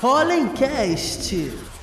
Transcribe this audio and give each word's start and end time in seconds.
Hollencast. 0.00 1.79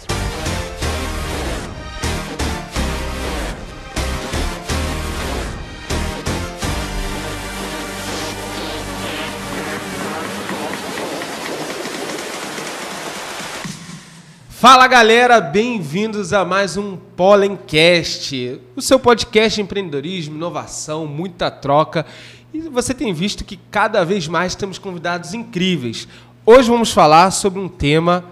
Fala 14.70 14.86
galera, 14.86 15.40
bem-vindos 15.40 16.34
a 16.34 16.44
mais 16.44 16.76
um 16.76 16.98
Pollencast, 16.98 18.60
o 18.76 18.82
seu 18.82 19.00
podcast 19.00 19.56
de 19.56 19.62
empreendedorismo, 19.62 20.36
inovação, 20.36 21.08
muita 21.08 21.50
troca. 21.50 22.06
E 22.54 22.60
você 22.60 22.94
tem 22.94 23.14
visto 23.14 23.46
que 23.46 23.58
cada 23.72 24.04
vez 24.04 24.28
mais 24.28 24.56
temos 24.56 24.78
convidados 24.78 25.34
incríveis. 25.34 26.06
Hoje 26.46 26.70
vamos 26.70 26.92
falar 26.92 27.32
sobre 27.32 27.62
um 27.62 27.70
tema 27.70 28.26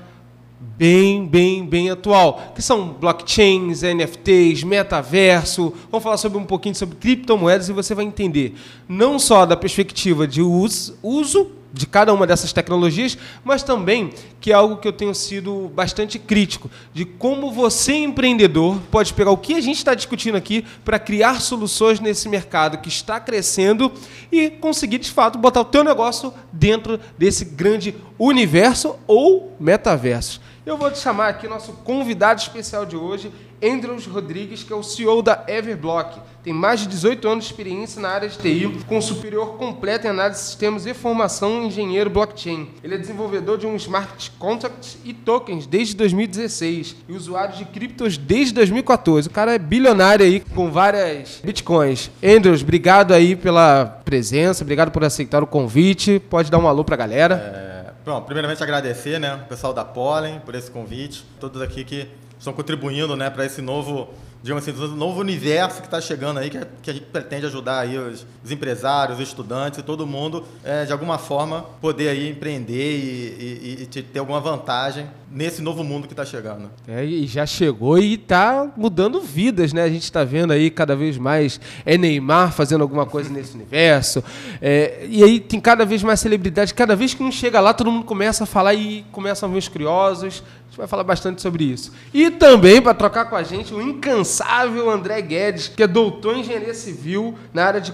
bem, 0.60 1.26
bem, 1.26 1.66
bem 1.66 1.90
atual, 1.90 2.52
que 2.54 2.62
são 2.62 2.90
blockchains, 2.90 3.82
NFTs, 3.82 4.62
metaverso. 4.66 5.74
Vamos 5.90 6.04
falar 6.04 6.18
sobre 6.18 6.38
um 6.38 6.44
pouquinho 6.44 6.76
sobre 6.76 6.98
criptomoedas 6.98 7.70
e 7.70 7.72
você 7.72 7.96
vai 7.96 8.04
entender 8.04 8.56
não 8.90 9.18
só 9.18 9.46
da 9.46 9.56
perspectiva 9.56 10.28
de 10.28 10.42
uso, 10.42 10.98
uso 11.02 11.50
de 11.76 11.86
cada 11.86 12.14
uma 12.14 12.26
dessas 12.26 12.54
tecnologias, 12.54 13.18
mas 13.44 13.62
também 13.62 14.14
que 14.40 14.52
é 14.52 14.56
algo 14.56 14.78
que 14.78 14.88
eu 14.88 14.94
tenho 14.94 15.14
sido 15.14 15.70
bastante 15.76 16.18
crítico, 16.18 16.72
de 16.94 17.04
como 17.04 17.52
você, 17.52 17.94
empreendedor, 17.94 18.80
pode 18.90 19.14
pegar 19.14 19.32
o 19.32 19.38
que 19.38 19.56
a 19.56 19.62
gente 19.62 19.78
está 19.78 19.94
discutindo 19.94 20.36
aqui 20.36 20.66
para 20.86 20.98
criar 20.98 21.42
soluções 21.42 22.00
nesse 22.00 22.30
mercado 22.30 22.78
que 22.78 22.88
está 22.88 23.20
crescendo 23.20 23.92
e 24.32 24.50
conseguir, 24.50 25.00
de 25.00 25.12
fato, 25.12 25.38
botar 25.38 25.62
o 25.62 25.66
teu 25.66 25.84
negócio 25.84 26.34
dentro 26.52 27.00
desse 27.18 27.44
grande 27.44 27.94
universo 28.18 28.96
ou 29.06 29.56
metaverso. 29.60 30.40
Eu 30.66 30.78
vou 30.78 30.90
te 30.90 30.98
chamar 30.98 31.28
aqui 31.28 31.48
nosso 31.48 31.74
convidado 31.84 32.42
especial 32.42 32.86
de 32.86 32.96
hoje, 32.96 33.32
Andrews 33.66 34.06
Rodrigues, 34.06 34.64
que 34.64 34.72
é 34.72 34.76
o 34.76 34.84
CEO 34.84 35.22
da 35.24 35.44
Everblock. 35.48 36.20
Tem 36.44 36.54
mais 36.54 36.82
de 36.82 36.88
18 36.88 37.28
anos 37.28 37.46
de 37.46 37.50
experiência 37.50 38.00
na 38.00 38.10
área 38.10 38.30
de 38.30 38.38
TI, 38.38 38.70
com 38.88 39.02
superior 39.02 39.58
completo 39.58 40.06
em 40.06 40.12
análise 40.12 40.42
de 40.42 40.46
sistemas 40.48 40.86
e 40.86 40.94
formação 40.94 41.64
em 41.64 41.68
engenheiro 41.68 42.10
blockchain. 42.10 42.70
Ele 42.84 42.94
é 42.94 42.98
desenvolvedor 42.98 43.58
de 43.58 43.66
um 43.66 43.76
smart 43.76 44.32
contracts 44.38 44.98
e 45.04 45.12
tokens 45.12 45.66
desde 45.66 45.96
2016 45.96 46.96
e 47.10 47.14
usuário 47.14 47.56
de 47.58 47.66
criptos 47.66 48.18
desde 48.18 48.54
2014. 48.54 49.28
O 49.28 49.32
cara 49.32 49.56
é 49.56 49.58
bilionário 49.58 50.24
aí 50.24 50.40
com 50.40 50.70
várias 50.70 51.42
bitcoins. 51.44 52.12
Andrews, 52.24 52.62
obrigado 52.62 53.12
aí 53.12 53.36
pela 53.36 53.86
presença, 54.06 54.64
obrigado 54.64 54.92
por 54.92 55.04
aceitar 55.04 55.42
o 55.42 55.48
convite. 55.48 56.22
Pode 56.30 56.52
dar 56.52 56.60
um 56.60 56.68
alô 56.68 56.84
pra 56.84 56.96
galera. 56.96 57.36
É, 57.36 57.75
Bom, 58.06 58.22
primeiramente 58.22 58.62
agradecer, 58.62 59.20
né, 59.20 59.34
o 59.34 59.48
pessoal 59.48 59.74
da 59.74 59.84
Pollen 59.84 60.40
por 60.42 60.54
esse 60.54 60.70
convite, 60.70 61.26
todos 61.40 61.60
aqui 61.60 61.84
que 61.84 62.08
estão 62.38 62.54
contribuindo, 62.54 63.16
né, 63.16 63.32
para 63.32 63.44
esse 63.44 63.64
novo, 63.64 64.10
digamos 64.44 64.68
assim, 64.68 64.96
novo 64.96 65.22
universo 65.22 65.82
que 65.82 65.88
está 65.88 66.00
chegando 66.00 66.38
aí, 66.38 66.52
que, 66.52 66.60
que, 66.84 66.92
a 66.92 66.94
gente 66.94 67.08
pretende 67.08 67.48
ajudar 67.48 67.80
aí 67.80 67.98
os, 67.98 68.24
os 68.44 68.52
empresários, 68.52 69.18
os 69.18 69.28
estudantes 69.28 69.84
todo 69.84 70.06
mundo, 70.06 70.46
é, 70.64 70.86
de 70.86 70.92
alguma 70.92 71.18
forma, 71.18 71.64
poder 71.82 72.10
aí 72.10 72.30
empreender 72.30 72.96
e, 72.96 73.82
e, 73.82 73.90
e 73.92 74.04
ter 74.04 74.20
alguma 74.20 74.40
vantagem 74.40 75.10
nesse 75.36 75.62
novo 75.62 75.84
mundo 75.84 76.08
que 76.08 76.14
está 76.14 76.24
chegando. 76.24 76.72
É, 76.88 77.04
e 77.04 77.28
já 77.28 77.46
chegou 77.46 78.00
e 78.00 78.14
está 78.14 78.72
mudando 78.78 79.20
vidas, 79.20 79.74
né? 79.74 79.84
A 79.84 79.90
gente 79.90 80.04
está 80.04 80.24
vendo 80.24 80.54
aí 80.54 80.72
cada 80.72 80.96
vez 80.96 81.18
mais 81.18 81.60
é 81.86 81.98
Neymar 81.98 82.54
fazendo 82.54 82.84
alguma 82.84 83.06
coisa 83.06 83.30
nesse 83.30 83.54
universo. 83.54 84.24
É, 84.62 85.06
e 85.10 85.22
aí 85.22 85.42
tem 85.42 85.60
cada 85.60 85.84
vez 85.86 86.02
mais 86.02 86.22
celebridade. 86.22 86.74
Cada 86.74 86.96
vez 86.96 87.14
que 87.14 87.22
um 87.22 87.30
chega 87.30 87.60
lá, 87.60 87.74
todo 87.74 87.92
mundo 87.92 88.06
começa 88.06 88.46
a 88.46 88.48
falar 88.48 88.76
e 88.76 89.06
começam 89.12 89.50
a 89.50 89.52
ver 89.52 89.58
os 89.58 89.68
curiosos. 89.68 90.24
A 90.24 90.68
gente 90.68 90.78
vai 90.78 90.88
falar 90.88 91.04
bastante 91.04 91.42
sobre 91.42 91.66
isso. 91.66 91.92
E 92.14 92.32
também, 92.32 92.82
para 92.82 92.94
trocar 92.94 93.26
com 93.26 93.36
a 93.36 93.44
gente, 93.44 93.74
o 93.74 93.82
incansável 93.82 94.90
André 94.90 95.22
Guedes, 95.22 95.68
que 95.68 95.84
é 95.84 95.88
doutor 95.88 96.38
em 96.38 96.40
engenharia 96.40 96.74
civil 96.74 97.36
na 97.54 97.66
área 97.66 97.82
de 97.82 97.92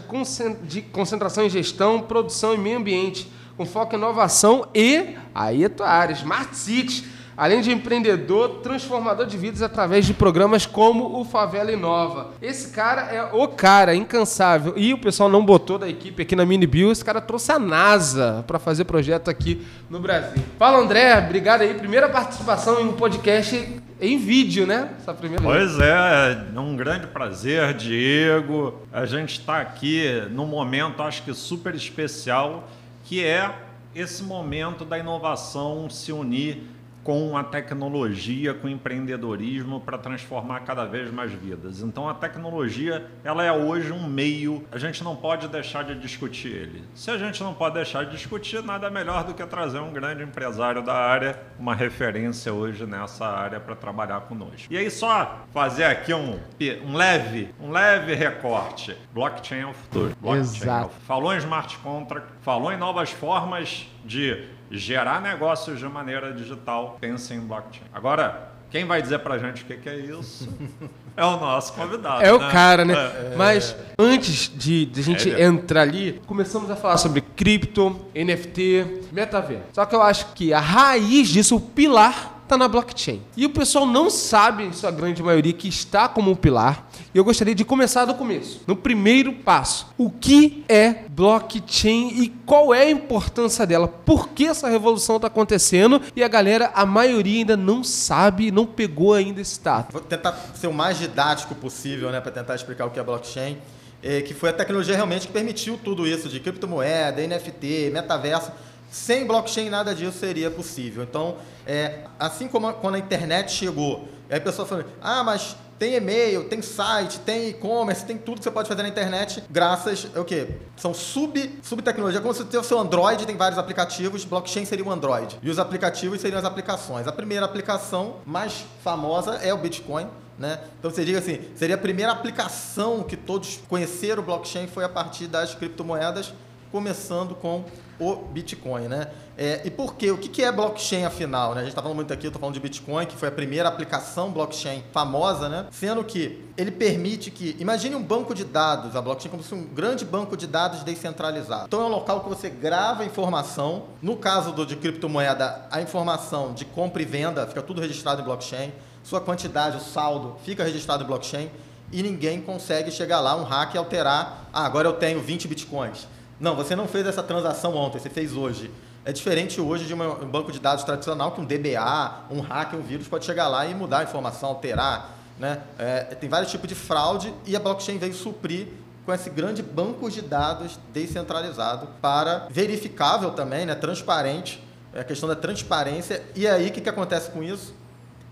concentração 0.92 1.44
em 1.44 1.50
gestão, 1.50 2.02
produção 2.02 2.54
e 2.54 2.58
meio 2.60 2.78
ambiente, 2.78 3.32
com 3.58 3.66
foco 3.66 3.96
em 3.96 3.98
inovação 3.98 4.68
e, 4.76 5.16
aí 5.34 5.64
é 5.64 5.70
tua 5.70 5.90
área, 5.90 6.14
Smart 6.14 6.56
Cities 6.56 7.04
além 7.41 7.59
de 7.59 7.72
empreendedor, 7.72 8.59
transformador 8.62 9.25
de 9.25 9.35
vidas 9.35 9.63
através 9.63 10.06
de 10.06 10.13
programas 10.13 10.68
como 10.68 11.19
o 11.19 11.25
Favela 11.25 11.72
Inova. 11.72 12.35
Esse 12.40 12.69
cara 12.69 13.02
é 13.12 13.24
o 13.34 13.47
cara, 13.47 13.96
incansável. 13.96 14.75
E 14.78 14.94
o 14.94 15.00
pessoal 15.00 15.28
não 15.28 15.44
botou 15.44 15.79
da 15.79 15.90
equipe 15.90 16.22
aqui 16.22 16.35
na 16.35 16.46
Mini 16.46 16.68
Bio, 16.68 16.91
esse 16.91 17.03
cara 17.03 17.19
trouxe 17.19 17.52
a 17.52 17.57
NASA 17.57 18.46
para 18.46 18.59
fazer 18.59 18.84
projeto 18.84 19.28
aqui 19.28 19.66
no 19.90 20.00
Brasil. 20.00 20.44
Fala, 20.59 20.78
André, 20.78 21.18
obrigado 21.18 21.62
aí. 21.62 21.74
Primeira 21.74 22.07
participação 22.07 22.79
em 22.79 22.85
um 22.85 22.94
podcast 22.94 23.81
em 24.00 24.19
vídeo, 24.19 24.68
né? 24.68 24.91
Essa 25.00 25.12
primeira 25.12 25.41
pois 25.44 25.78
vez. 25.78 25.81
é, 25.81 26.46
é 26.56 26.59
um 26.59 26.75
grande 26.75 27.08
prazer, 27.08 27.73
Diego. 27.73 28.75
A 28.94 29.08
gente 29.08 29.40
está 29.40 29.59
aqui 29.59 30.28
num 30.29 30.46
momento, 30.46 31.02
acho 31.02 31.23
que 31.23 31.34
super 31.34 31.73
especial, 31.73 32.69
que 33.03 33.25
é 33.25 33.50
esse 33.96 34.22
momento 34.22 34.85
da 34.85 35.00
inovação 35.00 35.90
se 35.90 36.12
unir 36.12 36.62
com 37.04 37.36
a 37.36 37.44
tecnologia, 37.44 38.54
com 38.54 38.68
o 38.68 38.70
empreendedorismo 38.70 39.80
para 39.80 39.98
transformar 39.98 40.62
cada 40.62 40.86
vez 40.86 41.12
mais 41.12 41.32
vidas. 41.32 41.82
Então 41.82 42.08
a 42.08 42.14
tecnologia, 42.14 43.06
ela 43.24 43.44
é 43.44 43.52
hoje 43.52 43.92
um 43.92 44.08
meio, 44.08 44.66
a 44.72 44.78
gente 44.78 45.04
não 45.04 45.16
pode 45.16 45.48
deixar 45.48 45.84
de 45.84 45.96
discutir 45.96 46.50
ele. 46.50 46.84
Se 46.94 47.10
a 47.10 47.18
gente 47.18 47.42
não 47.44 47.54
pode 47.54 47.76
deixar 47.76 48.06
de 48.06 48.12
discutir, 48.12 48.64
nada 48.64 48.90
melhor 48.90 49.24
do 49.24 49.34
que 49.34 49.46
trazer 49.46 49.80
um 49.80 49.92
grande 49.92 50.24
empresário 50.24 50.82
da 50.82 50.94
área, 50.94 51.40
uma 51.60 51.74
referência 51.74 52.54
hoje 52.54 52.86
nessa 52.86 53.26
área 53.26 53.60
para 53.60 53.76
trabalhar 53.76 54.22
conosco. 54.22 54.72
E 54.72 54.78
aí 54.78 54.90
só 54.90 55.42
fazer 55.52 55.86
aqui 55.86 56.14
um, 56.14 56.40
um 56.86 56.96
leve, 56.96 57.54
um 57.60 57.72
leve 57.72 58.14
recorte. 58.14 58.96
Blockchain 59.14 59.62
é 59.62 59.68
o 59.68 59.74
futuro. 59.74 60.16
Blockchain 60.22 60.42
Exato. 60.42 60.70
É 60.70 60.86
o 60.86 60.90
futuro. 60.90 61.06
Falou 61.06 61.34
em 61.34 61.38
smart 61.38 61.78
contract, 61.80 62.28
falou 62.42 62.72
em 62.72 62.78
novas 62.78 63.12
formas 63.12 63.88
de 64.06 64.48
gerar 64.72 65.22
negócios 65.22 65.80
de 65.80 65.86
maneira 65.86 66.34
digital, 66.34 66.98
pense 67.00 67.34
em 67.34 67.40
blockchain. 67.42 67.86
Agora, 67.94 68.52
quem 68.70 68.86
vai 68.86 69.02
dizer 69.02 69.20
pra 69.20 69.38
gente 69.38 69.64
o 69.64 69.66
que, 69.66 69.76
que 69.76 69.90
é 69.90 69.98
isso? 69.98 70.48
é 71.16 71.26
o 71.26 71.38
nosso 71.38 71.74
convidado. 71.74 72.22
É 72.22 72.28
né? 72.28 72.32
o 72.32 72.40
cara, 72.40 72.86
né? 72.86 72.94
É, 72.94 73.36
Mas 73.36 73.76
antes 74.00 74.50
de, 74.50 74.86
de 74.86 75.02
a 75.02 75.04
gente 75.04 75.30
é 75.30 75.44
entrar 75.44 75.82
ali, 75.82 76.22
começamos 76.26 76.72
a 76.72 76.76
falar 76.76 76.98
sobre 76.98 77.20
cripto, 77.20 78.00
NFT, 78.16 79.09
metaverso. 79.12 79.66
Só 79.74 79.86
que 79.86 79.94
eu 79.94 80.02
acho 80.02 80.34
que 80.34 80.54
a 80.54 80.59
raiz 80.59 81.28
disso, 81.28 81.58
o 81.58 81.59
pilar 81.59 82.31
está 82.52 82.58
na 82.58 82.68
blockchain. 82.68 83.22
E 83.38 83.46
o 83.46 83.50
pessoal 83.50 83.86
não 83.86 84.10
sabe, 84.10 84.66
em 84.66 84.74
sua 84.74 84.92
grande 84.92 85.24
maioria, 85.24 85.54
que 85.54 85.70
está 85.70 86.10
como 86.10 86.32
um 86.32 86.36
pilar. 86.36 86.86
E 87.14 87.18
eu 87.18 87.24
gostaria 87.24 87.56
de 87.56 87.64
começar 87.64 88.04
do 88.04 88.14
começo, 88.14 88.62
no 88.68 88.76
primeiro 88.76 89.32
passo. 89.32 89.88
O 89.98 90.10
que 90.10 90.66
é 90.68 91.06
blockchain 91.10 92.10
e 92.22 92.28
qual 92.46 92.74
é 92.74 92.84
a 92.84 92.92
importância 92.92 93.66
dela? 93.66 93.88
Por 93.88 94.30
que 94.30 94.46
essa 94.46 94.68
revolução 94.68 95.16
está 95.16 95.28
acontecendo? 95.28 96.02
E 96.14 96.22
a 96.22 96.28
galera, 96.28 96.72
a 96.76 96.86
maioria 96.86 97.40
ainda 97.40 97.56
não 97.56 97.86
sabe, 97.86 98.52
não 98.52 98.66
pegou 98.66 99.14
ainda 99.14 99.40
esse 99.40 99.62
dado. 99.62 99.94
Vou 99.94 100.02
tentar 100.02 100.34
ser 100.54 100.68
o 100.68 100.74
mais 100.74 101.00
didático 101.00 101.56
possível, 101.56 102.12
né, 102.12 102.20
para 102.20 102.32
tentar 102.32 102.56
explicar 102.56 102.86
o 102.86 102.90
que 102.90 103.00
é 103.00 103.04
blockchain. 103.04 103.58
É, 104.04 104.20
que 104.20 104.34
foi 104.34 104.50
a 104.50 104.54
tecnologia 104.54 104.96
realmente 104.96 105.28
que 105.28 105.34
permitiu 105.34 105.80
tudo 105.82 106.08
isso 106.08 106.28
de 106.28 106.40
criptomoeda, 106.40 107.22
NFT, 107.22 107.92
metaverso 107.94 108.52
sem 108.91 109.25
blockchain 109.25 109.69
nada 109.69 109.96
disso 109.96 110.19
seria 110.19 110.52
possível. 110.52 111.03
Então, 111.03 111.38
é, 111.66 112.02
assim 112.19 112.47
como 112.47 112.72
quando 112.74 112.96
a 112.96 113.00
internet 113.00 113.52
chegou, 113.52 114.09
aí 114.29 114.38
a 114.38 114.41
pessoa 114.41 114.67
falou, 114.67 114.84
ah, 115.02 115.23
mas 115.23 115.55
tem 115.79 115.96
e-mail, 115.96 116.43
tem 116.43 116.61
site, 116.61 117.20
tem 117.22 117.49
e-commerce, 117.49 118.05
tem 118.05 118.17
tudo 118.17 118.38
que 118.38 118.43
você 118.43 118.52
pode 118.52 118.67
fazer 118.67 118.84
na 118.84 118.90
internet, 118.90 119.43
graças 119.49 120.08
ao 120.16 120.23
quê? 120.23 120.58
São 120.76 120.93
sub, 120.93 121.59
sub 121.64 121.82
tecnologia. 121.82 122.22
Como 122.22 122.34
você 122.34 122.43
tem 122.43 122.59
o 122.59 122.64
seu 122.64 122.78
Android, 122.78 123.26
tem 123.26 123.35
vários 123.35 123.58
aplicativos, 123.58 124.26
blockchain 124.26 124.66
seria 124.66 124.85
o 124.85 124.91
Android. 124.91 125.40
E 125.41 125.49
os 125.49 125.58
aplicativos 125.58 126.22
seriam 126.22 126.37
as 126.37 126.46
aplicações. 126.46 127.08
A 127.08 127.11
primeira 127.11 127.46
aplicação 127.46 128.17
mais 128.26 128.66
famosa 128.84 129.35
é 129.37 129.53
o 129.53 129.58
Bitcoin. 129.58 130.08
Né? 130.37 130.59
Então 130.78 130.91
você 130.91 131.05
diga 131.05 131.20
assim, 131.20 131.40
seria 131.55 131.76
a 131.76 131.79
primeira 131.79 132.11
aplicação 132.11 133.03
que 133.03 133.16
todos 133.16 133.59
conheceram 133.70 134.22
o 134.22 134.26
blockchain 134.26 134.67
foi 134.67 134.84
a 134.84 134.90
partir 134.90 135.28
das 135.28 135.55
criptomoedas 135.55 136.34
começando 136.72 137.35
com 137.35 137.66
o 138.02 138.16
Bitcoin, 138.16 138.88
né? 138.88 139.08
É, 139.38 139.62
e 139.64 139.70
por 139.70 139.96
quê? 139.96 140.09
O 140.12 140.18
que 140.18 140.28
que 140.28 140.44
é 140.44 140.52
blockchain 140.52 141.06
afinal? 141.06 141.53
Né? 141.53 141.62
A 141.62 141.64
gente 141.64 141.70
está 141.70 141.82
falando 141.82 141.96
muito 141.96 142.12
aqui, 142.12 142.26
eu 142.26 142.30
estou 142.30 142.40
falando 142.40 142.56
de 142.56 142.59
Bitcoin, 142.59 143.06
que 143.06 143.16
foi 143.16 143.30
a 143.30 143.32
primeira 143.32 143.70
aplicação 143.70 144.32
blockchain 144.32 144.84
famosa, 144.92 145.48
né? 145.48 145.68
Sendo 145.72 146.03
que 146.03 146.44
ele 146.58 146.72
permite 146.72 147.30
que, 147.30 147.56
imagine 147.59 147.96
um 147.96 148.02
banco 148.03 148.34
de 148.34 148.44
dados, 148.44 148.96
a 148.96 149.02
blockchain 149.02 149.30
como 149.30 149.44
se 149.44 149.50
fosse 149.50 149.62
um 149.62 149.68
grande 149.68 150.03
banco 150.03 150.36
de 150.36 150.48
dados 150.48 150.84
descentralizado. 150.84 151.66
Então 151.68 151.82
é 151.82 151.86
um 151.86 151.90
local 151.90 152.22
que 152.22 152.30
você 152.30 152.50
grava 152.50 153.06
informação. 153.06 153.84
No 154.02 154.18
caso 154.18 154.52
do 154.52 154.66
de 154.66 154.76
criptomoeda, 154.76 155.68
a 155.70 155.80
informação 155.80 156.54
de 156.54 156.66
compra 156.66 157.02
e 157.04 157.06
venda 157.06 157.46
fica 157.46 157.62
tudo 157.62 157.80
registrado 157.80 158.22
em 158.22 158.26
blockchain. 158.26 158.72
Sua 159.04 159.22
quantidade, 159.22 159.78
o 159.78 159.80
saldo, 159.80 160.38
fica 160.44 160.64
registrado 160.64 161.04
em 161.04 161.08
blockchain 161.08 161.50
e 161.92 162.02
ninguém 162.02 162.42
consegue 162.42 162.90
chegar 162.92 163.20
lá, 163.20 163.36
um 163.36 163.44
hack 163.44 163.76
e 163.76 163.78
alterar. 163.78 164.50
Ah, 164.54 164.66
agora 164.66 164.88
eu 164.88 164.94
tenho 164.94 165.22
20 165.22 165.47
bitcoins. 165.47 166.08
Não, 166.41 166.55
você 166.55 166.76
não 166.76 166.88
fez 166.88 167.05
essa 167.05 167.22
transação 167.22 167.76
ontem, 167.76 167.99
você 167.99 168.09
fez 168.09 168.35
hoje. 168.35 168.72
É 169.05 169.14
diferente 169.14 169.61
hoje 169.61 169.85
de 169.85 169.93
um 169.93 170.28
banco 170.28 170.52
de 170.52 170.59
dados 170.59 170.84
tradicional 170.84 171.32
que 171.34 171.40
um 171.40 171.46
DBA, 171.46 172.26
um 172.32 172.40
hack, 172.41 172.73
um 172.73 172.82
vírus 172.82 173.08
pode 173.08 173.26
chegar 173.26 173.47
lá 173.47 173.67
e 173.67 173.76
mudar 173.76 173.99
a 173.99 174.03
informação, 174.03 174.49
alterar. 174.49 175.17
Né? 175.38 175.61
É, 175.78 176.02
tem 176.16 176.28
vários 176.28 176.49
tipos 176.49 176.67
de 176.67 176.73
fraude 176.73 177.32
e 177.46 177.55
a 177.55 177.59
blockchain 177.59 177.99
veio 177.99 178.16
suprir 178.16 178.70
com 179.05 179.14
esse 179.14 179.29
grande 179.29 179.61
banco 179.61 180.09
de 180.09 180.22
dados 180.22 180.79
descentralizado 180.91 181.88
para 182.02 182.47
verificável 182.49 183.32
também, 183.32 183.67
né? 183.67 183.76
transparente, 183.76 184.64
é 184.94 185.02
a 185.02 185.03
questão 185.03 185.29
da 185.29 185.35
transparência. 185.35 186.23
E 186.35 186.47
aí, 186.47 186.70
o 186.70 186.72
que, 186.72 186.82
que 186.82 186.90
acontece 186.90 187.29
com 187.29 187.44
isso? 187.44 187.72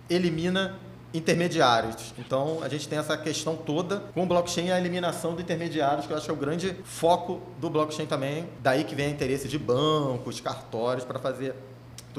Elimina 0.09 0.75
intermediários. 1.13 2.13
Então, 2.17 2.59
a 2.61 2.69
gente 2.69 2.87
tem 2.87 2.99
essa 2.99 3.17
questão 3.17 3.55
toda 3.55 3.99
com 4.13 4.23
o 4.23 4.25
blockchain 4.25 4.67
e 4.67 4.71
a 4.71 4.79
eliminação 4.79 5.35
de 5.35 5.41
intermediários, 5.41 6.05
que 6.05 6.13
eu 6.13 6.17
acho 6.17 6.25
que 6.25 6.31
é 6.31 6.33
o 6.33 6.37
grande 6.37 6.75
foco 6.83 7.41
do 7.59 7.69
blockchain 7.69 8.05
também. 8.05 8.47
Daí 8.61 8.83
que 8.83 8.95
vem 8.95 9.07
o 9.07 9.11
interesse 9.11 9.47
de 9.47 9.57
bancos, 9.57 10.39
cartórios 10.39 11.05
para 11.05 11.19
fazer 11.19 11.55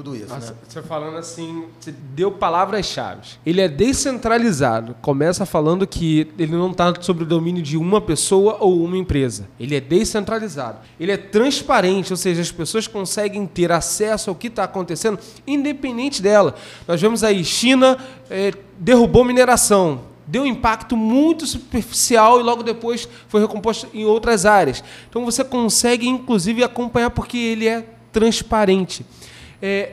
tudo 0.02 0.16
isso. 0.16 0.28
Nossa, 0.28 0.52
né? 0.52 0.58
Você 0.66 0.82
falando 0.82 1.18
assim, 1.18 1.64
você 1.78 1.92
deu 1.92 2.32
palavras-chave. 2.32 3.20
Ele 3.44 3.60
é 3.60 3.68
descentralizado. 3.68 4.96
Começa 5.02 5.44
falando 5.44 5.86
que 5.86 6.32
ele 6.38 6.52
não 6.52 6.70
está 6.70 6.94
sob 7.00 7.22
o 7.22 7.26
domínio 7.26 7.62
de 7.62 7.76
uma 7.76 8.00
pessoa 8.00 8.56
ou 8.60 8.82
uma 8.82 8.96
empresa. 8.96 9.46
Ele 9.58 9.76
é 9.76 9.80
descentralizado. 9.80 10.78
Ele 10.98 11.12
é 11.12 11.18
transparente, 11.18 12.12
ou 12.12 12.16
seja, 12.16 12.40
as 12.40 12.50
pessoas 12.50 12.86
conseguem 12.86 13.46
ter 13.46 13.70
acesso 13.70 14.30
ao 14.30 14.36
que 14.36 14.46
está 14.46 14.64
acontecendo, 14.64 15.18
independente 15.46 16.22
dela. 16.22 16.54
Nós 16.88 17.00
vemos 17.00 17.22
aí, 17.22 17.44
China 17.44 17.98
é, 18.30 18.52
derrubou 18.78 19.24
mineração. 19.24 20.08
Deu 20.26 20.44
um 20.44 20.46
impacto 20.46 20.96
muito 20.96 21.44
superficial 21.44 22.40
e 22.40 22.42
logo 22.42 22.62
depois 22.62 23.06
foi 23.28 23.40
recomposto 23.40 23.88
em 23.92 24.04
outras 24.04 24.46
áreas. 24.46 24.82
Então 25.10 25.24
você 25.24 25.44
consegue, 25.44 26.08
inclusive, 26.08 26.62
acompanhar 26.62 27.10
porque 27.10 27.36
ele 27.36 27.66
é 27.66 27.84
transparente. 28.12 29.04
É, 29.62 29.92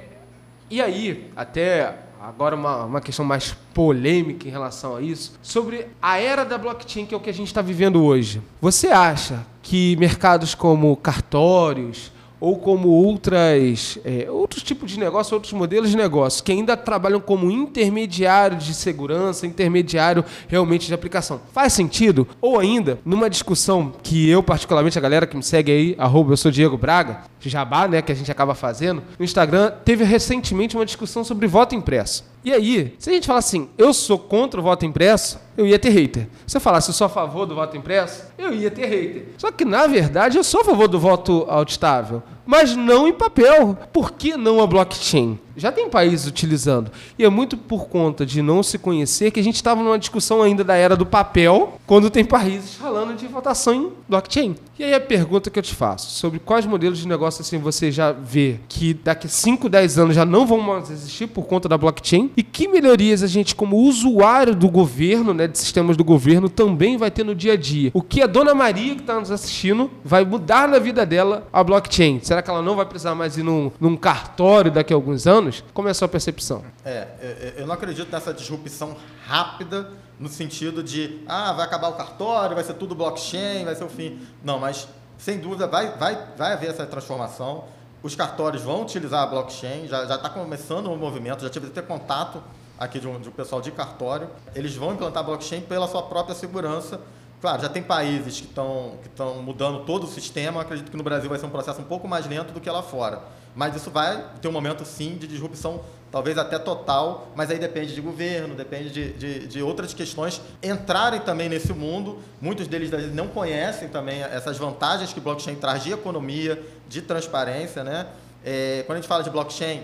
e 0.69 0.81
aí, 0.81 1.31
até 1.35 1.95
agora 2.19 2.55
uma, 2.55 2.85
uma 2.85 3.01
questão 3.01 3.23
mais 3.23 3.55
polêmica 3.73 4.47
em 4.47 4.51
relação 4.51 4.95
a 4.95 5.01
isso, 5.01 5.33
sobre 5.41 5.87
a 6.01 6.19
era 6.19 6.43
da 6.43 6.57
blockchain, 6.57 7.05
que 7.05 7.13
é 7.13 7.17
o 7.17 7.19
que 7.19 7.29
a 7.29 7.33
gente 7.33 7.47
está 7.47 7.61
vivendo 7.61 8.03
hoje. 8.03 8.41
Você 8.59 8.87
acha 8.87 9.45
que 9.61 9.95
mercados 9.97 10.55
como 10.55 10.95
cartórios, 10.97 12.11
ou 12.39 12.57
como 12.57 12.89
outras, 12.89 13.97
é, 14.05 14.29
outros 14.29 14.63
tipos 14.63 14.91
de 14.91 14.99
negócio, 14.99 15.33
outros 15.33 15.53
modelos 15.53 15.89
de 15.89 15.97
negócio, 15.97 16.43
que 16.43 16.51
ainda 16.51 16.77
trabalham 16.77 17.19
como 17.19 17.49
intermediário 17.49 18.57
de 18.57 18.73
segurança, 18.73 19.47
intermediário 19.47 20.23
realmente 20.47 20.87
de 20.87 20.93
aplicação. 20.93 21.41
Faz 21.51 21.73
sentido? 21.73 22.27
Ou 22.41 22.59
ainda, 22.59 22.99
numa 23.05 23.29
discussão 23.29 23.93
que 24.03 24.29
eu, 24.29 24.43
particularmente, 24.43 24.97
a 24.97 25.01
galera 25.01 25.25
que 25.27 25.35
me 25.35 25.43
segue 25.43 25.71
aí, 25.71 25.95
arroba, 25.97 26.33
eu 26.33 26.37
sou 26.37 26.51
Diego 26.51 26.77
Braga, 26.77 27.21
Jabá, 27.49 27.87
né, 27.87 28.01
que 28.01 28.11
a 28.11 28.15
gente 28.15 28.31
acaba 28.31 28.53
fazendo, 28.53 29.01
no 29.17 29.25
Instagram, 29.25 29.71
teve 29.85 30.03
recentemente 30.03 30.75
uma 30.75 30.85
discussão 30.85 31.23
sobre 31.23 31.47
voto 31.47 31.75
impresso. 31.75 32.23
E 32.47 32.53
aí, 32.53 32.95
se 32.97 33.09
a 33.09 33.13
gente 33.13 33.27
falar 33.27 33.39
assim, 33.39 33.67
eu 33.77 33.93
sou 33.93 34.17
contra 34.17 34.57
o 34.57 34.63
voto 34.63 34.85
impresso, 34.85 35.37
eu 35.57 35.67
ia 35.67 35.77
ter 35.77 35.89
hater. 35.89 36.29
Se 36.45 36.55
eu 36.55 36.61
falasse, 36.61 36.89
eu 36.89 36.93
sou 36.93 37.03
a 37.03 37.09
favor 37.09 37.45
do 37.45 37.53
voto 37.53 37.75
impresso, 37.75 38.23
eu 38.37 38.53
ia 38.53 38.71
ter 38.71 38.85
hater. 38.85 39.25
Só 39.37 39.51
que, 39.51 39.65
na 39.65 39.85
verdade, 39.85 40.37
eu 40.37 40.43
sou 40.45 40.61
a 40.61 40.63
favor 40.63 40.87
do 40.87 40.97
voto 40.97 41.45
auditável, 41.49 42.23
mas 42.45 42.73
não 42.73 43.05
em 43.05 43.11
papel. 43.11 43.77
Por 43.91 44.13
que 44.13 44.37
não 44.37 44.61
a 44.61 44.65
blockchain? 44.65 45.37
Já 45.57 45.71
tem 45.71 45.89
países 45.89 46.27
utilizando. 46.27 46.91
E 47.17 47.25
é 47.25 47.29
muito 47.29 47.57
por 47.57 47.87
conta 47.87 48.25
de 48.25 48.41
não 48.41 48.61
se 48.61 48.77
conhecer 48.77 49.31
que 49.31 49.39
a 49.39 49.43
gente 49.43 49.55
estava 49.55 49.81
numa 49.81 49.97
discussão 49.97 50.43
ainda 50.43 50.63
da 50.63 50.75
era 50.75 50.95
do 50.95 51.05
papel, 51.05 51.79
quando 51.85 52.09
tem 52.09 52.23
países 52.23 52.75
falando 52.75 53.15
de 53.15 53.25
votação 53.27 53.73
em 53.73 53.91
blockchain. 54.07 54.55
E 54.79 54.83
aí 54.83 54.93
a 54.93 54.99
pergunta 54.99 55.49
que 55.49 55.57
eu 55.57 55.63
te 55.63 55.73
faço, 55.73 56.11
sobre 56.11 56.37
quais 56.37 56.63
modelos 56.67 56.99
de 56.99 57.07
negócio 57.07 57.41
assim 57.41 57.57
você 57.57 57.91
já 57.91 58.11
vê 58.11 58.59
que 58.69 58.93
daqui 58.93 59.27
5, 59.27 59.67
10 59.67 59.97
anos 59.97 60.15
já 60.15 60.23
não 60.23 60.45
vão 60.45 60.59
mais 60.59 60.91
existir 60.91 61.25
por 61.25 61.45
conta 61.47 61.67
da 61.67 61.75
blockchain 61.75 62.29
e 62.37 62.43
que 62.43 62.67
melhorias 62.67 63.23
a 63.23 63.27
gente 63.27 63.55
como 63.55 63.77
usuário 63.77 64.53
do 64.53 64.69
governo, 64.69 65.33
né, 65.33 65.47
de 65.47 65.57
sistemas 65.57 65.97
do 65.97 66.03
governo 66.03 66.47
também 66.47 66.95
vai 66.95 67.09
ter 67.09 67.23
no 67.23 67.33
dia 67.33 67.53
a 67.53 67.57
dia. 67.57 67.89
O 67.91 68.03
que 68.03 68.21
a 68.21 68.27
dona 68.27 68.53
Maria 68.53 68.93
que 68.93 69.01
está 69.01 69.19
nos 69.19 69.31
assistindo 69.31 69.89
vai 70.03 70.23
mudar 70.23 70.67
na 70.67 70.77
vida 70.77 71.03
dela 71.03 71.47
a 71.51 71.63
blockchain? 71.63 72.19
Será 72.21 72.43
que 72.43 72.49
ela 72.51 72.61
não 72.61 72.75
vai 72.75 72.85
precisar 72.85 73.15
mais 73.15 73.35
ir 73.35 73.43
num, 73.43 73.71
num 73.79 73.95
cartório 73.95 74.71
daqui 74.71 74.93
a 74.93 74.95
alguns 74.95 75.25
anos? 75.25 75.46
Como 75.73 75.87
é 75.87 75.91
a 75.91 75.93
sua 75.93 76.07
percepção? 76.07 76.63
É, 76.85 77.55
eu 77.57 77.67
não 77.67 77.73
acredito 77.73 78.11
nessa 78.11 78.33
disrupção 78.33 78.95
rápida 79.25 79.89
no 80.19 80.29
sentido 80.29 80.81
de, 80.81 81.21
ah, 81.27 81.53
vai 81.53 81.65
acabar 81.65 81.89
o 81.89 81.93
cartório, 81.93 82.55
vai 82.55 82.63
ser 82.63 82.73
tudo 82.73 82.95
blockchain, 82.95 83.65
vai 83.65 83.75
ser 83.75 83.83
o 83.83 83.89
fim. 83.89 84.19
Não, 84.43 84.59
mas 84.59 84.87
sem 85.17 85.39
dúvida 85.39 85.67
vai, 85.67 85.97
vai, 85.97 86.27
vai 86.37 86.53
haver 86.53 86.69
essa 86.69 86.85
transformação. 86.85 87.65
Os 88.01 88.15
cartórios 88.15 88.63
vão 88.63 88.83
utilizar 88.83 89.23
a 89.23 89.27
blockchain, 89.27 89.87
já 89.87 90.03
está 90.03 90.29
começando 90.29 90.87
o 90.87 90.93
um 90.93 90.97
movimento, 90.97 91.41
já 91.41 91.49
tive 91.49 91.67
até 91.67 91.81
contato 91.81 92.41
aqui 92.77 92.99
de 92.99 93.07
um, 93.07 93.19
de 93.19 93.29
um 93.29 93.31
pessoal 93.31 93.61
de 93.61 93.71
cartório. 93.71 94.29
Eles 94.55 94.75
vão 94.75 94.93
implantar 94.93 95.23
blockchain 95.23 95.61
pela 95.61 95.87
sua 95.87 96.03
própria 96.03 96.35
segurança. 96.35 97.01
Claro, 97.41 97.61
já 97.61 97.69
tem 97.69 97.83
países 97.83 98.39
que 98.39 98.47
estão 98.47 98.97
que 99.03 99.23
mudando 99.41 99.85
todo 99.85 100.05
o 100.05 100.07
sistema. 100.07 100.61
Acredito 100.61 100.89
que 100.89 100.97
no 100.97 101.03
Brasil 101.03 101.29
vai 101.29 101.37
ser 101.37 101.45
um 101.45 101.51
processo 101.51 101.81
um 101.81 101.85
pouco 101.85 102.07
mais 102.07 102.27
lento 102.27 102.51
do 102.51 102.59
que 102.59 102.69
lá 102.69 102.81
fora. 102.81 103.21
Mas 103.57 103.75
isso 103.75 103.89
vai 103.89 104.23
ter 104.39 104.47
um 104.47 104.51
momento, 104.51 104.85
sim, 104.85 105.17
de 105.17 105.25
disrupção 105.25 105.81
talvez 106.11 106.37
até 106.37 106.57
total, 106.57 107.27
mas 107.35 107.49
aí 107.49 107.59
depende 107.59 107.93
de 107.93 107.99
governo, 107.99 108.55
depende 108.55 108.89
de, 108.89 109.13
de, 109.13 109.47
de, 109.47 109.61
outras 109.61 109.93
questões 109.93 110.41
entrarem 110.63 111.19
também 111.19 111.49
nesse 111.49 111.73
mundo. 111.73 112.19
Muitos 112.39 112.67
deles 112.67 112.91
não 113.13 113.27
conhecem 113.27 113.89
também 113.89 114.21
essas 114.21 114.57
vantagens 114.57 115.11
que 115.11 115.19
blockchain 115.19 115.55
traz 115.55 115.83
de 115.83 115.91
economia, 115.91 116.63
de 116.87 117.01
transparência, 117.01 117.83
né? 117.83 118.07
É, 118.45 118.83
quando 118.85 118.99
a 118.99 119.01
gente 119.01 119.09
fala 119.09 119.23
de 119.23 119.29
blockchain, 119.29 119.83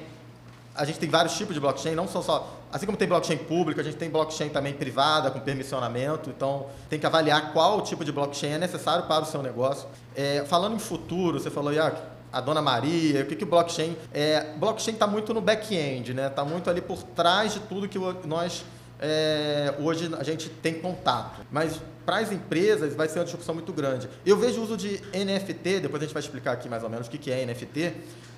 a 0.76 0.86
gente 0.86 0.98
tem 0.98 1.10
vários 1.10 1.36
tipos 1.36 1.54
de 1.54 1.60
blockchain, 1.60 1.94
não 1.94 2.08
são 2.08 2.22
só. 2.22 2.62
Assim 2.72 2.86
como 2.86 2.98
tem 2.98 3.08
blockchain 3.08 3.38
pública, 3.38 3.82
a 3.82 3.84
gente 3.84 3.98
tem 3.98 4.10
blockchain 4.10 4.50
também 4.50 4.74
privada, 4.74 5.30
com 5.30 5.40
permissionamento. 5.40 6.30
Então, 6.30 6.68
tem 6.90 7.00
que 7.00 7.06
avaliar 7.06 7.52
qual 7.54 7.82
tipo 7.82 8.06
de 8.06 8.12
blockchain 8.12 8.54
é 8.54 8.58
necessário 8.58 9.06
para 9.06 9.24
o 9.24 9.26
seu 9.26 9.44
negócio. 9.44 9.88
É, 10.16 10.44
falando 10.48 10.76
em 10.76 10.80
futuro, 10.80 11.40
você 11.40 11.52
falou, 11.52 11.74
Iac, 11.74 12.13
a 12.34 12.42
Dona 12.42 12.62
Maria, 12.62 13.22
o 13.22 13.26
que, 13.28 13.36
que 13.36 13.44
o 13.44 13.48
blockchain 13.48 13.96
é. 14.12 14.54
Blockchain 14.58 14.96
está 14.96 15.06
muito 15.06 15.34
no 15.34 15.40
back-end, 15.40 16.16
né? 16.16 16.28
Está 16.28 16.44
muito 16.44 16.68
ali 16.68 16.82
por 16.82 17.04
trás 17.04 17.54
de 17.54 17.60
tudo 17.62 17.88
que 17.88 18.00
nós 18.28 18.66
é, 19.00 19.76
hoje 19.80 20.10
a 20.18 20.24
gente 20.24 20.50
tem 20.50 20.74
contato. 20.74 21.42
Mas 21.52 21.80
para 22.06 22.18
as 22.18 22.32
empresas 22.32 22.96
vai 22.96 23.08
ser 23.08 23.20
uma 23.20 23.26
discussão 23.26 23.54
muito 23.54 23.72
grande. 23.72 24.10
Eu 24.26 24.38
vejo 24.38 24.62
o 24.62 24.64
uso 24.64 24.76
de 24.76 25.00
NFT, 25.14 25.82
depois 25.82 26.02
a 26.02 26.06
gente 26.06 26.14
vai 26.14 26.24
explicar 26.24 26.54
aqui 26.54 26.68
mais 26.68 26.84
ou 26.84 26.90
menos 26.90 27.08
o 27.08 27.10
que 27.10 27.30
é 27.30 27.46
NFT, 27.46 27.94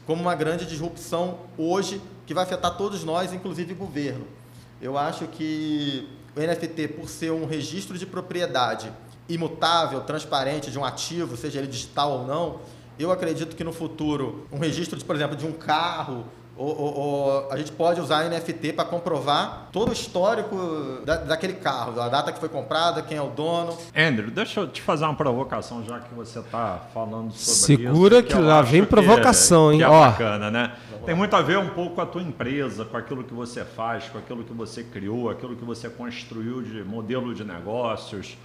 como 0.06 0.22
uma 0.22 0.36
grande 0.36 0.66
disrupção 0.66 1.40
hoje 1.58 2.02
que 2.26 2.34
vai 2.34 2.44
afetar 2.44 2.76
todos 2.78 3.04
nós, 3.04 3.32
inclusive 3.32 3.74
o 3.74 3.76
governo. 3.76 4.26
Eu 4.82 4.98
acho 4.98 5.28
que 5.28 6.10
o 6.36 6.40
NFT, 6.40 6.90
por 6.90 7.08
ser 7.08 7.32
um 7.32 7.46
registro 7.46 7.98
de 7.98 8.06
propriedade 8.06 8.92
imutável, 9.30 10.02
transparente 10.02 10.70
de 10.70 10.78
um 10.78 10.86
ativo, 10.86 11.38
seja 11.38 11.60
ele 11.60 11.68
digital 11.68 12.12
ou 12.12 12.28
não, 12.28 12.60
eu 12.98 13.12
acredito 13.12 13.56
que 13.56 13.64
no 13.64 13.74
futuro, 13.74 14.48
um 14.52 14.60
registro, 14.60 14.98
de, 14.98 15.06
por 15.06 15.16
exemplo, 15.16 15.36
de 15.36 15.46
um 15.46 15.52
carro, 15.52 16.26
ou, 16.58 16.68
ou, 16.68 16.98
ou, 16.98 17.52
a 17.52 17.58
gente 17.58 17.72
pode 17.74 18.00
usar 18.00 18.30
NFT 18.30 18.74
para 18.74 18.86
comprovar 18.86 19.68
todo 19.74 19.90
o 19.90 19.92
histórico 19.92 21.02
da, 21.04 21.18
daquele 21.18 21.54
carro, 21.54 22.00
a 22.00 22.08
data 22.08 22.32
que 22.32 22.40
foi 22.40 22.48
comprada, 22.48 23.02
quem 23.02 23.18
é 23.18 23.22
o 23.22 23.28
dono. 23.28 23.78
Andrew, 23.94 24.32
deixa 24.32 24.62
eu 24.62 24.68
te 24.68 24.82
fazer 24.82 25.04
uma 25.04 25.16
provocação, 25.16 25.84
já 25.84 26.00
que 26.00 26.14
você 26.14 26.40
está 26.40 26.80
falando 26.94 27.34
sobre 27.34 27.84
Segura 27.84 27.84
isso. 27.84 27.94
Segura 27.94 28.24
que, 28.24 28.34
que 28.34 28.40
lá 28.40 28.62
vem 28.62 28.86
provocação, 28.86 29.68
que 29.68 29.74
hein? 29.74 29.80
Que 29.80 29.84
é 29.84 29.90
Ó. 29.90 30.00
bacana, 30.00 30.50
né? 30.50 30.72
Tem 31.06 31.14
muito 31.14 31.36
a 31.36 31.42
ver 31.42 31.60
um 31.60 31.70
pouco 31.70 31.96
com 31.96 32.02
a 32.02 32.06
tua 32.06 32.22
empresa, 32.22 32.86
com 32.86 32.96
aquilo 32.96 33.24
que 33.24 33.34
você 33.34 33.66
faz, 33.66 34.06
com 34.06 34.18
aquilo 34.18 34.44
que 34.44 34.54
você 34.54 34.82
criou, 34.82 35.30
aquilo 35.30 35.56
que 35.56 35.66
você 35.66 35.90
construiu 35.90 36.62
de 36.62 36.84
modelo 36.84 37.36
de 37.36 37.44
negócios. 37.44 38.38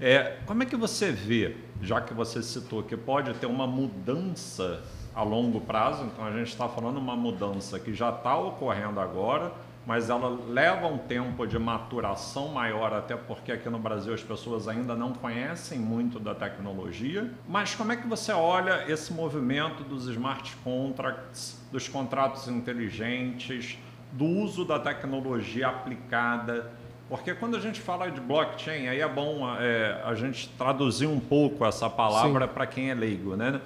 É, 0.00 0.38
como 0.46 0.62
é 0.62 0.66
que 0.66 0.76
você 0.76 1.10
vê, 1.10 1.56
já 1.82 2.00
que 2.00 2.14
você 2.14 2.42
citou 2.42 2.82
que 2.82 2.96
pode 2.96 3.34
ter 3.34 3.46
uma 3.46 3.66
mudança 3.66 4.82
a 5.14 5.22
longo 5.22 5.60
prazo, 5.60 6.04
então 6.04 6.24
a 6.24 6.30
gente 6.30 6.48
está 6.48 6.68
falando 6.68 6.98
uma 6.98 7.16
mudança 7.16 7.80
que 7.80 7.92
já 7.92 8.10
está 8.10 8.38
ocorrendo 8.38 9.00
agora, 9.00 9.52
mas 9.84 10.10
ela 10.10 10.28
leva 10.48 10.86
um 10.86 10.98
tempo 10.98 11.46
de 11.46 11.58
maturação 11.58 12.48
maior, 12.48 12.92
até 12.92 13.16
porque 13.16 13.50
aqui 13.50 13.68
no 13.68 13.78
Brasil 13.78 14.14
as 14.14 14.22
pessoas 14.22 14.68
ainda 14.68 14.94
não 14.94 15.12
conhecem 15.14 15.78
muito 15.78 16.20
da 16.20 16.34
tecnologia. 16.34 17.32
Mas 17.48 17.74
como 17.74 17.90
é 17.90 17.96
que 17.96 18.06
você 18.06 18.30
olha 18.30 18.84
esse 18.86 19.12
movimento 19.12 19.82
dos 19.82 20.06
smart 20.06 20.54
contracts, 20.62 21.58
dos 21.72 21.88
contratos 21.88 22.46
inteligentes, 22.46 23.78
do 24.12 24.26
uso 24.26 24.64
da 24.64 24.78
tecnologia 24.78 25.68
aplicada? 25.68 26.70
Porque 27.08 27.34
quando 27.34 27.56
a 27.56 27.60
gente 27.60 27.80
fala 27.80 28.10
de 28.10 28.20
blockchain, 28.20 28.86
aí 28.86 29.00
é 29.00 29.08
bom 29.08 29.48
é, 29.58 30.02
a 30.04 30.14
gente 30.14 30.48
traduzir 30.58 31.06
um 31.06 31.18
pouco 31.18 31.64
essa 31.64 31.88
palavra 31.88 32.46
para 32.46 32.66
quem 32.66 32.90
é 32.90 32.94
leigo, 32.94 33.34
né? 33.34 33.60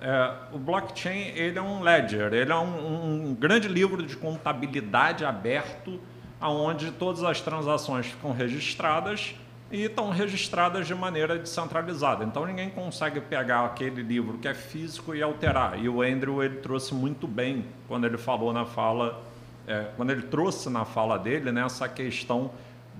É, 0.00 0.32
o 0.52 0.58
blockchain 0.58 1.32
ele 1.34 1.58
é 1.58 1.62
um 1.62 1.82
ledger, 1.82 2.32
ele 2.32 2.52
é 2.52 2.56
um, 2.56 3.30
um, 3.30 3.34
grande 3.34 3.66
livro 3.66 4.02
de 4.04 4.16
contabilidade 4.16 5.24
aberto, 5.24 5.98
onde 6.40 6.92
todas 6.92 7.24
as 7.24 7.40
transações 7.40 8.06
ficam 8.06 8.30
registradas 8.32 9.34
e 9.70 9.84
estão 9.84 10.10
registradas 10.10 10.86
de 10.86 10.94
maneira 10.94 11.36
descentralizada. 11.38 12.24
Então 12.24 12.46
ninguém 12.46 12.70
consegue 12.70 13.20
pegar 13.20 13.64
aquele 13.64 14.02
livro 14.02 14.38
que 14.38 14.46
é 14.46 14.54
físico 14.54 15.12
e 15.14 15.22
alterar. 15.22 15.82
E 15.82 15.88
o 15.88 16.02
Andrew 16.02 16.40
ele 16.40 16.58
trouxe 16.58 16.94
muito 16.94 17.26
bem 17.26 17.64
quando 17.88 18.06
ele 18.06 18.18
falou 18.18 18.52
na 18.52 18.64
fala, 18.64 19.24
é, 19.66 19.86
quando 19.96 20.10
ele 20.10 20.22
trouxe 20.22 20.70
na 20.70 20.84
fala 20.84 21.18
dele 21.18 21.50
né, 21.50 21.64
essa 21.64 21.88
questão 21.88 22.52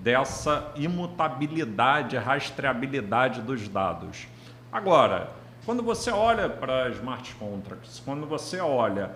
dessa 0.06 0.70
imutabilidade, 0.76 2.16
rastreabilidade 2.16 3.42
dos 3.42 3.66
dados. 3.66 4.28
Agora, 4.70 5.30
quando 5.64 5.82
você 5.82 6.12
olha 6.12 6.48
para 6.48 6.90
smart 6.90 7.34
contracts, 7.34 8.00
quando 8.04 8.24
você 8.24 8.60
olha 8.60 9.10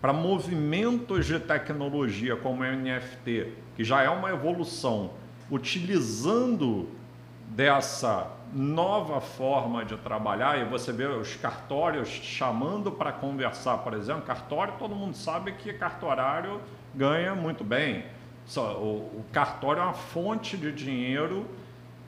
para 0.00 0.12
movimentos 0.12 1.26
de 1.26 1.40
tecnologia 1.40 2.36
como 2.36 2.62
o 2.62 2.64
NFT, 2.64 3.54
que 3.74 3.82
já 3.82 4.02
é 4.02 4.08
uma 4.08 4.30
evolução, 4.30 5.10
utilizando 5.50 6.88
dessa 7.48 8.28
nova 8.54 9.20
forma 9.20 9.84
de 9.84 9.96
trabalhar, 9.96 10.60
e 10.60 10.64
você 10.64 10.92
vê 10.92 11.06
os 11.06 11.34
cartórios 11.34 12.08
chamando 12.08 12.92
para 12.92 13.10
conversar, 13.10 13.78
por 13.78 13.94
exemplo, 13.94 14.22
cartório, 14.22 14.74
todo 14.78 14.94
mundo 14.94 15.16
sabe 15.16 15.50
que 15.54 15.72
cartorário 15.72 16.60
ganha 16.94 17.34
muito 17.34 17.64
bem. 17.64 18.04
O 18.56 19.24
cartório 19.32 19.80
é 19.80 19.84
uma 19.84 19.94
fonte 19.94 20.56
de 20.56 20.72
dinheiro 20.72 21.46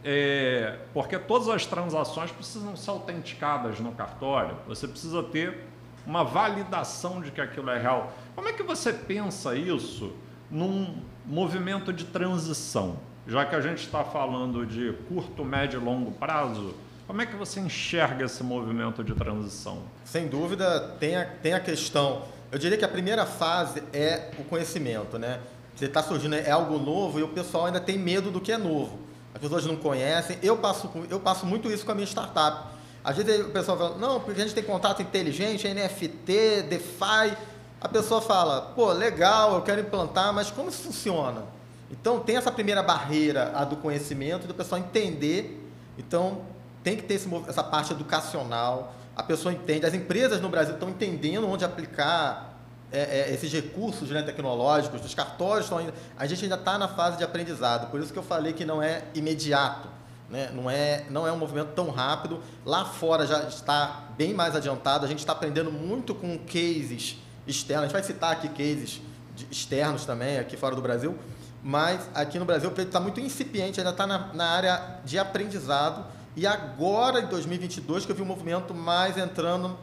é, 0.05 0.79
porque 0.93 1.19
todas 1.19 1.49
as 1.49 1.65
transações 1.65 2.31
precisam 2.31 2.77
ser 2.77 2.91
autenticadas 2.91 3.79
no 3.79 3.93
cartório. 3.93 4.57
Você 4.67 4.89
precisa 4.89 5.23
ter 5.23 5.65
uma 6.07 6.25
validação 6.25 7.21
de 7.21 7.31
que 7.31 7.41
aquilo 7.41 7.71
é 7.71 7.79
real. 7.79 8.13
Como 8.35 8.49
é 8.49 8.53
que 8.53 8.63
você 8.63 8.93
pensa 8.93 9.55
isso 9.55 10.13
num 10.51 11.03
movimento 11.25 11.93
de 11.93 12.05
transição? 12.05 12.97
Já 13.27 13.45
que 13.45 13.55
a 13.55 13.61
gente 13.61 13.85
está 13.85 14.03
falando 14.03 14.67
de 14.67 14.93
curto, 15.09 15.45
médio 15.45 15.81
e 15.81 15.85
longo 15.85 16.11
prazo, 16.11 16.75
como 17.07 17.23
é 17.23 17.27
que 17.27 17.37
você 17.37 17.61
enxerga 17.61 18.25
esse 18.25 18.43
movimento 18.43 19.05
de 19.05 19.15
transição? 19.15 19.83
Sem 20.05 20.27
dúvida, 20.27 20.97
tem 20.99 21.15
a, 21.15 21.25
tem 21.25 21.55
a 21.55 21.61
questão. 21.61 22.25
Eu 22.51 22.59
diria 22.59 22.77
que 22.77 22.85
a 22.85 22.89
primeira 22.89 23.25
fase 23.25 23.83
é 23.93 24.31
o 24.39 24.45
conhecimento, 24.45 25.19
né? 25.19 25.39
Você 25.83 25.87
está 25.87 26.03
surgindo, 26.03 26.37
é 26.37 26.51
algo 26.51 26.79
novo 26.79 27.19
e 27.19 27.25
o 27.25 27.29
pessoal 27.29 27.67
ainda 27.67 27.81
tem 27.81 27.99
medo 27.99 28.31
do 28.31 28.41
que 28.41 28.53
é 28.53 28.57
novo 28.57 29.03
as 29.35 29.41
pessoas 29.41 29.67
não 29.67 29.77
conhecem. 29.77 30.39
Eu 30.43 30.57
passo, 30.59 30.91
eu 31.09 31.19
passo 31.19 31.47
muito 31.47 31.71
isso 31.71 31.85
com 31.85 31.93
a 31.93 31.95
minha 31.95 32.07
startup. 32.07 32.71
Às 33.03 33.17
vezes 33.17 33.47
o 33.47 33.51
pessoal 33.51 33.77
fala, 33.77 33.99
não, 33.99 34.21
porque 34.21 34.41
a 34.41 34.45
gente 34.45 34.55
tem 34.55 34.63
contato 34.63 35.03
inteligente, 35.03 35.67
NFT, 35.67 36.63
DeFi. 36.69 37.37
A 37.81 37.89
pessoa 37.89 38.21
fala, 38.21 38.73
pô, 38.77 38.93
legal, 38.93 39.55
eu 39.55 39.63
quero 39.63 39.81
implantar, 39.81 40.33
mas 40.33 40.51
como 40.51 40.69
isso 40.69 40.83
funciona? 40.83 41.45
Então 41.91 42.21
tem 42.21 42.37
essa 42.37 42.53
primeira 42.53 42.83
barreira, 42.83 43.53
a 43.55 43.65
do 43.65 43.77
conhecimento, 43.77 44.47
do 44.47 44.55
pessoal 44.55 44.81
entender. 44.81 45.69
Então 45.99 46.43
tem 46.85 46.97
que 46.97 47.03
ter 47.03 47.15
esse, 47.15 47.29
essa 47.49 47.65
parte 47.65 47.93
educacional. 47.93 48.95
A 49.17 49.23
pessoa 49.23 49.53
entende, 49.53 49.85
as 49.85 49.95
empresas 49.95 50.41
no 50.41 50.49
Brasil 50.49 50.75
estão 50.75 50.89
entendendo 50.89 51.49
onde 51.49 51.65
aplicar 51.65 52.52
é, 52.93 53.31
é, 53.31 53.35
esses 53.35 53.51
recursos 53.51 54.11
né, 54.11 54.23
tecnológicos, 54.23 55.01
dos 55.01 55.15
cartórios 55.15 55.65
estão 55.65 55.79
ainda. 55.79 55.95
A 56.17 56.27
gente 56.27 56.45
ainda 56.45 56.57
está 56.57 56.77
na 56.77 56.87
fase 56.87 57.17
de 57.17 57.25
aprendizado, 57.25 57.91
por 57.91 57.99
isso 58.01 58.13
que 58.13 58.19
eu 58.19 58.23
falei 58.23 58.53
que 58.53 58.65
não 58.65 58.83
é 58.83 59.05
imediato. 59.15 59.89
Né? 60.29 60.51
Não, 60.53 60.71
é, 60.71 61.05
não 61.11 61.27
é 61.27 61.33
um 61.33 61.37
movimento 61.37 61.73
tão 61.75 61.91
rápido. 61.91 62.41
Lá 62.65 62.85
fora 62.85 63.27
já 63.27 63.45
está 63.45 64.09
bem 64.17 64.33
mais 64.33 64.57
adiantado. 64.57 65.05
A 65.05 65.09
gente 65.09 65.19
está 65.19 65.33
aprendendo 65.33 65.71
muito 65.71 66.15
com 66.15 66.39
cases 66.39 67.19
externos. 67.47 67.85
A 67.85 67.87
gente 67.87 67.93
vai 67.93 68.03
citar 68.03 68.33
aqui 68.33 68.49
cases 68.49 69.03
externos 69.51 70.07
também, 70.07 70.39
aqui 70.39 70.57
fora 70.57 70.75
do 70.75 70.81
Brasil. 70.81 71.19
Mas 71.63 72.09
aqui 72.15 72.39
no 72.39 72.45
Brasil 72.45 72.73
está 72.77 72.99
muito 72.99 73.21
incipiente, 73.21 73.79
ainda 73.79 73.91
está 73.91 74.07
na, 74.07 74.33
na 74.33 74.47
área 74.47 75.01
de 75.05 75.19
aprendizado. 75.19 76.05
E 76.35 76.47
agora, 76.47 77.21
em 77.21 77.27
2022, 77.27 78.07
que 78.07 78.13
eu 78.13 78.17
vi 78.17 78.23
um 78.23 78.27
movimento 78.27 78.75
mais 78.75 79.19
entrando 79.19 79.79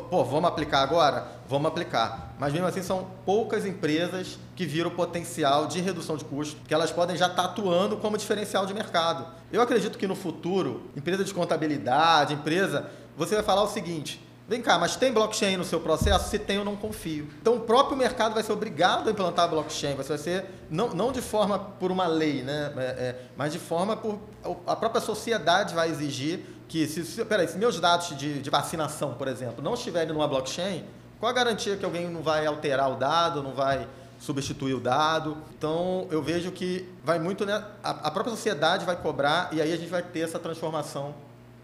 Pô, 0.00 0.24
vamos 0.24 0.48
aplicar 0.48 0.82
agora? 0.82 1.26
Vamos 1.48 1.68
aplicar. 1.68 2.34
Mas 2.38 2.52
mesmo 2.52 2.66
assim 2.66 2.82
são 2.82 3.06
poucas 3.24 3.64
empresas 3.64 4.38
que 4.56 4.66
viram 4.66 4.90
o 4.90 4.94
potencial 4.94 5.66
de 5.66 5.80
redução 5.80 6.16
de 6.16 6.24
custo, 6.24 6.60
que 6.66 6.74
elas 6.74 6.90
podem 6.90 7.16
já 7.16 7.26
estar 7.26 7.44
atuando 7.44 7.96
como 7.96 8.18
diferencial 8.18 8.66
de 8.66 8.74
mercado. 8.74 9.26
Eu 9.52 9.62
acredito 9.62 9.96
que 9.96 10.06
no 10.06 10.16
futuro, 10.16 10.90
empresa 10.96 11.24
de 11.24 11.32
contabilidade, 11.32 12.34
empresa, 12.34 12.90
você 13.16 13.36
vai 13.36 13.44
falar 13.44 13.62
o 13.62 13.68
seguinte: 13.68 14.20
Vem 14.46 14.60
cá, 14.60 14.78
mas 14.78 14.94
tem 14.94 15.10
blockchain 15.10 15.56
no 15.56 15.64
seu 15.64 15.80
processo? 15.80 16.28
Se 16.28 16.38
tem, 16.38 16.56
eu 16.56 16.64
não 16.64 16.76
confio. 16.76 17.28
Então, 17.40 17.56
o 17.56 17.60
próprio 17.60 17.96
mercado 17.96 18.34
vai 18.34 18.42
ser 18.42 18.52
obrigado 18.52 19.08
a 19.08 19.10
implantar 19.10 19.48
blockchain. 19.48 19.94
Vai 19.94 20.18
ser 20.18 20.44
não, 20.70 20.90
não 20.90 21.12
de 21.12 21.22
forma 21.22 21.58
por 21.58 21.90
uma 21.90 22.06
lei, 22.06 22.42
né? 22.42 22.70
É, 22.76 22.80
é, 22.80 23.20
mas 23.38 23.52
de 23.52 23.58
forma 23.58 23.96
por 23.96 24.18
a 24.66 24.76
própria 24.76 25.00
sociedade 25.00 25.74
vai 25.74 25.88
exigir 25.88 26.44
que 26.68 26.86
se, 26.86 27.04
se 27.06 27.24
peraí, 27.24 27.48
se 27.48 27.56
meus 27.56 27.80
dados 27.80 28.16
de, 28.18 28.42
de 28.42 28.50
vacinação, 28.50 29.14
por 29.14 29.28
exemplo, 29.28 29.62
não 29.64 29.72
estiverem 29.72 30.12
numa 30.12 30.28
blockchain, 30.28 30.84
qual 31.18 31.30
a 31.30 31.34
garantia 31.34 31.76
que 31.76 31.84
alguém 31.84 32.10
não 32.10 32.22
vai 32.22 32.44
alterar 32.44 32.90
o 32.90 32.96
dado, 32.96 33.42
não 33.42 33.54
vai 33.54 33.88
substituir 34.18 34.74
o 34.74 34.80
dado? 34.80 35.38
Então, 35.56 36.06
eu 36.10 36.22
vejo 36.22 36.50
que 36.52 36.86
vai 37.02 37.18
muito, 37.18 37.46
né? 37.46 37.64
A, 37.82 37.90
a 37.90 38.10
própria 38.10 38.34
sociedade 38.34 38.84
vai 38.84 38.96
cobrar 38.96 39.48
e 39.52 39.62
aí 39.62 39.72
a 39.72 39.76
gente 39.76 39.88
vai 39.88 40.02
ter 40.02 40.20
essa 40.20 40.38
transformação 40.38 41.14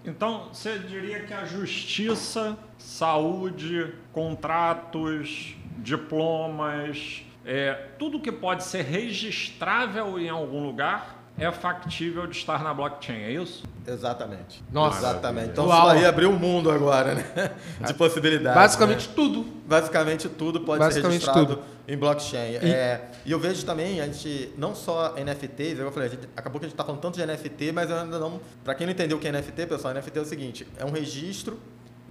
então, 0.04 0.48
você 0.52 0.78
diria 0.78 1.20
que 1.24 1.34
a 1.34 1.44
justiça, 1.44 2.58
saúde, 2.78 3.94
contratos, 4.12 5.54
diplomas, 5.78 7.22
é, 7.44 7.74
tudo 7.98 8.20
que 8.20 8.32
pode 8.32 8.64
ser 8.64 8.82
registrável 8.82 10.18
em 10.18 10.28
algum 10.28 10.64
lugar 10.64 11.19
é 11.40 11.50
factível 11.50 12.26
de 12.26 12.36
estar 12.36 12.62
na 12.62 12.74
blockchain, 12.74 13.22
é 13.22 13.32
isso? 13.32 13.64
Exatamente. 13.86 14.62
Nossa. 14.70 14.98
Exatamente. 14.98 15.48
Então 15.48 15.66
Uau. 15.66 15.88
isso 15.88 15.96
aí 15.96 16.04
abriu 16.04 16.30
um 16.30 16.38
mundo 16.38 16.70
agora, 16.70 17.14
né? 17.14 17.50
De 17.86 17.94
possibilidades. 17.94 18.60
Basicamente 18.60 19.08
né? 19.08 19.14
tudo. 19.16 19.46
Basicamente 19.66 20.28
tudo 20.28 20.60
pode 20.60 20.80
Basicamente 20.80 21.22
ser 21.22 21.30
registrado 21.30 21.56
tudo. 21.56 21.66
em 21.88 21.96
blockchain. 21.96 22.52
E... 22.52 22.70
É, 22.70 23.10
e 23.24 23.32
eu 23.32 23.40
vejo 23.40 23.64
também, 23.64 24.02
a 24.02 24.06
gente, 24.06 24.52
não 24.58 24.74
só 24.74 25.14
NFTs, 25.14 25.78
eu 25.78 25.90
falei, 25.90 26.10
gente, 26.10 26.28
acabou 26.36 26.60
que 26.60 26.66
a 26.66 26.68
gente 26.68 26.74
está 26.74 26.84
falando 26.84 27.00
tanto 27.00 27.18
de 27.18 27.24
NFT, 27.24 27.72
mas 27.72 27.88
eu 27.88 27.96
ainda 27.96 28.18
não. 28.18 28.38
Para 28.62 28.74
quem 28.74 28.86
não 28.86 28.92
entendeu 28.92 29.16
o 29.16 29.20
que 29.20 29.26
é 29.26 29.32
NFT, 29.32 29.66
pessoal, 29.66 29.94
NFT 29.94 30.18
é 30.18 30.22
o 30.22 30.26
seguinte: 30.26 30.68
é 30.76 30.84
um 30.84 30.90
registro 30.90 31.58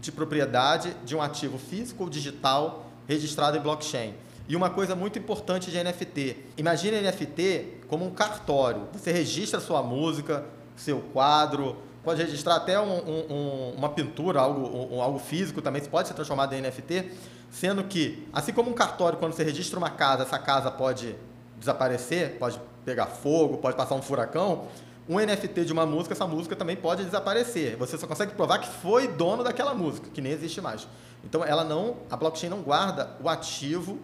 de 0.01 0.11
propriedade 0.11 0.95
de 1.05 1.15
um 1.15 1.21
ativo 1.21 1.59
físico 1.59 2.03
ou 2.03 2.09
digital 2.09 2.89
registrado 3.07 3.57
em 3.57 3.61
blockchain. 3.61 4.15
E 4.49 4.55
uma 4.55 4.71
coisa 4.71 4.95
muito 4.95 5.19
importante 5.19 5.69
de 5.69 5.81
NFT. 5.81 6.35
Imagine 6.57 7.01
NFT 7.01 7.83
como 7.87 8.03
um 8.03 8.09
cartório. 8.09 8.87
Você 8.93 9.11
registra 9.11 9.59
sua 9.59 9.83
música, 9.83 10.43
seu 10.75 11.01
quadro, 11.13 11.77
pode 12.03 12.19
registrar 12.23 12.55
até 12.55 12.79
um, 12.79 12.97
um, 12.97 13.73
uma 13.77 13.89
pintura, 13.89 14.41
algo, 14.41 14.95
um, 14.95 15.03
algo 15.03 15.19
físico 15.19 15.61
também, 15.61 15.83
pode 15.83 16.07
ser 16.07 16.15
transformado 16.15 16.53
em 16.53 16.61
NFT, 16.61 17.11
sendo 17.51 17.83
que, 17.83 18.27
assim 18.33 18.51
como 18.51 18.71
um 18.71 18.73
cartório, 18.73 19.19
quando 19.19 19.33
você 19.33 19.43
registra 19.43 19.77
uma 19.77 19.91
casa, 19.91 20.23
essa 20.23 20.39
casa 20.39 20.71
pode 20.71 21.15
desaparecer, 21.55 22.39
pode 22.39 22.59
pegar 22.83 23.05
fogo, 23.05 23.57
pode 23.57 23.77
passar 23.77 23.93
um 23.93 24.01
furacão, 24.01 24.67
um 25.07 25.19
NFT 25.19 25.65
de 25.65 25.73
uma 25.73 25.85
música, 25.85 26.15
essa 26.15 26.25
música 26.25 26.55
também 26.55 26.75
pode 26.75 27.05
desaparecer. 27.05 27.77
Você 27.77 27.99
só 27.99 28.07
consegue 28.07 28.33
provar 28.33 28.57
que 28.57 28.67
foi 28.67 29.07
dono 29.09 29.43
daquela 29.43 29.75
música, 29.75 30.09
que 30.11 30.21
nem 30.21 30.31
existe 30.31 30.59
mais. 30.59 30.87
Então, 31.23 31.45
ela 31.45 31.63
não, 31.63 31.97
a 32.09 32.17
blockchain 32.17 32.49
não 32.49 32.61
guarda 32.63 33.11
o 33.21 33.29
ativo 33.29 33.99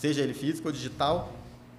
seja 0.00 0.22
ele 0.22 0.32
físico 0.32 0.68
ou 0.68 0.72
digital, 0.72 1.30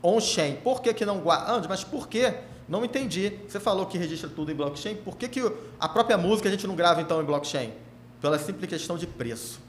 on-chain. 0.04 0.58
Por 0.64 0.80
que, 0.82 0.94
que 0.94 1.06
não 1.06 1.20
guarda? 1.20 1.54
Andy, 1.54 1.68
mas 1.68 1.84
por 1.84 2.08
que? 2.08 2.32
Não 2.70 2.86
entendi. 2.86 3.34
Você 3.48 3.60
falou 3.60 3.88
que 3.88 3.98
registra 3.98 4.30
tudo 4.30 4.52
em 4.52 4.56
blockchain. 4.56 4.96
Por 4.96 5.18
que, 5.18 5.28
que 5.28 5.52
a 5.80 5.90
própria 5.90 6.18
música 6.18 6.48
a 6.48 6.52
gente 6.52 6.68
não 6.68 6.76
grava 6.76 7.02
então 7.02 7.20
em 7.20 7.26
blockchain? 7.26 7.74
Pela 8.22 8.38
simples 8.38 8.70
questão 8.70 8.96
de 8.96 9.08
preço. 9.08 9.60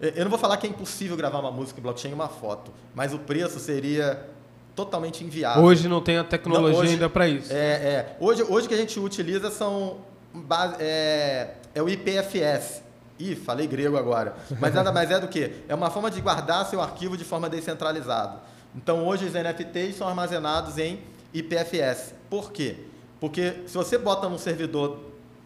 Eu 0.00 0.22
não 0.22 0.30
vou 0.30 0.38
falar 0.38 0.56
que 0.58 0.66
é 0.66 0.70
impossível 0.70 1.16
gravar 1.16 1.40
uma 1.40 1.50
música 1.50 1.80
em 1.80 1.82
blockchain 1.82 2.12
e 2.12 2.14
uma 2.14 2.28
foto, 2.28 2.72
mas 2.94 3.12
o 3.12 3.18
preço 3.18 3.58
seria 3.58 4.28
totalmente 4.76 5.24
inviável. 5.24 5.64
Hoje 5.64 5.88
não 5.88 6.00
tem 6.00 6.18
a 6.18 6.24
tecnologia 6.24 6.72
não, 6.72 6.78
hoje, 6.78 6.92
ainda 6.92 7.10
para 7.10 7.26
isso. 7.26 7.52
É, 7.52 7.56
é. 7.56 8.16
Hoje, 8.20 8.44
hoje 8.44 8.68
que 8.68 8.74
a 8.74 8.76
gente 8.76 9.00
utiliza 9.00 9.50
são 9.50 9.96
base, 10.32 10.76
é, 10.78 11.54
é 11.74 11.82
o 11.82 11.88
IPFS, 11.88 12.82
Ih, 13.18 13.34
falei 13.34 13.66
grego 13.66 13.96
agora. 13.96 14.36
Mas 14.60 14.74
nada 14.74 14.92
mais 14.92 15.10
é 15.10 15.18
do 15.18 15.28
que? 15.28 15.52
É 15.68 15.74
uma 15.74 15.90
forma 15.90 16.10
de 16.10 16.20
guardar 16.20 16.64
seu 16.66 16.80
arquivo 16.80 17.16
de 17.16 17.24
forma 17.24 17.48
descentralizada. 17.48 18.40
Então 18.74 19.06
hoje 19.06 19.24
os 19.24 19.32
NFTs 19.32 19.96
são 19.96 20.08
armazenados 20.08 20.78
em 20.78 21.00
IPFS. 21.34 22.14
Por 22.30 22.52
quê? 22.52 22.76
Porque 23.20 23.62
se 23.66 23.74
você 23.74 23.98
bota 23.98 24.28
num 24.28 24.38
servidor 24.38 25.00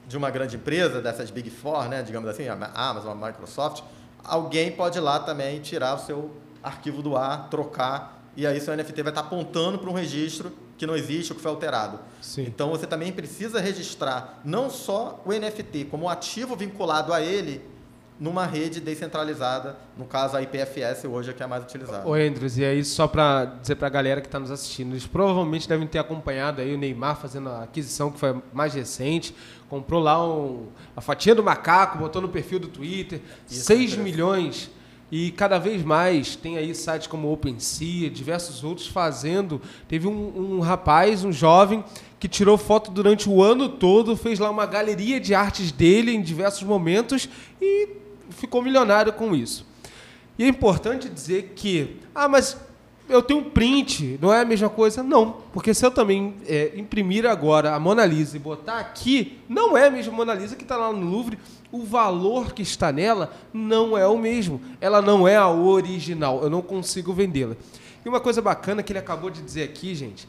de 0.06 0.16
uma 0.16 0.30
grande 0.30 0.56
empresa, 0.56 1.00
dessas 1.00 1.30
Big 1.30 1.48
Four, 1.48 1.88
né, 1.88 2.02
digamos 2.02 2.28
assim, 2.28 2.46
a 2.48 2.70
Amazon, 2.74 3.12
a 3.12 3.26
Microsoft, 3.26 3.82
alguém 4.22 4.72
pode 4.72 4.98
ir 4.98 5.00
lá 5.00 5.18
também 5.18 5.60
tirar 5.60 5.94
o 5.94 5.98
seu 5.98 6.30
arquivo 6.62 7.02
do 7.02 7.16
ar, 7.16 7.48
trocar, 7.48 8.22
e 8.36 8.46
aí 8.46 8.60
seu 8.60 8.76
NFT 8.76 9.02
vai 9.02 9.10
estar 9.10 9.22
apontando 9.22 9.78
para 9.78 9.88
um 9.88 9.94
registro 9.94 10.52
que 10.82 10.86
não 10.86 10.96
existe 10.96 11.30
ou 11.30 11.36
que 11.36 11.42
foi 11.42 11.52
alterado. 11.52 12.00
Sim. 12.20 12.42
Então 12.42 12.70
você 12.70 12.88
também 12.88 13.12
precisa 13.12 13.60
registrar 13.60 14.40
não 14.44 14.68
só 14.68 15.22
o 15.24 15.32
NFT, 15.32 15.84
como 15.84 16.06
o 16.06 16.08
ativo 16.08 16.56
vinculado 16.56 17.12
a 17.12 17.22
ele 17.22 17.62
numa 18.18 18.44
rede 18.44 18.80
descentralizada, 18.80 19.76
no 19.96 20.04
caso 20.06 20.36
a 20.36 20.42
IPFS 20.42 21.04
hoje 21.04 21.30
é 21.30 21.32
que 21.32 21.40
é 21.40 21.44
a 21.44 21.48
mais 21.48 21.62
utilizada. 21.62 22.04
Ô, 22.06 22.14
Andrews, 22.14 22.58
e 22.58 22.64
aí 22.64 22.84
só 22.84 23.06
para 23.06 23.44
dizer 23.44 23.76
para 23.76 23.86
a 23.86 23.90
galera 23.90 24.20
que 24.20 24.26
está 24.26 24.40
nos 24.40 24.50
assistindo, 24.50 24.92
eles 24.92 25.06
provavelmente 25.06 25.68
devem 25.68 25.86
ter 25.86 26.00
acompanhado 26.00 26.60
aí 26.60 26.74
o 26.74 26.78
Neymar 26.78 27.16
fazendo 27.16 27.48
a 27.48 27.62
aquisição 27.62 28.10
que 28.10 28.18
foi 28.18 28.42
mais 28.52 28.74
recente, 28.74 29.32
comprou 29.68 30.02
lá 30.02 30.24
um, 30.26 30.66
a 30.96 31.00
fatia 31.00 31.32
do 31.32 31.44
macaco, 31.44 31.98
botou 31.98 32.20
no 32.20 32.28
perfil 32.28 32.58
do 32.58 32.66
Twitter, 32.66 33.20
Isso, 33.48 33.66
6 33.66 33.94
é 33.94 33.96
milhões 33.98 34.68
e 35.12 35.30
cada 35.30 35.58
vez 35.58 35.84
mais 35.84 36.34
tem 36.34 36.56
aí 36.56 36.74
sites 36.74 37.06
como 37.06 37.30
OpenSea, 37.30 38.08
diversos 38.08 38.64
outros 38.64 38.86
fazendo. 38.86 39.60
Teve 39.86 40.08
um, 40.08 40.56
um 40.56 40.60
rapaz, 40.60 41.22
um 41.22 41.30
jovem, 41.30 41.84
que 42.18 42.26
tirou 42.26 42.56
foto 42.56 42.90
durante 42.90 43.28
o 43.28 43.42
ano 43.42 43.68
todo, 43.68 44.16
fez 44.16 44.38
lá 44.38 44.48
uma 44.48 44.64
galeria 44.64 45.20
de 45.20 45.34
artes 45.34 45.70
dele 45.70 46.14
em 46.14 46.22
diversos 46.22 46.62
momentos 46.62 47.28
e 47.60 47.90
ficou 48.30 48.62
milionário 48.62 49.12
com 49.12 49.36
isso. 49.36 49.66
E 50.38 50.44
é 50.44 50.48
importante 50.48 51.10
dizer 51.10 51.52
que, 51.54 51.98
ah, 52.14 52.26
mas 52.26 52.56
eu 53.06 53.20
tenho 53.20 53.40
um 53.40 53.50
print, 53.50 54.18
não 54.18 54.32
é 54.32 54.40
a 54.40 54.46
mesma 54.46 54.70
coisa? 54.70 55.02
Não, 55.02 55.42
porque 55.52 55.74
se 55.74 55.84
eu 55.84 55.90
também 55.90 56.36
é, 56.46 56.72
imprimir 56.74 57.26
agora 57.26 57.74
a 57.74 57.78
Mona 57.78 58.06
Lisa 58.06 58.36
e 58.36 58.40
botar 58.40 58.78
aqui, 58.78 59.38
não 59.46 59.76
é 59.76 59.88
a 59.88 59.90
mesma 59.90 60.14
Mona 60.14 60.32
Lisa 60.32 60.56
que 60.56 60.62
está 60.62 60.78
lá 60.78 60.90
no 60.90 61.06
Louvre, 61.06 61.38
o 61.72 61.82
valor 61.82 62.52
que 62.52 62.62
está 62.62 62.92
nela 62.92 63.34
não 63.52 63.96
é 63.96 64.06
o 64.06 64.18
mesmo. 64.18 64.60
Ela 64.80 65.00
não 65.00 65.26
é 65.26 65.36
a 65.36 65.48
original, 65.48 66.42
eu 66.42 66.50
não 66.50 66.60
consigo 66.60 67.12
vendê-la. 67.12 67.56
E 68.04 68.08
uma 68.08 68.20
coisa 68.20 68.42
bacana 68.42 68.82
que 68.82 68.92
ele 68.92 68.98
acabou 68.98 69.30
de 69.30 69.40
dizer 69.40 69.62
aqui, 69.62 69.94
gente, 69.94 70.28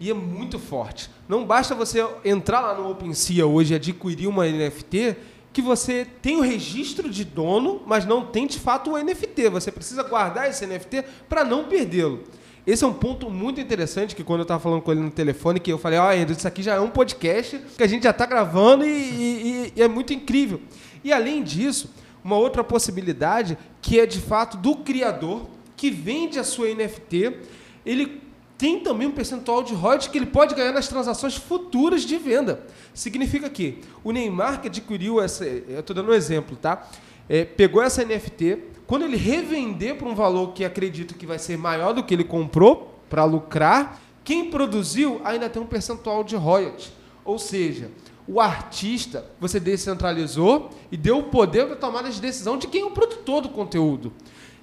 e 0.00 0.10
é 0.10 0.14
muito 0.14 0.58
forte. 0.58 1.10
Não 1.28 1.44
basta 1.44 1.74
você 1.74 2.04
entrar 2.24 2.60
lá 2.60 2.74
no 2.74 2.90
OpenSea 2.90 3.46
hoje 3.46 3.74
e 3.74 3.76
adquirir 3.76 4.26
uma 4.26 4.46
NFT 4.46 5.16
que 5.52 5.60
você 5.60 6.06
tem 6.22 6.36
o 6.36 6.40
registro 6.40 7.10
de 7.10 7.24
dono, 7.24 7.82
mas 7.84 8.06
não 8.06 8.24
tem 8.24 8.46
de 8.46 8.58
fato 8.58 8.92
o 8.92 8.98
NFT. 8.98 9.48
Você 9.50 9.72
precisa 9.72 10.02
guardar 10.02 10.48
esse 10.48 10.66
NFT 10.66 11.04
para 11.28 11.44
não 11.44 11.64
perdê-lo. 11.64 12.22
Esse 12.68 12.84
é 12.84 12.86
um 12.86 12.92
ponto 12.92 13.30
muito 13.30 13.58
interessante 13.62 14.14
que 14.14 14.22
quando 14.22 14.40
eu 14.40 14.42
estava 14.42 14.60
falando 14.60 14.82
com 14.82 14.92
ele 14.92 15.00
no 15.00 15.10
telefone, 15.10 15.58
que 15.58 15.72
eu 15.72 15.78
falei, 15.78 15.98
ó, 15.98 16.08
oh, 16.08 16.10
Andrew, 16.10 16.36
isso 16.36 16.46
aqui 16.46 16.62
já 16.62 16.74
é 16.74 16.80
um 16.80 16.90
podcast 16.90 17.58
que 17.74 17.82
a 17.82 17.86
gente 17.86 18.02
já 18.02 18.10
está 18.10 18.26
gravando 18.26 18.84
e, 18.84 18.90
e, 18.90 19.72
e 19.74 19.82
é 19.82 19.88
muito 19.88 20.12
incrível. 20.12 20.60
E 21.02 21.10
além 21.10 21.42
disso, 21.42 21.90
uma 22.22 22.36
outra 22.36 22.62
possibilidade 22.62 23.56
que 23.80 23.98
é 23.98 24.04
de 24.04 24.20
fato 24.20 24.58
do 24.58 24.76
criador 24.76 25.48
que 25.78 25.90
vende 25.90 26.38
a 26.38 26.44
sua 26.44 26.68
NFT, 26.68 27.38
ele 27.86 28.20
tem 28.58 28.80
também 28.80 29.08
um 29.08 29.12
percentual 29.12 29.62
de 29.62 29.72
royalties 29.72 30.08
que 30.08 30.18
ele 30.18 30.26
pode 30.26 30.54
ganhar 30.54 30.72
nas 30.72 30.88
transações 30.88 31.36
futuras 31.36 32.02
de 32.02 32.18
venda. 32.18 32.66
Significa 32.92 33.48
que 33.48 33.78
o 34.04 34.12
Neymar 34.12 34.60
que 34.60 34.68
adquiriu 34.68 35.22
essa, 35.22 35.46
eu 35.46 35.80
estou 35.80 35.96
dando 35.96 36.10
um 36.10 36.14
exemplo, 36.14 36.54
tá? 36.54 36.86
É, 37.30 37.46
pegou 37.46 37.82
essa 37.82 38.04
NFT, 38.04 38.58
quando 38.88 39.04
ele 39.04 39.18
revender 39.18 39.96
por 39.96 40.08
um 40.08 40.14
valor 40.14 40.54
que 40.54 40.64
acredito 40.64 41.14
que 41.14 41.26
vai 41.26 41.38
ser 41.38 41.58
maior 41.58 41.92
do 41.92 42.02
que 42.02 42.14
ele 42.14 42.24
comprou 42.24 42.98
para 43.10 43.22
lucrar, 43.22 44.00
quem 44.24 44.50
produziu 44.50 45.20
ainda 45.24 45.50
tem 45.50 45.60
um 45.60 45.66
percentual 45.66 46.24
de 46.24 46.34
royalties. 46.36 46.90
Ou 47.22 47.38
seja, 47.38 47.90
o 48.26 48.40
artista 48.40 49.26
você 49.38 49.60
descentralizou 49.60 50.70
e 50.90 50.96
deu 50.96 51.18
o 51.18 51.24
poder 51.24 51.68
da 51.68 51.76
tomada 51.76 52.08
de 52.08 52.18
decisão 52.18 52.56
de 52.56 52.66
quem 52.66 52.80
é 52.80 52.84
o 52.86 52.90
produtor 52.90 53.42
do 53.42 53.50
conteúdo. 53.50 54.10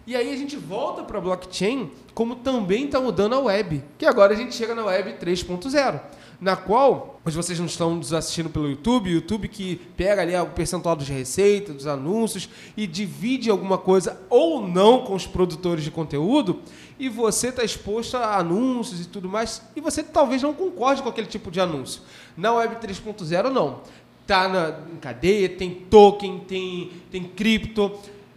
E 0.07 0.15
aí 0.15 0.33
a 0.33 0.37
gente 0.37 0.55
volta 0.55 1.03
para 1.03 1.19
a 1.19 1.21
blockchain, 1.21 1.91
como 2.15 2.35
também 2.37 2.85
está 2.85 2.99
mudando 2.99 3.33
a 3.33 3.39
web, 3.39 3.83
que 3.95 4.07
agora 4.07 4.33
a 4.33 4.35
gente 4.35 4.55
chega 4.55 4.73
na 4.73 4.85
web 4.85 5.17
3.0, 5.23 6.01
na 6.45 6.55
qual, 6.55 7.19
hoje 7.25 7.35
vocês 7.35 7.57
não 7.57 7.65
estão 7.65 7.95
nos 7.95 8.13
assistindo 8.13 8.51
pelo 8.51 8.69
YouTube, 8.69 9.09
YouTube 9.09 9.47
que 9.47 9.77
pega 9.97 10.21
ali 10.21 10.35
o 10.35 10.45
percentual 10.45 10.95
de 10.95 11.11
receita, 11.11 11.73
dos 11.73 11.87
anúncios 11.87 12.47
e 12.77 12.85
divide 12.85 13.49
alguma 13.49 13.79
coisa 13.79 14.21
ou 14.29 14.61
não 14.61 14.99
com 14.99 15.15
os 15.15 15.25
produtores 15.25 15.83
de 15.83 15.89
conteúdo, 15.89 16.59
e 16.99 17.09
você 17.09 17.47
está 17.47 17.63
exposto 17.63 18.15
a 18.15 18.37
anúncios 18.37 19.01
e 19.01 19.05
tudo 19.05 19.27
mais, 19.27 19.59
e 19.75 19.81
você 19.81 20.03
talvez 20.03 20.43
não 20.43 20.53
concorde 20.53 21.01
com 21.01 21.09
aquele 21.09 21.25
tipo 21.25 21.49
de 21.49 21.59
anúncio. 21.59 22.03
Na 22.37 22.53
web 22.53 22.75
3.0 22.75 23.49
não. 23.49 23.79
Tá 24.27 24.47
na 24.47 24.93
em 24.93 24.97
cadeia, 24.97 25.49
tem 25.49 25.71
token, 25.71 26.43
tem, 26.47 26.91
tem 27.09 27.23
cripto, 27.23 27.91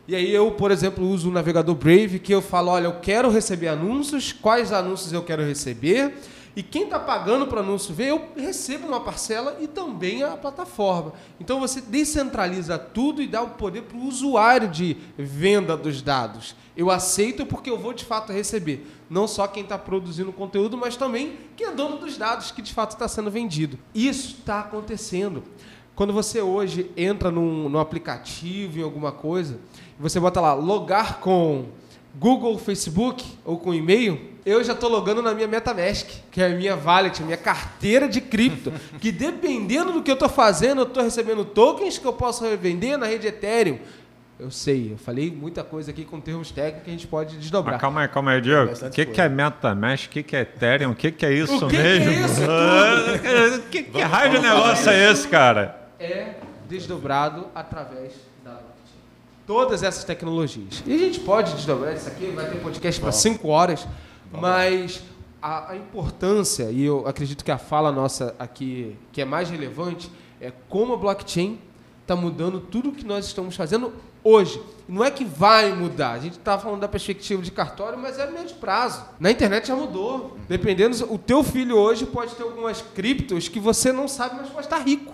e 0.07 0.17
aí 0.17 0.35
eu, 0.35 0.53
por 0.53 0.71
exemplo, 0.71 1.07
uso 1.07 1.29
o 1.29 1.33
navegador 1.33 1.75
Brave, 1.75 2.19
que 2.19 2.35
eu 2.35 2.41
falo, 2.41 2.71
olha, 2.71 2.87
eu 2.87 3.01
quero 3.01 3.29
receber 3.29 3.69
anúncios, 3.69 4.33
quais 4.33 4.73
anúncios 4.73 5.13
eu 5.13 5.23
quero 5.23 5.45
receber, 5.45 6.15
e 6.59 6.63
quem 6.65 6.83
está 6.83 6.99
pagando 6.99 7.47
para 7.47 7.59
o 7.59 7.63
anúncio 7.63 7.95
ver, 7.95 8.09
eu 8.09 8.31
recebo 8.37 8.89
uma 8.89 8.99
parcela 8.99 9.59
e 9.61 9.69
também 9.69 10.25
a 10.25 10.37
plataforma. 10.37 11.13
Então 11.39 11.61
você 11.61 11.81
descentraliza 11.81 12.77
tudo 12.77 13.23
e 13.23 13.29
dá 13.29 13.41
o 13.41 13.51
poder 13.51 13.83
para 13.83 13.97
o 13.97 14.05
usuário 14.05 14.67
de 14.67 14.97
venda 15.17 15.77
dos 15.77 16.03
dados. 16.03 16.57
Eu 16.77 16.91
aceito 16.91 17.47
porque 17.47 17.71
eu 17.71 17.79
vou 17.79 17.93
de 17.93 18.05
fato 18.05 18.33
receber. 18.33 18.85
Não 19.09 19.29
só 19.29 19.47
quem 19.47 19.63
está 19.63 19.79
produzindo 19.79 20.33
conteúdo, 20.33 20.77
mas 20.77 20.97
também 20.97 21.39
quem 21.57 21.69
é 21.69 21.71
dono 21.71 21.97
dos 21.97 22.17
dados 22.17 22.51
que 22.51 22.61
de 22.61 22.75
fato 22.75 22.91
está 22.91 23.07
sendo 23.07 23.31
vendido. 23.31 23.79
Isso 23.95 24.39
está 24.41 24.59
acontecendo. 24.59 25.45
Quando 25.95 26.13
você 26.13 26.41
hoje 26.41 26.91
entra 26.97 27.31
num, 27.31 27.69
num 27.69 27.79
aplicativo, 27.79 28.81
em 28.81 28.83
alguma 28.83 29.13
coisa, 29.13 29.61
você 29.97 30.19
bota 30.19 30.41
lá, 30.41 30.55
logar 30.55 31.21
com 31.21 31.67
Google, 32.19 32.59
Facebook 32.59 33.25
ou 33.45 33.59
com 33.59 33.73
e-mail, 33.73 34.37
eu 34.49 34.65
já 34.65 34.73
estou 34.73 34.89
logando 34.89 35.21
na 35.21 35.35
minha 35.35 35.47
MetaMask, 35.47 36.09
que 36.31 36.41
é 36.41 36.47
a 36.47 36.49
minha 36.51 36.77
wallet, 36.77 37.23
a 37.23 37.25
minha 37.25 37.37
carteira 37.37 38.09
de 38.09 38.21
cripto, 38.21 38.73
que 39.01 39.13
dependendo 39.13 39.93
do 39.93 40.03
que 40.03 40.11
eu 40.11 40.15
estou 40.15 40.29
fazendo, 40.29 40.81
eu 40.81 40.87
estou 40.87 41.03
recebendo 41.03 41.45
tokens 41.45 41.99
que 41.99 42.07
eu 42.07 42.13
posso 42.13 42.45
revender 42.45 42.97
na 42.97 43.07
rede 43.07 43.27
Ethereum. 43.27 43.79
Eu 44.39 44.53
sei, 44.53 44.93
eu 44.93 44.99
falei 44.99 45.33
muita 45.33 45.65
coisa 45.65 45.91
aqui 45.91 46.05
com 46.05 46.21
termos 46.21 46.53
técnicos 46.53 46.85
que 46.85 46.91
a 46.91 46.93
gente 46.93 47.07
pode 47.09 47.37
desdobrar. 47.37 47.75
Mas 47.75 47.81
calma 47.81 48.03
aí, 48.03 48.09
calma 48.09 48.31
aí, 48.31 48.41
Diego. 48.41 48.73
O 48.73 48.91
que, 48.91 49.05
que 49.05 49.21
é 49.21 49.29
MetaMask? 49.29 50.07
O 50.07 50.11
que, 50.11 50.23
que 50.23 50.37
é 50.37 50.43
Ethereum? 50.43 50.93
O 50.93 50.95
que, 50.95 51.11
que 51.11 51.27
é 51.27 51.33
isso 51.33 51.67
o 51.67 51.69
que 51.69 51.77
mesmo? 51.77 52.05
Que 52.05 52.11
é 52.11 52.25
isso 52.25 52.41
tudo? 53.51 53.63
que, 53.69 53.83
que 53.83 54.01
raio 54.01 54.31
de 54.31 54.39
negócio 54.39 54.91
é 54.91 55.11
esse, 55.11 55.27
cara? 55.27 55.89
É 55.99 56.35
desdobrado 56.69 57.49
através 57.55 58.29
todas 59.49 59.83
essas 59.83 60.05
tecnologias. 60.05 60.83
E 60.87 60.95
a 60.95 60.99
gente 60.99 61.21
pode 61.21 61.55
desdobrar 61.55 61.95
isso 61.95 62.07
aqui, 62.07 62.27
vai 62.37 62.51
ter 62.51 62.59
podcast 62.59 63.01
para 63.01 63.11
cinco 63.11 63.49
horas, 63.49 63.89
mas 64.33 65.03
a, 65.41 65.73
a, 65.73 65.77
importância, 65.77 66.71
e 66.71 66.85
eu 66.85 67.07
acredito 67.07 67.45
que 67.45 67.51
a 67.51 67.59
fala 67.59 67.93
nossa 67.93 68.35
aqui, 68.39 68.97
que 69.13 69.21
é 69.21 69.25
mais 69.25 69.49
relevante, 69.49 70.11
é 70.41 70.53
como 70.69 70.95
a 70.95 70.97
blockchain 70.97 71.59
está 72.03 72.17
mudando 72.17 72.61
tudo 72.61 72.91
o 72.91 72.93
que 72.93 73.05
nós 73.05 73.27
estamos 73.27 73.55
fazendo 73.55 73.93
hoje. 74.25 74.61
Não 74.89 75.05
é 75.05 75.11
que 75.11 75.25
vai 75.25 75.73
mudar, 75.73 76.13
a 76.13 76.19
gente 76.19 76.39
está 76.39 76.59
falando 76.59 76.81
da 76.81 76.89
perspectiva 76.89 77.43
de 77.43 77.51
cartório, 77.51 77.99
mas 77.99 78.19
é 78.19 78.31
médio 78.31 78.57
prazo. 78.57 79.05
Na 79.21 79.31
internet 79.31 79.69
já 79.69 79.77
mudou. 79.77 80.37
Dependendo, 80.49 81.13
o 81.13 81.19
teu 81.19 81.45
filho 81.45 81.77
hoje 81.77 82.07
pode 82.07 82.35
ter 82.35 82.43
algumas 82.43 82.81
criptos 82.81 83.49
que 83.49 83.61
você 83.61 83.93
não 83.93 84.09
sabe, 84.09 84.37
mas 84.37 84.49
pode 84.49 84.67
estar 84.67 84.79
rico. 84.79 85.13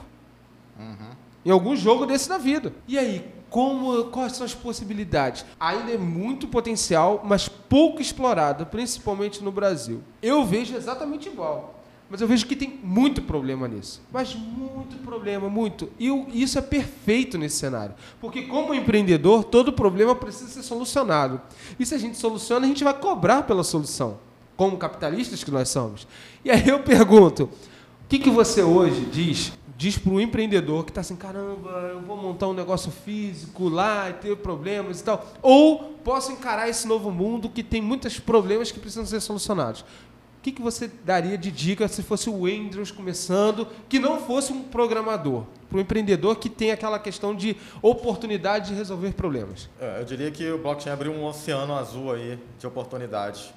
Uhum. 0.78 1.10
Em 1.44 1.50
algum 1.50 1.74
jogo 1.74 2.06
desse 2.06 2.28
da 2.28 2.38
vida. 2.38 2.72
E 2.86 2.96
aí, 2.96 3.33
como, 3.54 4.06
quais 4.06 4.32
são 4.32 4.44
as 4.44 4.52
possibilidades? 4.52 5.44
Ainda 5.60 5.92
é 5.92 5.96
muito 5.96 6.48
potencial, 6.48 7.22
mas 7.24 7.48
pouco 7.48 8.02
explorado, 8.02 8.66
principalmente 8.66 9.44
no 9.44 9.52
Brasil. 9.52 10.02
Eu 10.20 10.44
vejo 10.44 10.74
exatamente 10.74 11.28
igual. 11.28 11.80
Mas 12.10 12.20
eu 12.20 12.26
vejo 12.26 12.46
que 12.46 12.56
tem 12.56 12.80
muito 12.82 13.22
problema 13.22 13.68
nisso. 13.68 14.02
Mas 14.12 14.34
muito 14.34 14.96
problema, 15.04 15.48
muito. 15.48 15.88
E 16.00 16.08
isso 16.42 16.58
é 16.58 16.62
perfeito 16.62 17.38
nesse 17.38 17.58
cenário. 17.58 17.94
Porque, 18.20 18.42
como 18.42 18.74
empreendedor, 18.74 19.44
todo 19.44 19.72
problema 19.72 20.16
precisa 20.16 20.50
ser 20.50 20.64
solucionado. 20.64 21.40
E 21.78 21.86
se 21.86 21.94
a 21.94 21.98
gente 21.98 22.18
soluciona, 22.18 22.66
a 22.66 22.68
gente 22.68 22.82
vai 22.82 22.94
cobrar 22.94 23.44
pela 23.44 23.62
solução. 23.62 24.18
Como 24.56 24.76
capitalistas 24.76 25.44
que 25.44 25.52
nós 25.52 25.68
somos. 25.68 26.08
E 26.44 26.50
aí 26.50 26.68
eu 26.68 26.80
pergunto: 26.80 27.44
o 27.44 28.08
que, 28.08 28.18
que 28.18 28.30
você 28.30 28.64
hoje 28.64 29.02
diz 29.12 29.52
diz 29.84 29.98
para 29.98 30.12
o 30.12 30.18
empreendedor 30.18 30.82
que 30.82 30.90
está 30.90 31.02
assim, 31.02 31.14
caramba, 31.14 31.68
eu 31.92 32.00
vou 32.00 32.16
montar 32.16 32.48
um 32.48 32.54
negócio 32.54 32.90
físico 32.90 33.68
lá 33.68 34.08
e 34.08 34.14
ter 34.14 34.36
problemas 34.38 35.00
e 35.00 35.04
tal. 35.04 35.26
Ou 35.42 35.92
posso 36.02 36.32
encarar 36.32 36.70
esse 36.70 36.88
novo 36.88 37.10
mundo 37.10 37.50
que 37.50 37.62
tem 37.62 37.82
muitos 37.82 38.18
problemas 38.18 38.72
que 38.72 38.80
precisam 38.80 39.04
ser 39.04 39.20
solucionados. 39.20 39.82
O 39.82 40.40
que, 40.42 40.52
que 40.52 40.62
você 40.62 40.90
daria 41.04 41.36
de 41.36 41.50
dica 41.50 41.86
se 41.86 42.02
fosse 42.02 42.30
o 42.30 42.46
Andrews 42.46 42.90
começando, 42.90 43.68
que 43.86 43.98
não 43.98 44.22
fosse 44.22 44.54
um 44.54 44.62
programador? 44.62 45.44
Para 45.68 45.76
o 45.76 45.80
empreendedor 45.82 46.36
que 46.36 46.48
tem 46.48 46.70
aquela 46.70 46.98
questão 46.98 47.34
de 47.34 47.54
oportunidade 47.82 48.68
de 48.68 48.74
resolver 48.74 49.12
problemas. 49.12 49.68
É, 49.78 50.00
eu 50.00 50.04
diria 50.06 50.30
que 50.30 50.50
o 50.50 50.56
blockchain 50.56 50.94
abriu 50.94 51.12
um 51.12 51.26
oceano 51.26 51.74
azul 51.74 52.10
aí 52.10 52.38
de 52.58 52.66
oportunidades. 52.66 53.52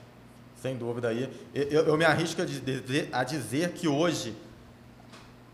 Sem 0.62 0.76
dúvida 0.76 1.08
aí. 1.08 1.30
Eu, 1.54 1.86
eu 1.86 1.98
me 1.98 2.04
arrisco 2.04 2.42
a 2.42 2.46
dizer, 2.46 3.08
a 3.14 3.24
dizer 3.24 3.72
que 3.72 3.88
hoje 3.88 4.34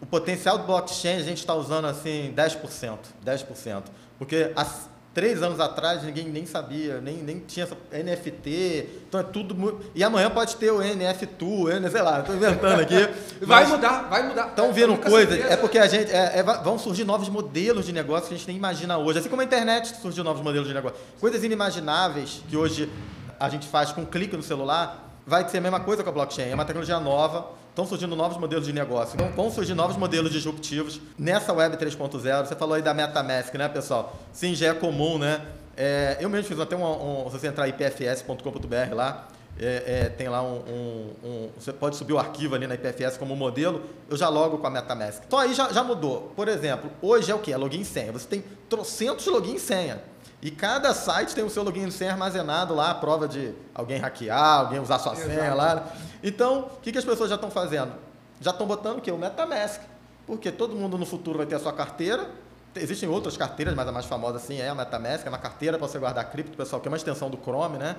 o 0.04 0.06
potencial 0.06 0.58
do 0.58 0.66
blockchain 0.66 1.16
a 1.16 1.24
gente 1.24 1.38
está 1.38 1.56
usando 1.56 1.86
assim 1.86 2.34
10%. 2.36 2.98
10%. 3.26 3.84
Porque 4.20 4.52
há 4.54 4.68
três 5.14 5.42
anos 5.42 5.62
atrás 5.62 6.04
ninguém 6.04 6.26
nem 6.26 6.46
sabia, 6.46 7.00
nem, 7.00 7.24
nem 7.24 7.40
tinha 7.40 7.66
NFT. 7.66 9.06
Então 9.08 9.22
é 9.22 9.24
tudo 9.24 9.56
muito. 9.56 9.80
E 9.96 10.04
amanhã 10.04 10.30
pode 10.30 10.58
ter 10.58 10.72
o 10.72 10.80
NF2, 10.80 11.78
N, 11.78 11.90
sei 11.90 12.02
lá, 12.02 12.20
estou 12.20 12.36
inventando 12.36 12.82
aqui. 12.82 13.10
vai 13.46 13.66
mudar, 13.66 14.10
vai 14.10 14.28
mudar. 14.28 14.48
Estão 14.50 14.74
vendo 14.74 14.98
coisas. 14.98 15.40
É 15.40 15.56
porque 15.56 15.80
a 15.80 15.88
gente. 15.88 16.12
É, 16.12 16.40
é, 16.40 16.44
vão 16.44 16.78
surgir 16.78 17.06
novos 17.06 17.30
modelos 17.30 17.86
de 17.86 17.94
negócio 17.94 18.28
que 18.28 18.34
a 18.34 18.38
gente 18.38 18.48
nem 18.48 18.58
imagina 18.58 18.98
hoje. 18.98 19.20
Assim 19.20 19.30
como 19.30 19.42
a 19.42 19.46
internet 19.46 19.96
surgiu 20.02 20.26
novos 20.26 20.44
modelos 20.44 20.68
de 20.68 20.74
negócio. 20.74 20.98
Coisas 21.18 21.42
inimagináveis 21.46 22.44
que 22.50 22.58
hoje 22.58 22.92
a 23.40 23.48
gente 23.48 23.68
faz 23.68 23.94
com 23.94 24.02
um 24.02 24.06
clique 24.06 24.36
no 24.36 24.44
celular. 24.44 25.12
Vai 25.26 25.48
ser 25.48 25.60
a 25.60 25.62
mesma 25.62 25.80
coisa 25.80 26.04
com 26.04 26.10
a 26.10 26.12
blockchain. 26.12 26.50
É 26.50 26.54
uma 26.54 26.66
tecnologia 26.66 27.00
nova 27.00 27.63
Estão 27.74 27.88
surgindo 27.88 28.16
novos 28.16 28.38
modelos 28.38 28.68
de 28.68 28.72
negócio. 28.72 29.16
Então, 29.16 29.32
vão 29.32 29.50
surgir 29.50 29.74
novos 29.74 29.98
modelos 29.98 30.32
disruptivos 30.32 31.02
nessa 31.18 31.52
Web 31.52 31.76
3.0. 31.76 32.46
Você 32.46 32.56
falou 32.56 32.76
aí 32.76 32.84
da 32.84 32.94
MetaMask, 32.94 33.52
né, 33.56 33.68
pessoal? 33.68 34.16
Sim, 34.32 34.54
já 34.54 34.68
é 34.68 34.74
comum, 34.76 35.18
né? 35.18 35.42
É, 35.76 36.18
eu 36.20 36.30
mesmo 36.30 36.48
fiz 36.48 36.60
até 36.60 36.76
um, 36.76 37.26
um 37.26 37.32
se 37.32 37.40
você 37.40 37.48
entrar 37.48 37.68
ipfs.com.br 37.68 38.94
lá, 38.94 39.28
é, 39.60 39.84
é, 39.86 40.10
tem 40.10 40.30
lá 40.30 40.44
um, 40.44 40.58
um, 40.68 41.14
um, 41.24 41.50
Você 41.58 41.74
pode 41.74 41.96
subir 41.96 42.14
o 42.14 42.20
arquivo 42.20 42.54
ali 42.54 42.68
na 42.68 42.76
IPFS 42.76 43.18
como 43.18 43.36
modelo, 43.36 43.82
eu 44.08 44.16
já 44.16 44.30
logo 44.30 44.60
com 44.60 44.68
a 44.68 44.70
MetaMask. 44.70 45.24
Então 45.26 45.40
aí 45.40 45.56
já, 45.56 45.74
já 45.74 45.84
mudou. 45.84 46.32
Por 46.36 46.48
exemplo, 46.48 46.92
hoje 47.02 47.32
é 47.32 47.36
o 47.36 47.40
que? 47.40 47.52
É 47.52 47.58
login 47.58 47.82
e 47.82 47.86
senha. 47.86 48.12
Você 48.12 48.28
tem 48.28 48.44
trocentos 48.70 49.26
login 49.26 49.56
e 49.56 49.60
senha. 49.60 50.00
E 50.44 50.52
cada 50.52 50.94
site 50.94 51.34
tem 51.34 51.44
o 51.44 51.50
seu 51.50 51.64
login 51.64 51.88
e 51.88 51.92
senha 51.92 52.12
armazenado 52.12 52.76
lá, 52.76 52.92
a 52.92 52.96
prova 52.96 53.28
de 53.28 53.56
alguém 53.74 53.98
hackear, 53.98 54.60
alguém 54.60 54.80
usar 54.80 55.00
sua 55.00 55.14
Exato. 55.14 55.30
senha 55.30 55.54
lá. 55.56 55.88
Então, 56.24 56.70
o 56.78 56.80
que, 56.82 56.92
que 56.92 56.98
as 56.98 57.04
pessoas 57.04 57.30
já 57.30 57.36
estão 57.36 57.52
fazendo? 57.52 57.92
Já 58.40 58.52
estão 58.52 58.66
botando 58.66 59.00
o 59.00 59.02
quê? 59.02 59.12
O 59.12 59.18
MetaMask. 59.18 59.82
Porque 60.26 60.52
todo 60.52 60.74
mundo 60.74 60.98
no 60.98 61.06
futuro 61.06 61.38
vai 61.38 61.46
ter 61.46 61.56
a 61.56 61.60
sua 61.60 61.74
carteira. 61.74 62.32
Existem 62.76 63.10
outras 63.10 63.36
carteiras, 63.36 63.76
mas 63.76 63.88
a 63.88 63.92
mais 63.92 64.06
famosa 64.06 64.40
sim 64.40 64.60
é 64.60 64.70
a 64.70 64.74
MetaMask, 64.74 65.26
é 65.26 65.30
uma 65.30 65.38
carteira 65.38 65.78
para 65.78 65.88
você 65.88 66.00
guardar 66.00 66.32
cripto, 66.32 66.58
pessoal, 66.58 66.82
que 66.82 66.88
é 66.88 66.92
uma 66.92 66.98
extensão 66.98 67.30
do 67.30 67.38
Chrome, 67.38 67.78
né? 67.78 67.98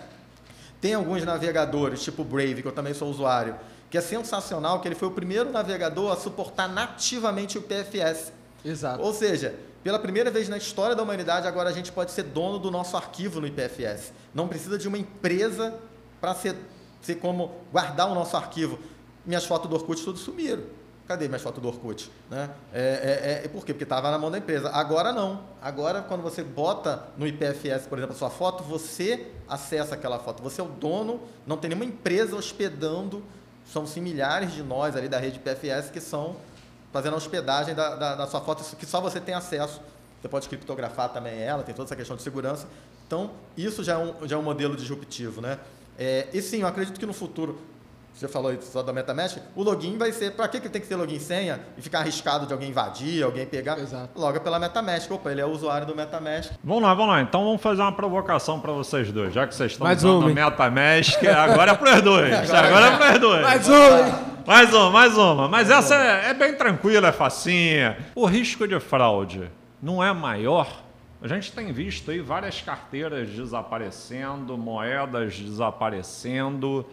Tem 0.80 0.94
alguns 0.94 1.24
navegadores, 1.24 2.02
tipo 2.02 2.24
Brave, 2.24 2.60
que 2.60 2.66
eu 2.66 2.72
também 2.72 2.92
sou 2.92 3.08
usuário, 3.08 3.54
que 3.88 3.96
é 3.96 4.00
sensacional, 4.00 4.80
que 4.80 4.88
ele 4.88 4.96
foi 4.96 5.08
o 5.08 5.12
primeiro 5.12 5.50
navegador 5.50 6.12
a 6.12 6.16
suportar 6.16 6.68
nativamente 6.68 7.56
o 7.56 7.62
PFS. 7.62 8.32
Exato. 8.64 9.02
Ou 9.02 9.12
seja, 9.14 9.54
pela 9.84 9.98
primeira 9.98 10.30
vez 10.30 10.48
na 10.48 10.56
história 10.56 10.96
da 10.96 11.02
humanidade, 11.02 11.46
agora 11.46 11.68
a 11.68 11.72
gente 11.72 11.92
pode 11.92 12.10
ser 12.10 12.24
dono 12.24 12.58
do 12.58 12.70
nosso 12.70 12.96
arquivo 12.96 13.40
no 13.40 13.46
IPFS. 13.46 14.12
Não 14.34 14.48
precisa 14.48 14.76
de 14.76 14.88
uma 14.88 14.98
empresa 14.98 15.74
para 16.20 16.34
ser, 16.34 16.56
ser 17.06 17.16
como 17.16 17.52
guardar 17.72 18.10
o 18.10 18.14
nosso 18.14 18.36
arquivo. 18.36 18.78
Minhas 19.24 19.44
fotos 19.44 19.68
do 19.68 19.76
Orkut 19.76 20.02
tudo 20.02 20.18
sumiram. 20.18 20.62
Cadê 21.06 21.28
minhas 21.28 21.42
fotos 21.42 21.60
do 21.60 21.68
Orkut? 21.68 22.10
Né? 22.30 22.50
É, 22.72 23.40
é, 23.42 23.44
é, 23.44 23.48
por 23.48 23.64
quê? 23.64 23.74
Porque 23.74 23.84
estava 23.84 24.10
na 24.10 24.18
mão 24.18 24.30
da 24.30 24.38
empresa. 24.38 24.70
Agora 24.70 25.12
não. 25.12 25.42
Agora, 25.60 26.00
quando 26.00 26.22
você 26.22 26.42
bota 26.42 27.08
no 27.18 27.26
IPFS, 27.26 27.86
por 27.88 27.98
exemplo, 27.98 28.14
a 28.14 28.18
sua 28.18 28.30
foto, 28.30 28.64
você 28.64 29.30
acessa 29.46 29.94
aquela 29.94 30.18
foto. 30.18 30.42
Você 30.42 30.62
é 30.62 30.64
o 30.64 30.68
dono, 30.68 31.20
não 31.46 31.58
tem 31.58 31.68
nenhuma 31.68 31.84
empresa 31.84 32.34
hospedando. 32.34 33.22
São 33.66 33.86
sim 33.86 34.00
milhares 34.00 34.52
de 34.52 34.62
nós 34.62 34.96
ali 34.96 35.08
da 35.08 35.18
rede 35.18 35.36
IPFS 35.38 35.90
que 35.90 36.00
são 36.00 36.36
fazendo 36.92 37.14
a 37.14 37.16
hospedagem 37.16 37.74
da, 37.74 37.96
da, 37.96 38.14
da, 38.14 38.26
sua 38.26 38.40
foto, 38.40 38.64
que 38.76 38.86
só 38.86 39.00
você 39.00 39.20
tem 39.20 39.34
acesso. 39.34 39.80
Você 40.22 40.28
pode 40.28 40.48
criptografar 40.48 41.10
também 41.10 41.38
ela, 41.42 41.62
tem 41.62 41.74
toda 41.74 41.88
essa 41.88 41.96
questão 41.96 42.16
de 42.16 42.22
segurança. 42.22 42.66
Então, 43.06 43.32
isso 43.56 43.84
já 43.84 43.94
é 43.94 43.98
um, 43.98 44.28
já 44.28 44.36
é 44.36 44.38
um 44.38 44.42
modelo 44.42 44.76
disruptivo. 44.76 45.40
Né? 45.40 45.58
É, 45.98 46.28
e 46.32 46.42
sim, 46.42 46.62
eu 46.62 46.66
acredito 46.66 46.98
que 46.98 47.06
no 47.06 47.12
futuro, 47.12 47.58
você 48.14 48.28
falou 48.28 48.56
só 48.62 48.80
da 48.80 48.92
MetaMask, 48.92 49.38
o 49.56 49.62
login 49.64 49.98
vai 49.98 50.12
ser, 50.12 50.32
para 50.32 50.46
que, 50.46 50.60
que 50.60 50.68
tem 50.68 50.80
que 50.80 50.86
ter 50.86 50.94
login 50.94 51.16
e 51.16 51.20
senha 51.20 51.60
e 51.76 51.82
ficar 51.82 51.98
arriscado 51.98 52.46
de 52.46 52.52
alguém 52.52 52.70
invadir, 52.70 53.24
alguém 53.24 53.44
pegar? 53.44 53.76
Exato. 53.78 54.10
Logo 54.14 54.40
pela 54.40 54.58
MetaMask. 54.60 55.10
Opa, 55.10 55.32
ele 55.32 55.40
é 55.40 55.44
o 55.44 55.50
usuário 55.50 55.84
do 55.84 55.96
MetaMask. 55.96 56.52
Vamos 56.62 56.84
lá, 56.84 56.94
vamos 56.94 57.12
lá. 57.12 57.22
Então 57.22 57.44
vamos 57.44 57.60
fazer 57.60 57.82
uma 57.82 57.92
provocação 57.92 58.60
para 58.60 58.72
vocês 58.72 59.10
dois. 59.10 59.34
Já 59.34 59.48
que 59.48 59.54
vocês 59.54 59.72
estão 59.72 59.84
Mais 59.84 60.04
usando 60.04 60.26
o 60.26 60.34
MetaMask, 60.34 61.24
agora 61.26 61.72
é 61.72 61.74
para 61.74 61.96
os 61.96 62.02
dois. 62.02 62.50
Agora 62.52 62.86
é 62.86 62.96
para 62.96 63.12
os 63.14 63.18
dois. 63.18 63.42
Mais 63.42 63.68
um, 63.68 64.46
mais 64.46 64.74
uma, 64.74 64.90
mais 64.90 65.18
uma. 65.18 65.48
Mas 65.48 65.70
essa 65.70 65.96
é, 65.96 66.30
é 66.30 66.34
bem 66.34 66.54
tranquila, 66.54 67.08
é 67.08 67.12
facinha. 67.12 67.98
O 68.14 68.26
risco 68.26 68.68
de 68.68 68.78
fraude 68.78 69.50
não 69.82 70.02
é 70.02 70.12
maior? 70.12 70.83
A 71.24 71.26
gente 71.26 71.52
tem 71.52 71.72
visto 71.72 72.10
aí 72.10 72.20
várias 72.20 72.60
carteiras 72.60 73.30
desaparecendo, 73.30 74.58
moedas 74.58 75.38
desaparecendo 75.38 76.84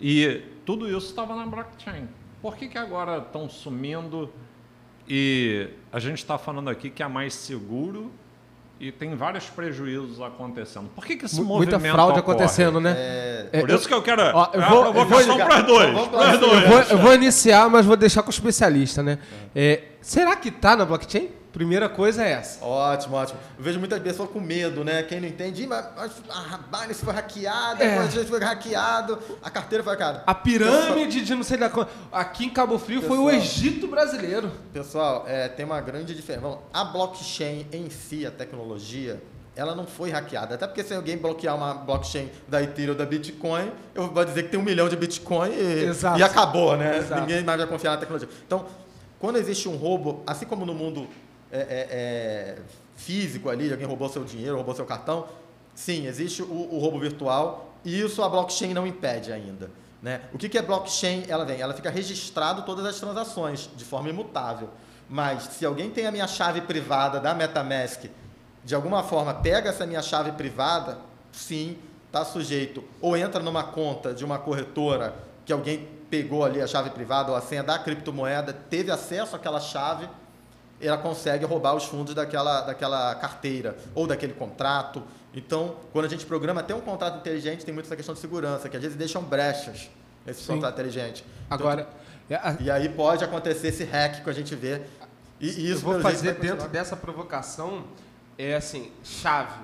e 0.00 0.42
tudo 0.66 0.88
isso 0.88 1.06
estava 1.06 1.36
na 1.36 1.46
blockchain. 1.46 2.08
Por 2.42 2.56
que, 2.56 2.66
que 2.66 2.76
agora 2.76 3.18
estão 3.18 3.48
sumindo 3.48 4.32
e 5.08 5.68
a 5.92 6.00
gente 6.00 6.18
está 6.18 6.36
falando 6.36 6.68
aqui 6.68 6.90
que 6.90 7.04
é 7.04 7.06
mais 7.06 7.32
seguro 7.34 8.10
e 8.80 8.90
tem 8.90 9.14
vários 9.14 9.44
prejuízos 9.46 10.20
acontecendo. 10.20 10.88
Por 10.92 11.06
que, 11.06 11.16
que 11.16 11.26
esse 11.26 11.36
Muita 11.36 11.48
movimento 11.48 11.78
Muita 11.78 11.92
fraude 11.94 12.18
ocorre? 12.18 12.36
acontecendo, 12.36 12.80
né? 12.80 12.96
É... 13.52 13.60
Por 13.60 13.70
isso 13.70 13.86
que 13.86 13.94
eu 13.94 14.02
quero 14.02 14.22
ó, 14.34 14.50
eu 14.54 14.62
vou, 14.62 14.86
eu 14.86 14.92
vou, 14.92 15.04
para 15.38 15.60
dois. 15.60 15.88
Eu 15.88 16.68
vou, 16.68 16.80
eu 16.80 16.98
vou, 16.98 17.14
iniciar, 17.14 17.70
mas 17.70 17.86
vou 17.86 17.96
deixar 17.96 18.22
com 18.24 18.28
o 18.28 18.32
especialista, 18.32 19.04
né? 19.04 19.20
É, 19.54 19.82
será 20.00 20.34
que 20.34 20.48
está 20.48 20.74
na 20.74 20.84
blockchain? 20.84 21.37
Primeira 21.52 21.88
coisa 21.88 22.24
é 22.24 22.32
essa. 22.32 22.64
Ótimo, 22.64 23.16
ótimo. 23.16 23.38
Eu 23.56 23.64
vejo 23.64 23.78
muitas 23.78 23.98
pessoas 24.00 24.30
com 24.30 24.40
medo, 24.40 24.84
né? 24.84 25.02
Quem 25.02 25.20
não 25.20 25.28
entende, 25.28 25.66
mas 25.66 25.86
a 26.28 26.58
Binance 26.58 27.04
foi 27.04 27.14
hackeada, 27.14 27.82
é. 27.82 27.98
a 27.98 28.06
gente 28.06 28.28
foi 28.28 28.40
hackeado, 28.40 29.18
a 29.42 29.50
carteira 29.50 29.82
foi 29.82 29.92
hackeada. 29.92 30.22
A 30.26 30.34
pirâmide 30.34 31.22
de 31.22 31.34
não 31.34 31.42
sei 31.42 31.56
da 31.56 31.70
Aqui 32.12 32.44
em 32.44 32.50
Cabo 32.50 32.78
Frio 32.78 33.00
pessoal, 33.00 33.18
foi 33.18 33.26
o 33.26 33.30
Egito 33.30 33.88
brasileiro. 33.88 34.50
Pessoal, 34.72 35.24
é, 35.26 35.48
tem 35.48 35.64
uma 35.64 35.80
grande 35.80 36.14
diferença. 36.14 36.58
A 36.72 36.84
blockchain 36.84 37.66
em 37.72 37.88
si, 37.88 38.26
a 38.26 38.30
tecnologia, 38.30 39.22
ela 39.56 39.74
não 39.74 39.86
foi 39.86 40.10
hackeada. 40.10 40.54
Até 40.54 40.66
porque 40.66 40.84
se 40.84 40.94
alguém 40.94 41.16
bloquear 41.16 41.56
uma 41.56 41.74
blockchain 41.74 42.30
da 42.46 42.62
Ethereum 42.62 42.92
ou 42.92 42.98
da 42.98 43.04
Bitcoin, 43.04 43.72
eu 43.94 44.08
vou 44.08 44.24
dizer 44.24 44.44
que 44.44 44.50
tem 44.50 44.60
um 44.60 44.62
milhão 44.62 44.88
de 44.88 44.96
Bitcoin 44.96 45.50
e, 45.50 45.90
e 46.18 46.22
acabou, 46.22 46.76
né? 46.76 46.98
Exato. 46.98 47.22
Ninguém 47.22 47.42
mais 47.42 47.58
vai 47.58 47.66
confiar 47.66 47.92
na 47.92 47.96
tecnologia. 47.96 48.28
Então, 48.46 48.66
quando 49.18 49.36
existe 49.36 49.68
um 49.68 49.76
roubo, 49.76 50.22
assim 50.26 50.46
como 50.46 50.64
no 50.64 50.74
mundo 50.74 51.08
é, 51.50 51.58
é, 51.58 51.88
é, 51.90 52.58
físico 52.96 53.48
ali, 53.48 53.70
alguém 53.70 53.86
roubou 53.86 54.08
seu 54.08 54.24
dinheiro, 54.24 54.56
roubou 54.56 54.74
seu 54.74 54.84
cartão, 54.84 55.26
sim, 55.74 56.06
existe 56.06 56.42
o, 56.42 56.46
o 56.46 56.78
roubo 56.78 56.98
virtual 56.98 57.74
e 57.84 58.00
isso 58.00 58.22
a 58.22 58.28
blockchain 58.28 58.74
não 58.74 58.86
impede 58.86 59.32
ainda. 59.32 59.70
Né? 60.02 60.20
O 60.32 60.38
que, 60.38 60.48
que 60.48 60.58
é 60.58 60.62
blockchain? 60.62 61.24
Ela 61.28 61.44
vem, 61.44 61.60
ela 61.60 61.74
fica 61.74 61.90
registrado 61.90 62.62
todas 62.62 62.84
as 62.86 62.98
transações 62.98 63.68
de 63.76 63.84
forma 63.84 64.08
imutável. 64.08 64.70
Mas 65.08 65.44
se 65.44 65.64
alguém 65.64 65.90
tem 65.90 66.06
a 66.06 66.12
minha 66.12 66.26
chave 66.26 66.60
privada 66.60 67.18
da 67.18 67.34
MetaMask, 67.34 68.04
de 68.64 68.74
alguma 68.74 69.02
forma 69.02 69.32
pega 69.34 69.70
essa 69.70 69.86
minha 69.86 70.02
chave 70.02 70.32
privada, 70.32 70.98
sim, 71.32 71.78
está 72.06 72.24
sujeito. 72.24 72.84
Ou 73.00 73.16
entra 73.16 73.40
numa 73.42 73.64
conta 73.64 74.12
de 74.12 74.24
uma 74.24 74.38
corretora 74.38 75.14
que 75.44 75.52
alguém 75.52 75.88
pegou 76.10 76.44
ali 76.44 76.60
a 76.60 76.66
chave 76.66 76.90
privada 76.90 77.30
ou 77.30 77.36
a 77.36 77.40
senha 77.40 77.62
da 77.62 77.78
criptomoeda, 77.78 78.52
teve 78.52 78.90
acesso 78.90 79.34
àquela 79.34 79.60
chave, 79.60 80.08
ela 80.80 80.98
consegue 80.98 81.44
roubar 81.44 81.74
os 81.74 81.84
fundos 81.84 82.14
daquela, 82.14 82.62
daquela 82.62 83.14
carteira 83.16 83.76
ou 83.94 84.06
daquele 84.06 84.32
contrato. 84.32 85.02
Então, 85.34 85.76
quando 85.92 86.04
a 86.04 86.08
gente 86.08 86.24
programa 86.24 86.60
até 86.60 86.74
um 86.74 86.80
contrato 86.80 87.18
inteligente, 87.18 87.64
tem 87.64 87.74
muito 87.74 87.86
essa 87.86 87.96
questão 87.96 88.14
de 88.14 88.20
segurança, 88.20 88.68
que 88.68 88.76
às 88.76 88.82
vezes 88.82 88.96
deixam 88.96 89.22
brechas 89.22 89.90
esse 90.26 90.42
Sim. 90.42 90.54
contrato 90.54 90.74
inteligente. 90.74 91.24
Então, 91.46 91.58
Agora, 91.58 91.88
então, 92.30 92.56
e 92.60 92.70
aí 92.70 92.88
pode 92.88 93.24
acontecer 93.24 93.68
esse 93.68 93.84
hack 93.84 94.22
que 94.22 94.30
a 94.30 94.32
gente 94.32 94.54
vê. 94.54 94.82
E, 95.40 95.46
e 95.46 95.70
isso, 95.70 95.86
Eu 95.86 95.92
vou 95.92 96.00
fazer 96.00 96.34
dentro 96.34 96.68
dessa 96.68 96.96
provocação 96.96 97.84
é 98.36 98.54
assim, 98.54 98.92
chave. 99.02 99.60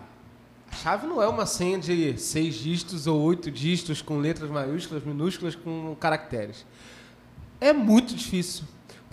A 0.70 0.74
chave 0.74 1.06
não 1.06 1.22
é 1.22 1.28
uma 1.28 1.46
senha 1.46 1.78
de 1.78 2.18
seis 2.18 2.56
dígitos 2.56 3.06
ou 3.06 3.20
oito 3.20 3.50
dígitos 3.50 4.02
com 4.02 4.18
letras 4.18 4.50
maiúsculas, 4.50 5.04
minúsculas, 5.04 5.54
com 5.54 5.94
caracteres. 6.00 6.66
É 7.60 7.72
muito 7.72 8.14
difícil. 8.14 8.64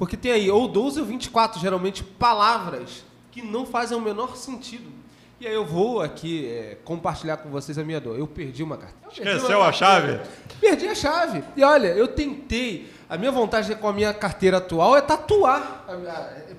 Porque 0.01 0.17
tem 0.17 0.31
aí 0.31 0.49
ou 0.49 0.67
12 0.67 0.99
ou 0.99 1.05
24, 1.05 1.61
geralmente, 1.61 2.03
palavras 2.03 3.03
que 3.29 3.39
não 3.39 3.67
fazem 3.67 3.95
o 3.95 4.01
menor 4.01 4.35
sentido. 4.35 4.91
E 5.39 5.45
aí 5.45 5.53
eu 5.53 5.63
vou 5.63 6.01
aqui 6.01 6.47
é, 6.47 6.77
compartilhar 6.83 7.37
com 7.37 7.51
vocês 7.51 7.77
a 7.77 7.83
minha 7.83 8.01
dor. 8.01 8.17
Eu 8.17 8.25
perdi 8.25 8.63
uma 8.63 8.77
carta. 8.77 8.95
Esqueceu 9.11 9.61
a 9.61 9.71
chave? 9.71 10.19
Perdi 10.59 10.87
a 10.87 10.95
chave. 10.95 11.43
E 11.55 11.63
olha, 11.63 11.89
eu 11.89 12.07
tentei. 12.07 12.91
A 13.07 13.15
minha 13.15 13.31
vontade 13.31 13.75
com 13.75 13.87
a 13.87 13.93
minha 13.93 14.11
carteira 14.11 14.57
atual 14.57 14.97
é 14.97 15.01
tatuar, 15.01 15.85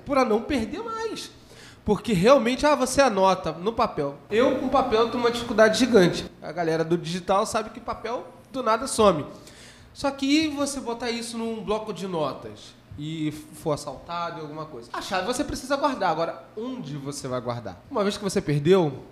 para 0.05 0.23
não 0.23 0.41
perder 0.41 0.81
mais. 0.81 1.29
Porque 1.83 2.13
realmente, 2.13 2.65
ah, 2.65 2.75
você 2.75 3.01
anota 3.01 3.51
no 3.51 3.73
papel. 3.73 4.15
Eu 4.31 4.57
com 4.57 4.69
papel 4.69 5.09
tenho 5.09 5.21
uma 5.21 5.31
dificuldade 5.31 5.77
gigante. 5.77 6.31
A 6.41 6.53
galera 6.53 6.85
do 6.85 6.97
digital 6.97 7.45
sabe 7.45 7.71
que 7.71 7.81
papel 7.81 8.25
do 8.53 8.63
nada 8.63 8.87
some. 8.87 9.25
Só 9.93 10.09
que 10.11 10.47
você 10.47 10.79
botar 10.79 11.11
isso 11.11 11.37
num 11.37 11.61
bloco 11.61 11.91
de 11.91 12.07
notas 12.07 12.81
e 12.97 13.31
for 13.31 13.71
assaltado 13.71 14.37
ou 14.37 14.41
alguma 14.43 14.65
coisa. 14.65 14.89
A 14.93 15.01
chave 15.01 15.25
você 15.25 15.43
precisa 15.43 15.75
guardar. 15.75 16.11
Agora, 16.11 16.43
onde 16.55 16.97
você 16.97 17.27
vai 17.27 17.41
guardar? 17.41 17.81
Uma 17.89 18.03
vez 18.03 18.17
que 18.17 18.23
você 18.23 18.41
perdeu, 18.41 19.03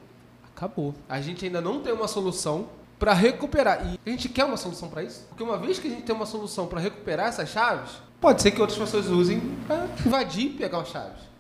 acabou. 0.56 0.94
A 1.10 1.20
gente 1.20 1.46
ainda 1.46 1.62
não 1.62 1.82
tem 1.82 1.94
uma 1.94 2.08
solução 2.08 2.68
para 3.00 3.14
recuperar. 3.14 3.84
E 3.86 4.00
a 4.06 4.12
gente 4.12 4.30
quer 4.30 4.46
uma 4.46 4.58
solução 4.58 4.88
para 4.88 5.04
isso? 5.04 5.26
Porque 5.30 5.42
uma 5.42 5.58
vez 5.58 5.80
que 5.80 5.88
a 5.88 5.92
gente 5.92 6.04
tem 6.04 6.16
uma 6.16 6.28
solução 6.28 6.68
para 6.68 6.80
recuperar 6.80 7.30
essas 7.30 7.50
chaves, 7.50 7.92
pode 8.20 8.44
ser 8.44 8.52
que 8.52 8.62
outras 8.62 8.78
pessoas 8.78 9.08
usem 9.08 9.40
para 9.66 9.88
invadir 10.06 10.46
e 10.46 10.50
pegar 10.50 10.82
as 10.82 10.90
chaves. 10.90 11.32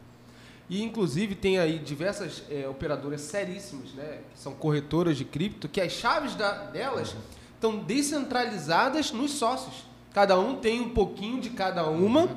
E 0.67 0.81
inclusive 0.81 1.35
tem 1.35 1.59
aí 1.59 1.77
diversas 1.77 2.43
é, 2.49 2.67
operadoras 2.67 3.21
seríssimas, 3.21 3.91
né, 3.91 4.21
que 4.33 4.39
são 4.39 4.53
corretoras 4.53 5.17
de 5.17 5.25
cripto, 5.25 5.67
que 5.67 5.81
as 5.81 5.91
chaves 5.91 6.33
da, 6.33 6.51
delas 6.65 7.13
estão 7.53 7.77
descentralizadas 7.77 9.11
nos 9.11 9.31
sócios. 9.31 9.90
Cada 10.13 10.37
um 10.39 10.55
tem 10.55 10.81
um 10.81 10.89
pouquinho 10.89 11.39
de 11.39 11.49
cada 11.51 11.87
uma. 11.87 12.29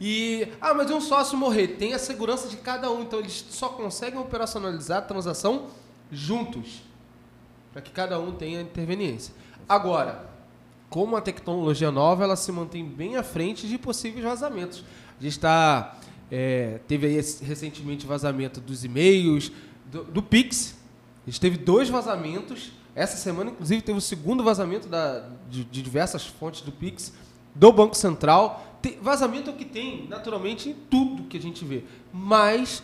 E, 0.00 0.48
ah, 0.60 0.74
mas 0.74 0.90
e 0.90 0.92
um 0.92 1.00
sócio 1.00 1.38
morrer? 1.38 1.68
Tem 1.68 1.94
a 1.94 1.98
segurança 1.98 2.48
de 2.48 2.56
cada 2.56 2.90
um. 2.90 3.02
Então 3.02 3.18
eles 3.18 3.44
só 3.50 3.68
conseguem 3.68 4.18
operacionalizar 4.18 4.98
a 4.98 5.02
transação 5.02 5.68
juntos. 6.10 6.82
Para 7.72 7.80
que 7.80 7.90
cada 7.90 8.18
um 8.18 8.32
tenha 8.32 8.60
interveniência. 8.60 9.34
Agora, 9.68 10.30
como 10.90 11.16
a 11.16 11.22
tecnologia 11.22 11.90
nova, 11.90 12.24
ela 12.24 12.36
se 12.36 12.52
mantém 12.52 12.84
bem 12.84 13.16
à 13.16 13.22
frente 13.22 13.66
de 13.66 13.78
possíveis 13.78 14.22
vazamentos. 14.22 14.84
A 15.18 15.22
gente 15.22 15.32
está. 15.32 15.96
É, 16.30 16.80
teve 16.86 17.06
aí 17.06 17.14
recentemente 17.14 18.06
vazamento 18.06 18.60
dos 18.60 18.84
e-mails, 18.84 19.50
do, 19.86 20.04
do 20.04 20.22
Pix. 20.22 20.76
A 21.26 21.30
gente 21.30 21.40
teve 21.40 21.56
dois 21.56 21.88
vazamentos. 21.88 22.72
Essa 22.94 23.16
semana, 23.16 23.50
inclusive, 23.50 23.80
teve 23.80 23.96
o 23.98 24.02
segundo 24.02 24.44
vazamento 24.44 24.86
da, 24.86 25.24
de, 25.48 25.64
de 25.64 25.82
diversas 25.82 26.26
fontes 26.26 26.60
do 26.60 26.70
Pix, 26.70 27.12
do 27.54 27.72
Banco 27.72 27.96
Central. 27.96 28.62
Tem- 28.82 28.98
vazamento 29.00 29.48
é 29.48 29.52
o 29.52 29.56
que 29.56 29.64
tem, 29.64 30.06
naturalmente, 30.08 30.68
em 30.68 30.74
tudo 30.74 31.24
que 31.24 31.38
a 31.38 31.40
gente 31.40 31.64
vê. 31.64 31.84
Mas 32.12 32.82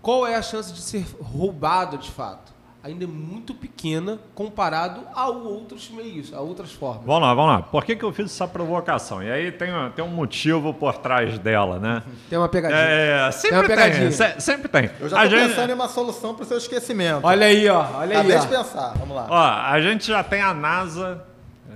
qual 0.00 0.24
é 0.26 0.36
a 0.36 0.42
chance 0.42 0.72
de 0.72 0.80
ser 0.80 1.04
roubado 1.20 1.98
de 1.98 2.10
fato? 2.12 2.53
Ainda 2.84 3.04
é 3.04 3.06
muito 3.06 3.54
pequena 3.54 4.18
comparado 4.34 5.00
a 5.14 5.26
outros 5.26 5.88
meios, 5.88 6.34
a 6.34 6.40
outras 6.40 6.70
formas. 6.70 7.06
Vamos 7.06 7.22
lá, 7.22 7.32
vamos 7.32 7.50
lá. 7.52 7.62
Por 7.62 7.82
que, 7.82 7.96
que 7.96 8.04
eu 8.04 8.12
fiz 8.12 8.26
essa 8.26 8.46
provocação? 8.46 9.22
E 9.22 9.30
aí 9.32 9.50
tem, 9.50 9.74
um- 9.74 9.90
tem 9.90 10.04
um 10.04 10.08
motivo 10.08 10.74
por 10.74 10.98
trás 10.98 11.38
dela, 11.38 11.78
né? 11.78 12.02
Tem 12.28 12.38
uma 12.38 12.46
pegadinha. 12.46 12.78
É, 12.78 13.30
sempre 13.32 13.56
uma 13.56 13.66
tem, 13.66 13.76
pegadinha. 13.76 14.10
se- 14.12 14.40
sempre 14.40 14.68
tem. 14.68 14.90
Eu 15.00 15.08
já 15.08 15.18
A 15.18 15.22
tô 15.24 15.30
gente- 15.30 15.48
pensando 15.48 15.70
em 15.70 15.72
uma 15.72 15.88
solução 15.88 16.34
pro 16.34 16.44
seu 16.44 16.58
esquecimento. 16.58 17.20
Olha 17.26 17.46
aí, 17.46 17.66
ó. 17.70 17.86
Olha 17.94 18.20
aí, 18.20 18.30
Acabei 18.32 18.36
ó. 18.36 18.40
de 18.40 18.46
pensar. 18.48 18.92
Vamos 18.98 19.16
lá. 19.16 19.26
Ó, 19.30 19.72
a 19.72 19.80
gente 19.80 20.06
já 20.06 20.22
tem 20.22 20.42
a 20.42 20.52
NASA, 20.52 21.24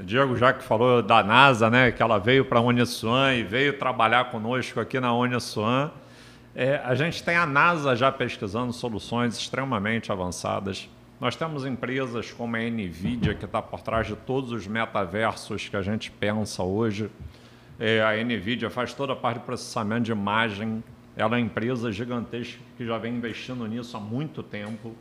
Diego 0.03 0.37
já 0.37 0.53
que 0.53 0.63
falou 0.63 1.03
da 1.03 1.23
NASA, 1.23 1.71
né, 1.71 1.91
que 1.91 2.03
ela 2.03 2.19
veio 2.19 2.45
para 2.45 2.59
a 2.59 2.63
Uniswan 2.63 3.33
e 3.35 3.43
veio 3.43 3.79
trabalhar 3.79 4.31
conosco 4.31 4.79
aqui 4.79 5.01
na 5.01 5.15
Uniswan. 5.15 5.91
É, 6.55 6.83
a 6.85 6.95
gente 6.95 7.23
tem 7.23 7.35
a 7.37 7.47
NASA 7.47 7.97
já 7.97 8.13
pesquisando 8.13 8.75
soluções 8.75 9.39
extremamente 9.39 10.13
avançadas. 10.13 10.87
Nós 11.21 11.35
temos 11.35 11.65
empresas 11.67 12.31
como 12.33 12.57
a 12.57 12.61
NVIDIA, 12.61 13.35
que 13.35 13.45
está 13.45 13.61
por 13.61 13.81
trás 13.81 14.07
de 14.07 14.15
todos 14.15 14.53
os 14.53 14.67
metaversos 14.67 15.69
que 15.69 15.77
a 15.77 15.83
gente 15.83 16.11
pensa 16.13 16.63
hoje. 16.63 17.11
É, 17.79 18.01
a 18.03 18.23
NVIDIA 18.25 18.71
faz 18.71 18.93
toda 18.95 19.13
a 19.15 19.17
parte 19.17 19.39
de 19.41 19.45
processamento 19.45 20.03
de 20.03 20.13
imagem. 20.13 20.83
Ela 21.17 21.37
é 21.37 21.41
uma 21.41 21.41
empresa 21.41 21.91
gigantesca 21.91 22.61
que 22.77 22.87
já 22.87 22.97
vem 22.99 23.17
investindo 23.17 23.67
nisso 23.67 23.97
há 23.97 24.01
muito 24.01 24.43
tempo. 24.45 24.95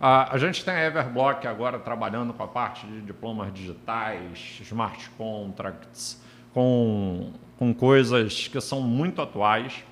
A, 0.00 0.34
a 0.34 0.38
gente 0.38 0.64
tem 0.64 0.72
a 0.72 0.84
Everblock 0.86 1.44
agora 1.46 1.78
trabalhando 1.80 2.32
com 2.32 2.42
a 2.44 2.48
parte 2.48 2.86
de 2.86 3.00
diplomas 3.00 3.52
digitais, 3.52 4.60
smart 4.62 5.10
contracts, 5.18 6.22
com, 6.54 7.32
com 7.58 7.74
coisas 7.74 8.46
que 8.46 8.60
são 8.60 8.80
muito 8.80 9.20
atuais. 9.20 9.84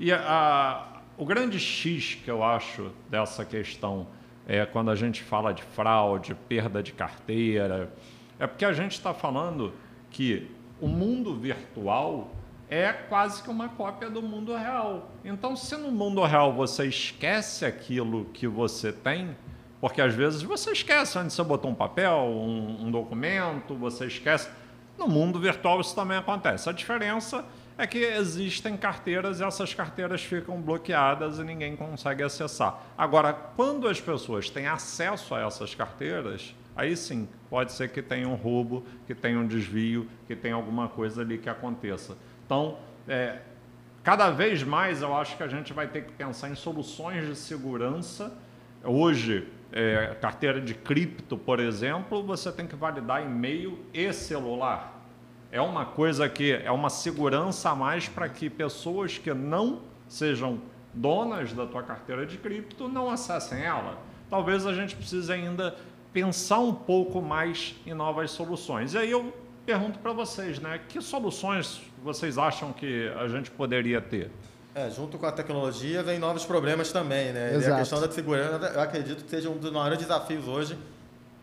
E 0.00 0.10
a- 0.10 0.86
o 1.18 1.24
grande 1.26 1.58
X 1.60 2.14
que 2.24 2.30
eu 2.30 2.42
acho 2.42 2.90
dessa 3.10 3.44
questão 3.44 4.06
é 4.46 4.64
quando 4.64 4.90
a 4.90 4.94
gente 4.94 5.22
fala 5.22 5.52
de 5.52 5.62
fraude, 5.62 6.34
perda 6.48 6.82
de 6.82 6.92
carteira, 6.92 7.92
é 8.38 8.46
porque 8.46 8.64
a 8.64 8.72
gente 8.72 8.92
está 8.92 9.12
falando 9.12 9.72
que 10.10 10.50
o 10.80 10.86
mundo 10.86 11.34
virtual 11.34 12.30
é 12.68 12.92
quase 12.92 13.42
que 13.42 13.50
uma 13.50 13.68
cópia 13.68 14.10
do 14.10 14.22
mundo 14.22 14.54
real. 14.54 15.10
Então, 15.24 15.56
se 15.56 15.76
no 15.76 15.90
mundo 15.90 16.22
real 16.24 16.52
você 16.52 16.86
esquece 16.86 17.64
aquilo 17.64 18.26
que 18.26 18.46
você 18.46 18.92
tem, 18.92 19.36
porque 19.80 20.00
às 20.00 20.14
vezes 20.14 20.42
você 20.42 20.72
esquece 20.72 21.18
onde 21.18 21.32
você 21.32 21.42
botou 21.42 21.70
um 21.70 21.74
papel, 21.74 22.16
um, 22.16 22.86
um 22.86 22.90
documento, 22.90 23.74
você 23.74 24.06
esquece. 24.06 24.48
No 24.98 25.06
mundo 25.06 25.38
virtual 25.38 25.80
isso 25.80 25.94
também 25.94 26.16
acontece. 26.16 26.68
A 26.68 26.72
diferença 26.72 27.44
é 27.78 27.86
que 27.86 27.98
existem 27.98 28.76
carteiras 28.76 29.40
e 29.40 29.44
essas 29.44 29.74
carteiras 29.74 30.22
ficam 30.22 30.60
bloqueadas 30.60 31.38
e 31.38 31.44
ninguém 31.44 31.76
consegue 31.76 32.22
acessar. 32.22 32.82
Agora, 32.96 33.32
quando 33.32 33.86
as 33.86 34.00
pessoas 34.00 34.48
têm 34.48 34.66
acesso 34.66 35.34
a 35.34 35.42
essas 35.46 35.74
carteiras, 35.74 36.54
aí 36.74 36.96
sim, 36.96 37.28
pode 37.50 37.72
ser 37.72 37.90
que 37.90 38.00
tenha 38.00 38.26
um 38.28 38.34
roubo, 38.34 38.86
que 39.06 39.14
tenha 39.14 39.38
um 39.38 39.46
desvio, 39.46 40.08
que 40.26 40.34
tenha 40.34 40.54
alguma 40.54 40.88
coisa 40.88 41.20
ali 41.20 41.36
que 41.36 41.50
aconteça. 41.50 42.16
Então, 42.46 42.78
é, 43.06 43.40
cada 44.02 44.30
vez 44.30 44.62
mais 44.62 45.02
eu 45.02 45.14
acho 45.14 45.36
que 45.36 45.42
a 45.42 45.48
gente 45.48 45.74
vai 45.74 45.86
ter 45.86 46.04
que 46.04 46.12
pensar 46.12 46.48
em 46.48 46.54
soluções 46.54 47.26
de 47.26 47.36
segurança. 47.36 48.32
Hoje, 48.82 49.48
é, 49.70 50.16
carteira 50.18 50.62
de 50.62 50.74
cripto, 50.74 51.36
por 51.36 51.60
exemplo, 51.60 52.22
você 52.22 52.50
tem 52.50 52.66
que 52.66 52.74
validar 52.74 53.22
e-mail 53.22 53.84
e 53.92 54.10
celular. 54.14 54.95
É 55.50 55.60
uma 55.60 55.84
coisa 55.84 56.28
que 56.28 56.52
é 56.52 56.70
uma 56.70 56.90
segurança 56.90 57.70
a 57.70 57.74
mais 57.74 58.08
para 58.08 58.28
que 58.28 58.50
pessoas 58.50 59.18
que 59.18 59.32
não 59.32 59.82
sejam 60.08 60.60
donas 60.92 61.52
da 61.52 61.66
tua 61.66 61.82
carteira 61.82 62.26
de 62.26 62.36
cripto 62.36 62.88
não 62.88 63.10
acessem 63.10 63.62
ela. 63.62 63.98
Talvez 64.28 64.66
a 64.66 64.72
gente 64.72 64.96
precise 64.96 65.32
ainda 65.32 65.76
pensar 66.12 66.58
um 66.58 66.74
pouco 66.74 67.20
mais 67.20 67.76
em 67.86 67.94
novas 67.94 68.30
soluções. 68.30 68.94
E 68.94 68.98
aí 68.98 69.10
eu 69.10 69.32
pergunto 69.64 69.98
para 69.98 70.12
vocês, 70.12 70.58
né? 70.58 70.80
Que 70.88 71.00
soluções 71.00 71.82
vocês 72.02 72.38
acham 72.38 72.72
que 72.72 73.08
a 73.18 73.28
gente 73.28 73.50
poderia 73.50 74.00
ter? 74.00 74.30
É, 74.74 74.90
junto 74.90 75.18
com 75.18 75.26
a 75.26 75.32
tecnologia 75.32 76.02
vem 76.02 76.18
novos 76.18 76.44
problemas 76.44 76.92
também, 76.92 77.32
né? 77.32 77.52
E 77.52 77.56
Exato. 77.56 77.74
a 77.74 77.78
questão 77.78 78.00
da 78.00 78.10
segurança, 78.10 78.72
eu 78.74 78.80
acredito 78.80 79.24
que 79.24 79.30
seja 79.30 79.48
um 79.48 79.56
dos 79.56 79.72
maiores 79.72 79.98
desafios 79.98 80.46
hoje, 80.46 80.78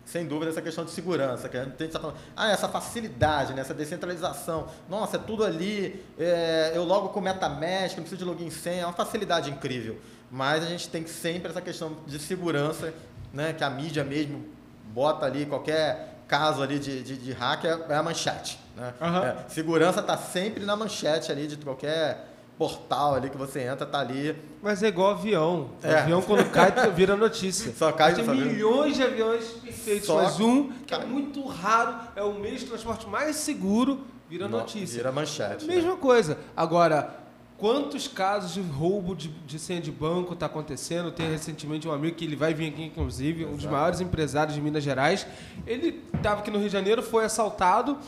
sem 0.04 0.26
dúvida, 0.26 0.50
essa 0.50 0.62
questão 0.62 0.84
de 0.84 0.90
segurança. 0.90 1.48
Que 1.48 1.56
a 1.56 1.64
gente 1.64 1.82
está 1.82 1.98
falando, 1.98 2.16
ah, 2.36 2.50
essa 2.50 2.68
facilidade, 2.68 3.54
né? 3.54 3.60
essa 3.60 3.74
descentralização. 3.74 4.68
Nossa, 4.88 5.16
é 5.16 5.20
tudo 5.20 5.44
ali, 5.44 6.04
é, 6.18 6.72
eu 6.74 6.84
logo 6.84 7.08
com 7.08 7.20
MetaMask, 7.20 7.96
não 7.96 8.04
preciso 8.04 8.16
de 8.16 8.24
login 8.24 8.50
senha, 8.50 8.82
é 8.82 8.86
uma 8.86 8.92
facilidade 8.92 9.50
incrível. 9.50 9.98
Mas 10.30 10.64
a 10.64 10.66
gente 10.66 10.88
tem 10.88 11.06
sempre 11.06 11.50
essa 11.50 11.60
questão 11.60 11.96
de 12.06 12.18
segurança, 12.18 12.92
né? 13.32 13.52
que 13.52 13.64
a 13.64 13.70
mídia 13.70 14.04
mesmo 14.04 14.44
bota 14.92 15.26
ali 15.26 15.46
qualquer 15.46 16.14
caso 16.26 16.62
ali 16.62 16.78
de, 16.78 17.02
de, 17.02 17.16
de 17.16 17.32
hack 17.32 17.64
é 17.64 17.78
é 17.88 17.94
a 17.94 18.02
manchete. 18.02 18.58
Né? 18.76 18.92
Aham. 19.00 19.24
É, 19.24 19.48
segurança 19.48 20.00
está 20.00 20.16
sempre 20.16 20.64
na 20.64 20.76
manchete 20.76 21.30
ali 21.30 21.46
de 21.46 21.56
qualquer 21.56 22.33
portal 22.58 23.14
ali 23.14 23.28
que 23.30 23.36
você 23.36 23.60
entra, 23.62 23.84
tá 23.84 23.98
ali. 24.00 24.36
Mas 24.62 24.82
é 24.82 24.88
igual 24.88 25.10
avião. 25.12 25.70
É. 25.82 25.94
Avião 25.96 26.22
quando 26.22 26.48
cai 26.50 26.72
vira 26.92 27.16
notícia. 27.16 27.72
Só 27.76 27.90
cai, 27.92 28.14
Tem 28.14 28.24
milhões 28.26 28.96
de 28.96 29.02
aviões 29.02 29.44
perfeitos, 29.62 30.06
Só 30.06 30.22
mas 30.22 30.38
um 30.40 30.70
que 30.86 30.94
é 30.94 31.04
muito 31.04 31.44
raro, 31.46 31.94
é 32.14 32.22
o 32.22 32.32
meio 32.34 32.56
de 32.56 32.64
transporte 32.64 33.08
mais 33.08 33.36
seguro, 33.36 34.00
vira 34.28 34.46
No- 34.48 34.58
notícia. 34.58 34.96
Vira 34.96 35.10
manchete. 35.12 35.64
né? 35.66 35.74
Mesma 35.74 35.96
coisa. 35.96 36.38
Agora, 36.56 37.14
quantos 37.58 38.06
casos 38.06 38.54
de 38.54 38.60
roubo 38.60 39.14
de, 39.16 39.28
de 39.28 39.58
senha 39.58 39.80
de 39.80 39.90
banco 39.90 40.34
está 40.34 40.46
acontecendo? 40.46 41.10
Tem 41.10 41.28
recentemente 41.30 41.88
um 41.88 41.92
amigo 41.92 42.16
que 42.16 42.24
ele 42.24 42.36
vai 42.36 42.54
vir 42.54 42.68
aqui, 42.68 42.84
inclusive, 42.84 43.44
um 43.44 43.56
dos 43.56 43.66
maiores 43.66 44.00
empresários 44.00 44.54
de 44.54 44.60
Minas 44.60 44.82
Gerais. 44.84 45.26
Ele 45.66 46.02
estava 46.14 46.40
aqui 46.40 46.50
no 46.52 46.58
Rio 46.58 46.68
de 46.68 46.72
Janeiro, 46.72 47.02
foi 47.02 47.24
assaltado, 47.24 47.98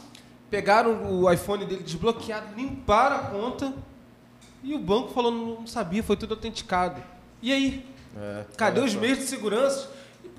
pegaram 0.48 1.12
o 1.20 1.30
iPhone 1.32 1.64
dele 1.64 1.82
desbloqueado, 1.82 2.46
limparam 2.56 3.16
a 3.16 3.18
conta 3.18 3.72
e 4.66 4.74
o 4.74 4.79
banco 4.79 5.12
falou 5.12 5.31
não 5.31 5.66
sabia, 5.66 6.02
foi 6.02 6.16
tudo 6.16 6.35
autenticado. 6.35 7.00
E 7.40 7.52
aí? 7.52 7.87
É, 8.16 8.44
Cadê 8.57 8.81
os 8.81 8.94
meios 8.94 9.18
de 9.18 9.24
segurança? 9.24 9.90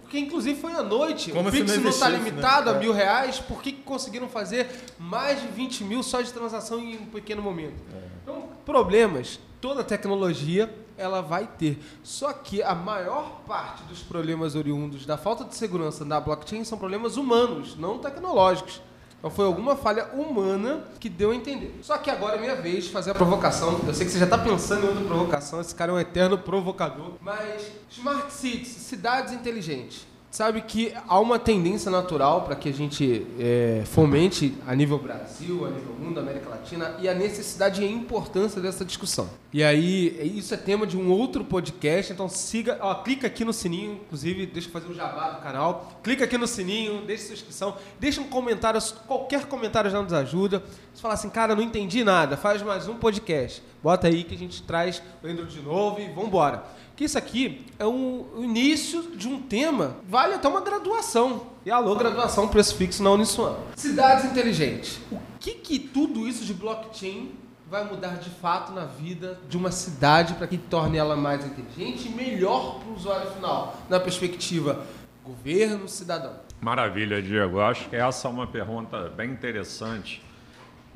Porque 0.02 0.20
inclusive 0.20 0.60
foi 0.60 0.74
à 0.74 0.84
noite. 0.84 1.32
Como 1.32 1.48
o 1.48 1.52
Pix 1.52 1.66
não 1.66 1.90
está 1.90 2.10
existisse, 2.10 2.30
limitado 2.30 2.66
né? 2.66 2.72
a 2.72 2.76
É. 2.76 2.80
mil 2.80 2.94
reais. 2.94 3.40
Por 3.40 3.62
que, 3.62 3.72
que 3.72 3.82
conseguiram 3.84 4.28
fazer 4.28 4.70
mais 5.00 5.42
de 5.42 5.48
20 5.48 5.84
mil 5.84 6.04
só 6.04 6.22
de 6.22 6.32
transação 6.32 6.80
em 6.80 6.98
um 6.98 7.06
pequeno 7.06 7.42
momento? 7.42 7.76
É. 7.94 8.08
Então, 8.24 8.50
problemas, 8.66 9.40
toda 9.62 9.84
tecnologia 9.84 10.74
ela 10.98 11.22
vai 11.22 11.46
ter. 11.46 11.80
Só 12.04 12.34
que 12.34 12.64
a 12.64 12.74
maior 12.74 13.42
parte 13.48 13.84
dos 13.84 14.00
problemas 14.00 14.56
oriundos 14.56 15.06
da 15.06 15.18
falta 15.18 15.46
de 15.46 15.56
segurança 15.56 16.04
na 16.04 16.20
blockchain 16.20 16.64
são 16.64 16.78
problemas 16.78 17.16
humanos, 17.18 17.78
não 17.78 18.00
tecnológicos. 18.00 18.82
Então 19.20 19.32
foi 19.32 19.46
alguma 19.46 19.76
falha 19.76 20.06
humana 20.14 20.84
que 21.00 21.10
deu 21.10 21.32
a 21.32 21.36
entender. 21.36 21.80
Só 21.82 21.98
que 21.98 22.10
agora 22.10 22.36
é 22.36 22.40
minha 22.40 22.56
vez 22.56 22.86
de 22.86 22.92
fazer 22.92 23.12
a 23.12 23.16
provocação. 23.16 23.80
Eu 23.86 23.94
sei 23.94 24.06
que 24.06 24.12
você 24.12 24.20
já 24.20 24.26
está 24.26 24.38
pensando 24.38 24.86
em 24.86 24.90
outra 24.90 25.04
provocação, 25.06 25.60
esse 25.60 25.74
cara 25.74 25.92
é 25.92 25.96
um 25.96 26.00
eterno 26.00 26.38
provocador. 26.38 27.14
Mas 27.20 27.72
Smart 27.90 28.32
Cities, 28.32 28.68
cidades 28.68 29.34
inteligentes. 29.34 30.06
Sabe 30.30 30.62
que 30.62 30.94
há 31.08 31.20
uma 31.20 31.40
tendência 31.40 31.90
natural 31.90 32.42
para 32.42 32.56
que 32.56 32.70
a 32.70 32.74
gente 32.74 33.26
é, 33.40 33.84
fomente 33.86 34.54
a 34.68 34.76
nível 34.76 35.00
Brasil, 35.00 35.66
a 35.66 35.70
nível 35.70 35.94
mundo, 35.94 36.20
América 36.20 36.50
Latina, 36.50 36.96
e 37.00 37.08
a 37.08 37.14
necessidade 37.14 37.82
e 37.82 37.86
a 37.86 37.90
importância 37.90 38.62
dessa 38.62 38.84
discussão. 38.86 39.30
E 39.54 39.64
aí, 39.64 40.36
isso 40.38 40.54
é 40.54 40.58
tema 40.58 40.86
de 40.86 40.98
um 40.98 41.10
outro 41.10 41.44
podcast, 41.44 42.12
então 42.12 42.28
siga, 42.28 42.78
ó, 42.82 42.96
clica 42.96 43.28
aqui 43.28 43.46
no 43.46 43.54
sininho, 43.54 43.94
inclusive, 43.94 44.46
deixa 44.46 44.68
eu 44.68 44.72
fazer 44.72 44.88
um 44.88 44.94
jabá 44.94 45.32
do 45.32 45.42
canal, 45.42 46.00
clica 46.04 46.26
aqui 46.26 46.38
no 46.38 46.46
sininho, 46.46 47.02
deixa 47.06 47.26
sua 47.26 47.34
inscrição, 47.34 47.78
deixa 48.00 48.22
um 48.22 48.26
comentário, 48.26 48.80
qualquer 49.08 49.46
comentário 49.46 49.90
já 49.90 50.02
nos 50.02 50.14
ajuda. 50.14 50.62
Se 50.94 51.02
falar 51.02 51.14
assim, 51.14 51.30
cara, 51.30 51.56
não 51.56 51.64
entendi 51.64 52.04
nada, 52.04 52.36
faz 52.36 52.62
mais 52.62 52.88
um 52.88 52.96
podcast. 52.96 53.64
Bota 53.88 54.08
aí 54.08 54.26
que 54.26 54.36
a 54.36 54.38
gente 54.38 54.62
traz 54.64 55.02
o 55.24 55.28
Andrew 55.28 55.46
de 55.46 55.62
novo 55.62 56.02
e 56.02 56.10
vambora 56.10 56.62
que 56.94 57.06
isso 57.06 57.18
aqui 57.18 57.66
é 57.80 57.86
um, 57.86 58.26
o 58.36 58.44
início 58.44 59.16
de 59.16 59.30
um 59.30 59.42
tema, 59.42 59.96
vale 60.10 60.34
até 60.34 60.46
uma 60.46 60.60
graduação. 60.60 61.44
E 61.66 61.72
alô, 61.72 61.96
graduação, 61.96 62.50
preço 62.50 62.76
fixo 62.76 63.02
na 63.02 63.12
Uniswan. 63.12 63.56
Cidades 63.78 64.26
inteligentes. 64.26 65.00
O 65.10 65.18
que, 65.40 65.52
que 65.52 65.80
tudo 65.80 66.28
isso 66.28 66.44
de 66.44 66.54
blockchain 66.54 67.32
vai 67.70 67.86
mudar 67.86 68.16
de 68.16 68.30
fato 68.30 68.74
na 68.74 68.84
vida 68.84 69.40
de 69.48 69.56
uma 69.56 69.72
cidade 69.72 70.34
para 70.34 70.48
que 70.48 70.58
torne 70.58 70.98
ela 70.98 71.16
mais 71.16 71.46
inteligente 71.46 72.10
e 72.10 72.12
melhor 72.12 72.80
para 72.80 72.90
o 72.90 72.94
usuário 72.94 73.32
final, 73.32 73.78
na 73.88 74.02
perspectiva 74.02 74.86
governo, 75.24 75.88
cidadão? 75.88 76.34
Maravilha, 76.60 77.22
Diego. 77.22 77.56
Eu 77.56 77.62
acho 77.62 77.88
que 77.88 77.96
essa 77.96 78.28
é 78.28 78.32
uma 78.32 78.48
pergunta 78.48 79.08
bem 79.16 79.32
interessante, 79.32 80.22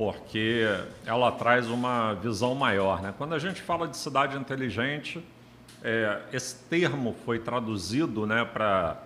porque 0.01 0.65
ela 1.05 1.31
traz 1.31 1.67
uma 1.69 2.15
visão 2.15 2.55
maior. 2.55 3.03
Né? 3.03 3.13
Quando 3.15 3.35
a 3.35 3.37
gente 3.39 3.61
fala 3.61 3.87
de 3.87 3.95
cidade 3.95 4.35
inteligente, 4.35 5.23
é, 5.83 6.23
esse 6.33 6.55
termo 6.55 7.15
foi 7.23 7.37
traduzido 7.37 8.25
né, 8.25 8.43
para 8.43 8.97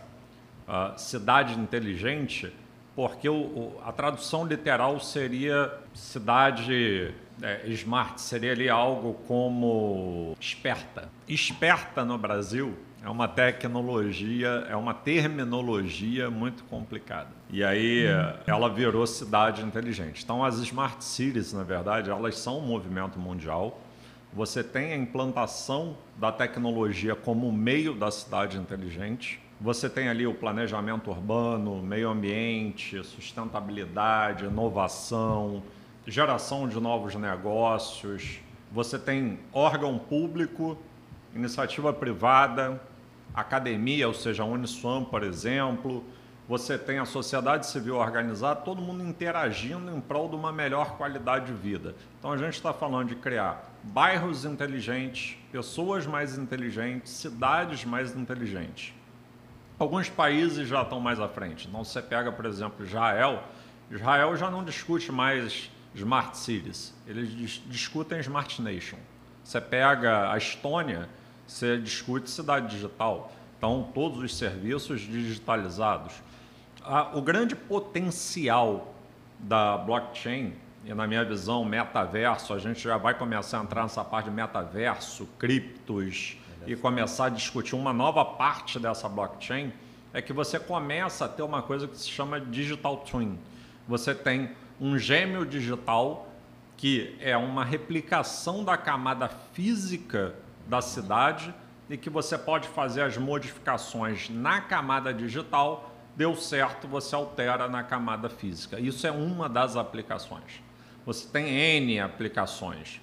uh, 0.66 0.98
cidade 0.98 1.60
inteligente, 1.60 2.50
porque 2.96 3.28
o, 3.28 3.36
o, 3.36 3.82
a 3.86 3.92
tradução 3.92 4.48
literal 4.48 4.98
seria 5.02 5.70
cidade 5.94 7.14
é, 7.42 7.68
smart, 7.72 8.22
seria 8.22 8.54
ali 8.54 8.70
algo 8.70 9.16
como 9.28 10.34
esperta. 10.40 11.10
Esperta 11.28 12.06
no 12.06 12.18
Brasil 12.18 12.74
é 13.04 13.10
uma 13.10 13.28
tecnologia, 13.28 14.66
é 14.70 14.78
uma 14.78 14.94
terminologia 14.94 16.32
muito 16.32 16.64
complicada. 16.64 17.32
E 17.50 17.64
aí 17.64 18.08
hum. 18.08 18.34
ela 18.48 18.70
virou 18.70 19.06
cidade 19.06 19.62
inteligente. 19.64 20.24
Então 20.24 20.44
as 20.44 20.56
smart 20.60 21.04
cities, 21.04 21.54
na 21.54 21.64
verdade, 21.64 22.10
elas 22.10 22.38
são 22.38 22.60
um 22.60 22.66
movimento 22.66 23.20
mundial 23.20 23.82
você 24.36 24.62
tem 24.62 24.92
a 24.92 24.98
implantação 24.98 25.96
da 26.18 26.30
tecnologia 26.30 27.16
como 27.16 27.50
meio 27.54 27.96
da 27.96 28.12
cidade 28.12 28.58
inteligente. 28.58 29.40
Você 29.62 29.90
tem 29.90 30.10
ali 30.10 30.28
o 30.28 30.34
planejamento 30.34 31.10
urbano, 31.10 31.82
meio 31.82 32.10
ambiente, 32.10 33.02
sustentabilidade, 33.06 34.44
inovação, 34.44 35.64
geração 36.06 36.68
de 36.68 36.78
novos 36.82 37.16
negócios. 37.16 38.42
Você 38.74 39.00
tem 39.00 39.40
órgão 39.54 39.98
público, 39.98 40.78
iniciativa 41.34 41.94
privada, 41.94 42.82
academia, 43.34 44.06
ou 44.06 44.14
seja, 44.14 44.44
a 44.44 44.46
Uniswan, 44.46 45.06
por 45.06 45.24
exemplo. 45.24 46.04
Você 46.48 46.78
tem 46.78 47.00
a 47.00 47.06
sociedade 47.06 47.66
civil 47.66 47.96
organizada, 47.96 48.62
todo 48.62 48.80
mundo 48.80 49.04
interagindo 49.04 49.90
em 49.90 50.00
prol 50.00 50.30
de 50.30 50.36
uma 50.36 50.52
melhor 50.52 50.96
qualidade 50.96 51.48
de 51.48 51.54
vida. 51.54 51.96
Então 52.20 52.32
a 52.32 52.38
gente 52.38 52.54
está 52.54 52.72
falando 52.72 53.10
de 53.10 53.16
criar 53.16 53.68
bairros 53.82 54.46
inteligentes, 54.46 55.38
pessoas 55.52 56.06
mais 56.06 56.38
inteligentes, 56.38 57.12
cidades 57.14 57.84
mais 57.84 58.16
inteligentes. 58.16 58.94
Alguns 59.80 60.08
países 60.08 60.68
já 60.68 60.84
estão 60.84 61.00
mais 61.00 61.20
à 61.20 61.28
frente. 61.28 61.68
Então 61.68 61.84
você 61.84 62.00
pega, 62.00 62.32
por 62.32 62.46
exemplo, 62.46 62.86
Israel. 62.86 63.44
Israel 63.90 64.38
já 64.38 64.50
não 64.52 64.64
discute 64.64 65.12
mais 65.12 65.72
smart 65.96 66.38
cities, 66.38 66.94
eles 67.08 67.30
dis 67.30 67.62
discutem 67.68 68.20
smart 68.20 68.62
nation. 68.62 68.98
Você 69.44 69.60
pega 69.60 70.32
a 70.32 70.38
Estônia, 70.38 71.10
você 71.48 71.78
discute 71.78 72.30
cidade 72.30 72.68
digital. 72.68 73.32
Então 73.58 73.90
todos 73.94 74.20
os 74.20 74.38
serviços 74.38 75.02
digitalizados. 75.02 76.14
Ah, 76.88 77.10
o 77.16 77.22
grande 77.22 77.56
potencial 77.56 78.94
da 79.40 79.76
blockchain 79.76 80.54
e 80.86 80.94
na 80.94 81.08
minha 81.08 81.26
visão, 81.26 81.66
metaverso, 81.66 82.54
a 82.54 82.60
gente 82.60 82.80
já 82.80 82.96
vai 82.96 83.16
começar 83.16 83.60
a 83.60 83.64
entrar 83.64 83.82
nessa 83.82 84.04
parte 84.04 84.30
de 84.30 84.36
metaverso, 84.36 85.28
criptos 85.40 86.38
e 86.68 86.76
começar 86.76 87.26
a 87.26 87.30
discutir 87.30 87.74
uma 87.74 87.92
nova 87.92 88.24
parte 88.24 88.78
dessa 88.78 89.10
blockchain, 89.10 89.74
é 90.14 90.22
que 90.22 90.32
você 90.32 90.60
começa 90.60 91.26
a 91.26 91.28
ter 91.28 91.42
uma 91.42 91.64
coisa 91.64 91.88
que 91.88 91.98
se 91.98 92.08
chama 92.08 92.40
digital 92.40 92.98
twin. 92.98 93.40
Você 93.88 94.14
tem 94.14 94.52
um 94.80 94.96
gêmeo 94.96 95.44
digital 95.44 96.28
que 96.78 97.18
é 97.20 97.36
uma 97.36 97.66
replicação 97.66 98.64
da 98.64 98.78
camada 98.78 99.28
física 99.54 100.36
da 100.68 100.84
cidade 100.84 101.52
e 101.90 101.98
que 101.98 102.12
você 102.12 102.38
pode 102.38 102.68
fazer 102.68 103.02
as 103.02 103.18
modificações 103.18 104.30
na 104.30 104.62
camada 104.62 105.12
digital, 105.12 105.95
deu 106.16 106.36
certo, 106.36 106.88
você 106.88 107.16
altera 107.16 107.68
na 107.68 107.84
camada 107.84 108.30
física. 108.30 108.80
Isso 108.80 109.06
é 109.06 109.12
uma 109.12 109.50
das 109.50 109.76
aplicações. 109.76 110.64
Você 111.06 111.28
tem 111.28 111.48
N 111.48 112.00
aplicações. 112.00 113.02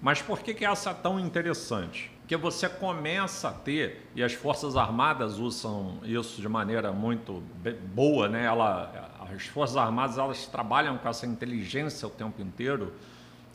Mas 0.00 0.20
por 0.20 0.40
que, 0.40 0.54
que 0.54 0.64
essa 0.64 0.90
é 0.90 0.94
tão 0.94 1.18
interessante? 1.20 2.10
Porque 2.20 2.36
você 2.36 2.68
começa 2.68 3.48
a 3.48 3.52
ter, 3.52 4.10
e 4.14 4.22
as 4.22 4.32
Forças 4.32 4.76
Armadas 4.76 5.38
usam 5.38 5.98
isso 6.02 6.40
de 6.40 6.48
maneira 6.48 6.92
muito 6.92 7.42
boa, 7.94 8.28
né? 8.28 8.44
Ela, 8.44 9.12
as 9.32 9.46
Forças 9.46 9.76
Armadas 9.76 10.18
elas 10.18 10.46
trabalham 10.46 10.98
com 10.98 11.08
essa 11.08 11.24
inteligência 11.24 12.08
o 12.08 12.10
tempo 12.10 12.42
inteiro. 12.42 12.92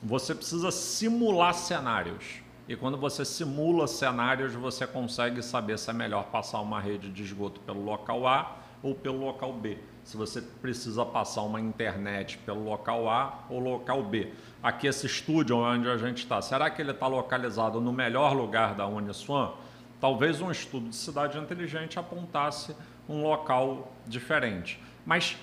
Você 0.01 0.33
precisa 0.33 0.71
simular 0.71 1.53
cenários. 1.53 2.41
E 2.67 2.75
quando 2.75 2.97
você 2.97 3.25
simula 3.25 3.87
cenários, 3.87 4.53
você 4.53 4.87
consegue 4.87 5.41
saber 5.41 5.77
se 5.77 5.89
é 5.89 5.93
melhor 5.93 6.25
passar 6.25 6.61
uma 6.61 6.79
rede 6.79 7.09
de 7.09 7.23
esgoto 7.23 7.59
pelo 7.61 7.83
local 7.83 8.25
A 8.25 8.60
ou 8.81 8.95
pelo 8.95 9.25
local 9.25 9.53
B 9.53 9.77
se 10.03 10.17
você 10.17 10.41
precisa 10.41 11.05
passar 11.05 11.41
uma 11.41 11.59
internet 11.59 12.37
pelo 12.39 12.63
local 12.63 13.09
A 13.09 13.45
ou 13.49 13.59
local 13.59 14.03
B. 14.03 14.31
Aqui 14.61 14.87
esse 14.87 15.05
estúdio 15.05 15.57
onde 15.57 15.87
a 15.89 15.97
gente 15.97 16.19
está, 16.19 16.41
será 16.41 16.69
que 16.69 16.81
ele 16.81 16.91
está 16.91 17.07
localizado 17.07 17.79
no 17.79 17.93
melhor 17.93 18.33
lugar 18.33 18.73
da 18.73 18.87
Uniswan? 18.87 19.51
Talvez 19.99 20.41
um 20.41 20.49
estudo 20.49 20.89
de 20.89 20.95
cidade 20.95 21.37
inteligente 21.37 21.99
apontasse 21.99 22.75
um 23.07 23.21
local 23.21 23.93
diferente. 24.07 24.81
Mas 25.05 25.37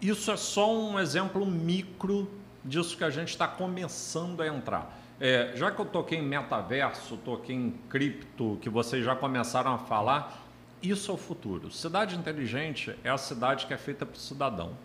isso 0.00 0.30
é 0.30 0.36
só 0.36 0.74
um 0.74 0.98
exemplo 0.98 1.44
micro 1.44 2.28
disso 2.64 2.96
que 2.96 3.04
a 3.04 3.10
gente 3.10 3.28
está 3.28 3.46
começando 3.46 4.40
a 4.40 4.46
entrar. 4.46 4.98
É, 5.20 5.52
já 5.54 5.70
que 5.70 5.78
eu 5.78 5.84
toquei 5.84 6.18
em 6.18 6.22
metaverso, 6.22 7.16
toquei 7.18 7.54
em 7.54 7.70
cripto, 7.88 8.58
que 8.60 8.68
vocês 8.68 9.04
já 9.04 9.14
começaram 9.14 9.74
a 9.74 9.78
falar, 9.78 10.41
isso 10.82 11.10
é 11.10 11.14
o 11.14 11.16
futuro. 11.18 11.70
Cidade 11.70 12.16
inteligente 12.16 12.96
é 13.04 13.10
a 13.10 13.18
cidade 13.18 13.66
que 13.66 13.74
é 13.74 13.78
feita 13.78 14.04
para 14.04 14.16
o 14.16 14.18
cidadão, 14.18 14.76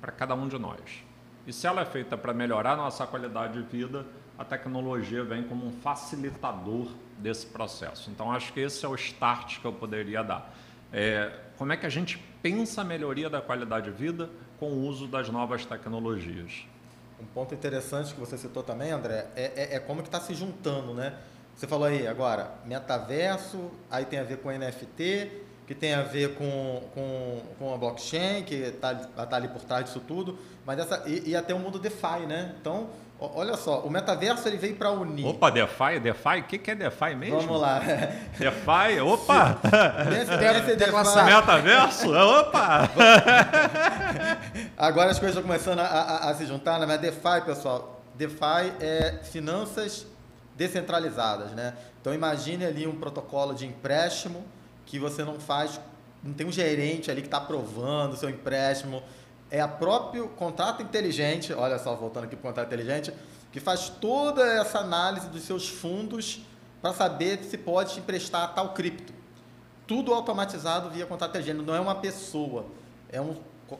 para 0.00 0.12
cada 0.12 0.34
um 0.34 0.48
de 0.48 0.58
nós. 0.58 1.04
E 1.46 1.52
se 1.52 1.66
ela 1.66 1.80
é 1.80 1.84
feita 1.84 2.16
para 2.16 2.34
melhorar 2.34 2.76
nossa 2.76 3.06
qualidade 3.06 3.54
de 3.54 3.62
vida, 3.62 4.04
a 4.38 4.44
tecnologia 4.44 5.24
vem 5.24 5.42
como 5.42 5.66
um 5.66 5.72
facilitador 5.72 6.88
desse 7.18 7.46
processo. 7.46 8.10
Então, 8.10 8.30
acho 8.30 8.52
que 8.52 8.60
esse 8.60 8.84
é 8.84 8.88
o 8.88 8.94
start 8.94 9.60
que 9.60 9.64
eu 9.64 9.72
poderia 9.72 10.22
dar. 10.22 10.54
É, 10.92 11.32
como 11.56 11.72
é 11.72 11.76
que 11.76 11.86
a 11.86 11.88
gente 11.88 12.18
pensa 12.42 12.82
a 12.82 12.84
melhoria 12.84 13.28
da 13.28 13.40
qualidade 13.40 13.90
de 13.90 13.96
vida 13.96 14.30
com 14.60 14.70
o 14.70 14.86
uso 14.86 15.06
das 15.06 15.28
novas 15.28 15.64
tecnologias? 15.64 16.66
Um 17.20 17.26
ponto 17.26 17.52
interessante 17.54 18.14
que 18.14 18.20
você 18.20 18.38
citou 18.38 18.62
também, 18.62 18.92
André, 18.92 19.26
é, 19.34 19.52
é, 19.56 19.76
é 19.76 19.80
como 19.80 20.02
que 20.02 20.08
está 20.08 20.20
se 20.20 20.34
juntando, 20.34 20.94
né? 20.94 21.18
Você 21.58 21.66
falou 21.66 21.88
aí 21.88 22.06
agora, 22.06 22.52
metaverso, 22.64 23.72
aí 23.90 24.04
tem 24.04 24.20
a 24.20 24.22
ver 24.22 24.36
com 24.36 24.48
NFT, 24.48 25.42
que 25.66 25.74
tem 25.74 25.92
a 25.92 26.02
ver 26.02 26.36
com, 26.36 26.82
com, 26.94 27.40
com 27.58 27.74
a 27.74 27.76
blockchain, 27.76 28.44
que 28.44 28.54
está 28.54 28.94
tá 28.94 29.34
ali 29.34 29.48
por 29.48 29.60
trás 29.62 29.84
disso 29.86 29.98
tudo, 29.98 30.38
mas 30.64 30.78
essa, 30.78 31.02
e, 31.04 31.30
e 31.30 31.34
até 31.34 31.52
o 31.52 31.58
mundo 31.58 31.80
DeFi, 31.80 32.26
né? 32.28 32.54
Então, 32.60 32.90
olha 33.18 33.56
só, 33.56 33.80
o 33.80 33.90
metaverso 33.90 34.46
ele 34.46 34.56
veio 34.56 34.76
para 34.76 34.92
unir. 34.92 35.26
Opa, 35.26 35.50
DeFi, 35.50 35.98
DeFi, 36.00 36.38
o 36.38 36.42
que, 36.44 36.58
que 36.58 36.70
é 36.70 36.74
DeFi 36.76 37.16
mesmo? 37.16 37.40
Vamos 37.40 37.60
lá. 37.60 37.80
DeFi, 38.38 39.00
opa! 39.00 39.58
DeFi, 40.08 40.76
DeFi. 40.76 41.24
Metaverso, 41.24 42.14
opa! 42.14 42.88
Agora 44.78 45.10
as 45.10 45.18
coisas 45.18 45.36
estão 45.36 45.42
começando 45.42 45.80
a, 45.80 45.86
a, 45.86 46.30
a 46.30 46.34
se 46.36 46.46
juntar, 46.46 46.78
né? 46.78 46.86
mas 46.86 47.00
DeFi, 47.00 47.40
pessoal, 47.44 48.00
DeFi 48.14 48.74
é 48.80 49.18
finanças 49.24 50.06
descentralizadas, 50.58 51.52
né? 51.52 51.74
Então 52.00 52.12
imagine 52.12 52.66
ali 52.66 52.86
um 52.86 52.96
protocolo 52.98 53.54
de 53.54 53.64
empréstimo 53.64 54.44
que 54.84 54.98
você 54.98 55.22
não 55.22 55.38
faz, 55.38 55.80
não 56.22 56.34
tem 56.34 56.46
um 56.46 56.52
gerente 56.52 57.10
ali 57.10 57.22
que 57.22 57.28
está 57.28 57.38
aprovando 57.38 58.14
o 58.14 58.16
seu 58.16 58.28
empréstimo, 58.28 59.00
é 59.50 59.60
a 59.60 59.68
próprio 59.68 60.28
contrato 60.30 60.82
inteligente, 60.82 61.52
olha 61.52 61.78
só, 61.78 61.94
voltando 61.94 62.24
aqui 62.24 62.34
para 62.34 62.46
o 62.46 62.48
contrato 62.48 62.66
inteligente, 62.66 63.14
que 63.52 63.60
faz 63.60 63.88
toda 63.88 64.44
essa 64.44 64.80
análise 64.80 65.28
dos 65.28 65.42
seus 65.42 65.68
fundos 65.68 66.40
para 66.82 66.92
saber 66.92 67.42
se 67.44 67.56
pode 67.56 67.94
te 67.94 68.00
emprestar 68.00 68.52
tal 68.54 68.74
cripto. 68.74 69.12
tudo 69.86 70.12
automatizado 70.12 70.90
via 70.90 71.06
contrato 71.06 71.30
inteligente. 71.30 71.64
Não 71.64 71.74
é 71.74 71.80
uma 71.80 71.94
pessoa, 71.94 72.66
é 73.10 73.20
um, 73.20 73.36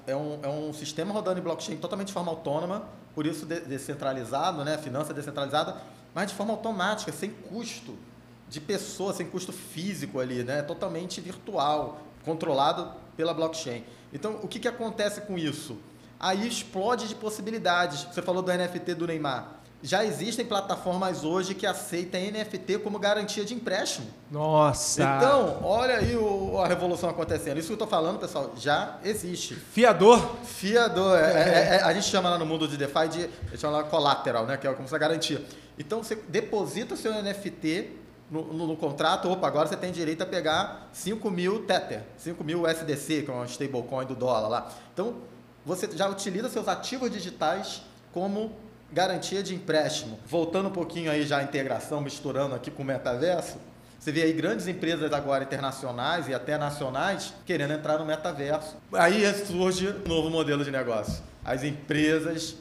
é 0.07 0.17
um, 0.17 0.39
é 0.43 0.49
um 0.49 0.73
sistema 0.73 1.13
rodando 1.13 1.39
em 1.39 1.43
blockchain 1.43 1.77
totalmente 1.77 2.09
de 2.09 2.15
forma 2.15 2.31
autônoma, 2.31 2.85
por 3.15 3.27
isso 3.27 3.45
de, 3.45 3.61
descentralizado, 3.61 4.65
né? 4.65 4.79
finança 4.79 5.13
descentralizada, 5.13 5.77
mas 6.19 6.31
de 6.31 6.35
forma 6.35 6.53
automática, 6.53 7.13
sem 7.13 7.31
custo 7.31 7.97
de 8.49 8.61
pessoa, 8.61 9.13
sem 9.13 9.25
custo 9.25 9.53
físico 9.53 10.19
ali, 10.19 10.43
né? 10.43 10.63
totalmente 10.63 11.21
virtual, 11.21 12.01
controlado 12.25 12.93
pela 13.17 13.33
blockchain. 13.33 13.85
Então, 14.13 14.41
o 14.43 14.49
que, 14.49 14.59
que 14.59 14.67
acontece 14.67 15.21
com 15.21 15.39
isso? 15.39 15.79
Aí 16.19 16.45
explode 16.45 17.07
de 17.07 17.15
possibilidades. 17.15 18.03
Você 18.03 18.21
falou 18.21 18.43
do 18.43 18.53
NFT 18.53 18.95
do 18.95 19.07
Neymar 19.07 19.58
já 19.83 20.05
existem 20.05 20.45
plataformas 20.45 21.25
hoje 21.25 21.55
que 21.55 21.67
aceitam 21.67 22.21
NFT 22.21 22.79
como 22.79 22.99
garantia 22.99 23.45
de 23.45 23.55
empréstimo. 23.55 24.09
Nossa! 24.31 25.03
Então, 25.03 25.61
olha 25.63 25.99
aí 25.99 26.17
o, 26.17 26.59
a 26.59 26.67
revolução 26.67 27.09
acontecendo. 27.09 27.59
Isso 27.59 27.69
que 27.69 27.73
eu 27.73 27.77
estou 27.77 27.89
falando, 27.89 28.19
pessoal, 28.19 28.53
já 28.57 28.99
existe. 29.05 29.55
Fiador? 29.55 30.37
Fiador. 30.45 31.17
É, 31.17 31.21
é, 31.21 31.77
é, 31.77 31.83
a 31.83 31.95
gente 31.95 32.07
chama 32.07 32.29
lá 32.29 32.39
no 32.39 32.45
mundo 32.45 32.67
de 32.67 32.77
DeFi 32.77 33.09
de 33.09 33.59
chama 33.59 33.79
lá 33.79 33.85
collateral, 33.85 34.47
né? 34.47 34.57
que 34.57 34.67
é 34.67 34.73
como 34.73 34.89
se 34.89 34.99
garantia. 34.99 35.45
Então, 35.79 36.03
você 36.03 36.17
deposita 36.17 36.95
o 36.95 36.97
seu 36.97 37.13
NFT 37.23 37.93
no, 38.31 38.53
no, 38.53 38.67
no, 38.67 38.77
contrato, 38.77 39.31
opa, 39.31 39.47
agora 39.47 39.69
você 39.69 39.77
tem 39.77 39.91
direito 39.91 40.23
a 40.23 40.27
pegar 40.27 40.91
5 40.93 41.31
mil 41.31 41.65
Tether, 41.65 42.03
5 42.19 42.45
mil 42.45 42.67
SDC, 42.67 43.23
que 43.23 43.31
é 43.31 43.35
uma 43.35 43.47
stablecoin 43.47 44.07
do 44.07 44.15
dólar 44.15 44.49
lá. 44.49 44.73
Então, 44.93 45.15
você 45.65 45.89
já 45.93 46.09
utiliza 46.09 46.49
seus 46.49 46.69
ativos 46.69 47.11
digitais 47.11 47.83
como 48.13 48.53
garantia 48.93 49.43
de 49.43 49.55
empréstimo. 49.55 50.19
Voltando 50.27 50.69
um 50.69 50.73
pouquinho 50.73 51.11
aí 51.11 51.25
já 51.25 51.39
a 51.39 51.43
integração, 51.43 52.01
misturando 52.01 52.55
aqui 52.55 52.71
com 52.71 52.83
o 52.83 52.87
metaverso, 52.87 53.59
você 53.99 54.13
vê 54.13 54.23
aí 54.23 54.33
grandes 54.33 54.69
empresas 54.69 55.13
agora 55.13 55.45
internacionais 55.45 56.29
e 56.29 56.35
até 56.35 56.57
nacionais 56.57 57.35
querendo 57.45 57.73
entrar 57.73 57.99
no 57.99 58.07
metaverso. 58.07 58.77
Aí 58.93 59.25
surge 59.35 59.89
um 59.89 60.09
novo 60.09 60.31
modelo 60.31 60.65
de 60.65 60.71
negócio. 60.71 61.23
As 61.45 61.65
empresas 61.65 62.57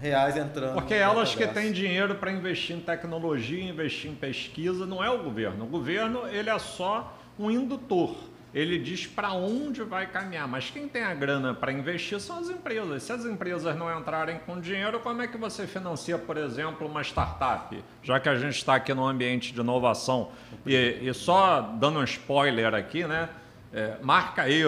reais 0.00 0.36
entrando. 0.36 0.74
Porque 0.74 0.94
elas 0.94 1.34
que 1.34 1.46
têm 1.46 1.72
dinheiro 1.72 2.14
para 2.14 2.32
investir 2.32 2.76
em 2.76 2.80
tecnologia, 2.80 3.62
investir 3.62 4.10
em 4.10 4.14
pesquisa, 4.14 4.86
não 4.86 5.02
é 5.04 5.10
o 5.10 5.22
governo. 5.22 5.64
O 5.64 5.68
governo 5.68 6.26
ele 6.28 6.48
é 6.48 6.58
só 6.58 7.16
um 7.38 7.50
indutor 7.50 8.16
ele 8.54 8.78
diz 8.78 9.06
para 9.06 9.32
onde 9.32 9.82
vai 9.82 10.06
caminhar, 10.06 10.48
mas 10.48 10.70
quem 10.70 10.88
tem 10.88 11.02
a 11.02 11.12
grana 11.12 11.52
para 11.52 11.70
investir 11.70 12.18
são 12.18 12.38
as 12.38 12.48
empresas. 12.48 13.02
Se 13.02 13.12
as 13.12 13.24
empresas 13.26 13.76
não 13.76 13.96
entrarem 13.98 14.38
com 14.46 14.58
dinheiro, 14.58 15.00
como 15.00 15.20
é 15.20 15.26
que 15.26 15.36
você 15.36 15.66
financia, 15.66 16.16
por 16.16 16.36
exemplo, 16.36 16.86
uma 16.86 17.02
startup? 17.02 17.78
Já 18.02 18.18
que 18.18 18.28
a 18.28 18.36
gente 18.36 18.56
está 18.56 18.76
aqui 18.76 18.94
no 18.94 19.06
ambiente 19.06 19.52
de 19.52 19.60
inovação. 19.60 20.30
E, 20.64 20.98
e, 21.02 21.12
só 21.12 21.60
dando 21.60 21.98
um 21.98 22.04
spoiler 22.04 22.74
aqui, 22.74 23.04
né? 23.04 23.28
É, 23.70 23.98
marca 24.02 24.42
aí 24.42 24.64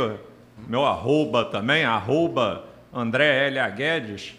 meu 0.69 0.85
arroba 0.85 1.47
também, 1.47 1.85
arroba 1.85 2.67
André 2.93 3.47
L. 3.47 3.71
Guedes. 3.73 4.35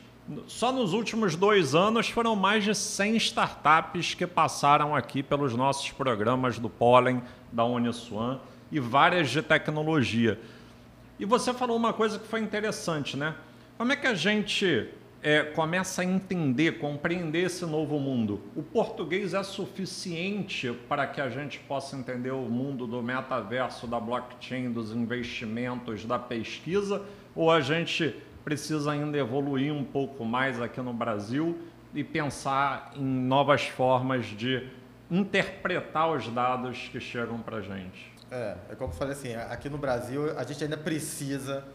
Só 0.45 0.71
nos 0.71 0.93
últimos 0.93 1.35
dois 1.35 1.73
anos 1.73 2.07
foram 2.09 2.35
mais 2.35 2.63
de 2.63 2.75
100 2.75 3.17
startups 3.17 4.13
que 4.13 4.27
passaram 4.27 4.95
aqui 4.95 5.23
pelos 5.23 5.55
nossos 5.55 5.89
programas 5.89 6.59
do 6.59 6.69
Pollen, 6.69 7.23
da 7.51 7.65
Uniswan 7.65 8.39
e 8.71 8.79
várias 8.79 9.29
de 9.29 9.41
tecnologia. 9.41 10.39
E 11.19 11.25
você 11.25 11.53
falou 11.53 11.77
uma 11.77 11.93
coisa 11.93 12.17
que 12.17 12.27
foi 12.27 12.39
interessante, 12.39 13.15
né? 13.15 13.35
Como 13.77 13.91
é 13.91 13.95
que 13.95 14.07
a 14.07 14.13
gente 14.13 14.89
é, 15.21 15.43
começa 15.43 16.01
a 16.01 16.05
entender, 16.05 16.79
compreender 16.79 17.45
esse 17.45 17.65
novo 17.65 17.99
mundo? 17.99 18.41
O 18.55 18.63
português 18.63 19.33
é 19.33 19.43
suficiente 19.43 20.71
para 20.89 21.05
que 21.05 21.21
a 21.21 21.29
gente 21.29 21.59
possa 21.59 21.95
entender 21.95 22.31
o 22.31 22.41
mundo 22.41 22.87
do 22.87 23.03
metaverso, 23.03 23.85
da 23.85 23.99
blockchain, 23.99 24.71
dos 24.71 24.91
investimentos, 24.91 26.05
da 26.05 26.17
pesquisa? 26.17 27.03
Ou 27.35 27.51
a 27.51 27.61
gente 27.61 28.15
precisa 28.43 28.91
ainda 28.91 29.17
evoluir 29.17 29.73
um 29.73 29.83
pouco 29.83 30.25
mais 30.25 30.59
aqui 30.59 30.81
no 30.81 30.93
Brasil 30.93 31.57
e 31.93 32.03
pensar 32.03 32.93
em 32.95 33.03
novas 33.03 33.63
formas 33.63 34.25
de 34.25 34.67
interpretar 35.09 36.09
os 36.09 36.27
dados 36.29 36.89
que 36.91 36.99
chegam 36.99 37.39
para 37.39 37.57
a 37.57 37.61
gente? 37.61 38.10
É, 38.31 38.55
é 38.69 38.75
como 38.75 38.93
eu 38.93 38.97
falei 38.97 39.13
assim, 39.13 39.35
aqui 39.35 39.69
no 39.69 39.77
Brasil 39.77 40.37
a 40.37 40.43
gente 40.43 40.63
ainda 40.63 40.77
precisa 40.77 41.65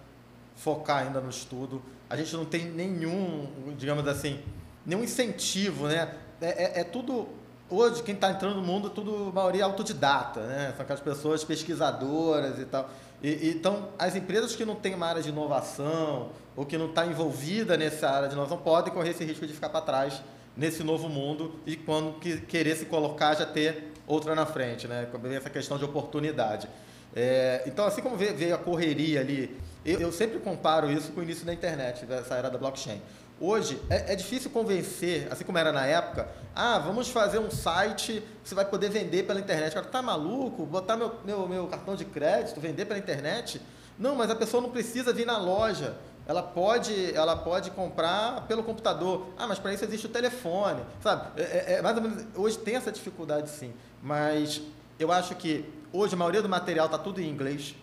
focar 0.56 1.04
ainda 1.04 1.20
no 1.20 1.28
estudo. 1.28 1.82
A 2.08 2.16
gente 2.16 2.34
não 2.34 2.46
tem 2.46 2.64
nenhum, 2.64 3.74
digamos 3.76 4.08
assim, 4.08 4.40
nenhum 4.84 5.04
incentivo, 5.04 5.86
né? 5.86 6.14
É, 6.40 6.64
é, 6.64 6.80
é 6.80 6.84
tudo 6.84 7.28
hoje 7.68 8.02
quem 8.02 8.14
está 8.14 8.30
entrando 8.30 8.56
no 8.56 8.62
mundo 8.62 8.88
tudo 8.88 9.32
maioria 9.34 9.64
autodidata, 9.64 10.46
né? 10.46 10.72
São 10.74 10.82
aquelas 10.82 11.02
pessoas 11.02 11.44
pesquisadoras 11.44 12.58
e 12.58 12.64
tal. 12.64 12.88
E, 13.22 13.50
então 13.50 13.90
as 13.98 14.16
empresas 14.16 14.56
que 14.56 14.64
não 14.64 14.76
têm 14.76 14.94
uma 14.94 15.06
área 15.06 15.22
de 15.22 15.28
inovação 15.28 16.30
ou 16.56 16.64
que 16.64 16.78
não 16.78 16.86
está 16.86 17.04
envolvida 17.04 17.76
nessa 17.76 18.08
área 18.08 18.28
de 18.28 18.34
inovação 18.34 18.56
podem 18.56 18.94
correr 18.94 19.10
esse 19.10 19.24
risco 19.24 19.46
de 19.46 19.52
ficar 19.52 19.68
para 19.68 19.82
trás 19.82 20.22
nesse 20.56 20.82
novo 20.82 21.08
mundo 21.08 21.54
e 21.66 21.76
quando 21.76 22.18
que, 22.18 22.40
querer 22.40 22.76
se 22.76 22.86
colocar 22.86 23.34
já 23.34 23.44
ter 23.44 23.92
outra 24.06 24.34
na 24.34 24.46
frente, 24.46 24.86
né? 24.86 25.08
Essa 25.36 25.50
questão 25.50 25.78
de 25.78 25.84
oportunidade. 25.84 26.68
É, 27.14 27.62
então, 27.66 27.86
assim 27.86 28.02
como 28.02 28.16
veio 28.16 28.54
a 28.54 28.58
correria 28.58 29.20
ali, 29.20 29.58
eu, 29.84 30.00
eu, 30.00 30.12
sempre 30.12 30.38
comparo 30.38 30.90
isso 30.90 31.12
com 31.12 31.20
o 31.20 31.22
início 31.22 31.46
da 31.46 31.52
internet, 31.54 32.04
dessa 32.04 32.34
era 32.34 32.50
da 32.50 32.58
blockchain. 32.58 33.00
Hoje, 33.40 33.80
é, 33.90 34.12
é, 34.12 34.16
difícil 34.16 34.50
convencer, 34.50 35.28
assim 35.30 35.44
como 35.44 35.58
era 35.58 35.70
na 35.70 35.86
época, 35.86 36.28
ah, 36.54 36.78
vamos 36.78 37.08
fazer 37.08 37.38
um 37.38 37.50
site 37.50 38.22
que 38.42 38.48
você 38.48 38.54
vai 38.54 38.64
poder 38.64 38.90
vender 38.90 39.24
pela 39.24 39.38
internet. 39.38 39.74
Cara, 39.74 39.86
tá 39.86 40.02
maluco? 40.02 40.64
Botar 40.64 40.96
meu, 40.96 41.14
meu, 41.24 41.46
meu 41.46 41.66
cartão 41.66 41.94
de 41.94 42.04
crédito, 42.04 42.60
vender 42.60 42.86
pela 42.86 42.98
internet? 42.98 43.60
Não, 43.98 44.14
mas 44.14 44.30
a 44.30 44.34
pessoa 44.34 44.62
não 44.62 44.70
precisa 44.70 45.12
vir 45.12 45.26
na 45.26 45.38
loja 45.38 45.96
ela 46.26 46.42
pode, 46.42 47.14
ela 47.14 47.36
pode 47.36 47.70
comprar 47.70 48.46
pelo 48.48 48.62
computador. 48.62 49.28
Ah, 49.38 49.46
mas 49.46 49.58
para 49.58 49.72
isso 49.72 49.84
existe 49.84 50.06
o 50.06 50.08
telefone, 50.08 50.82
sabe? 51.00 51.40
É, 51.40 51.42
é, 51.42 51.72
é, 51.74 51.82
mais 51.82 51.96
ou 51.96 52.02
menos, 52.02 52.26
hoje 52.34 52.58
tem 52.58 52.74
essa 52.74 52.90
dificuldade 52.90 53.48
sim, 53.48 53.72
mas 54.02 54.60
eu 54.98 55.12
acho 55.12 55.34
que 55.36 55.64
hoje 55.92 56.14
a 56.14 56.16
maioria 56.16 56.42
do 56.42 56.48
material 56.48 56.86
está 56.86 56.98
tudo 56.98 57.20
em 57.20 57.28
inglês, 57.28 57.76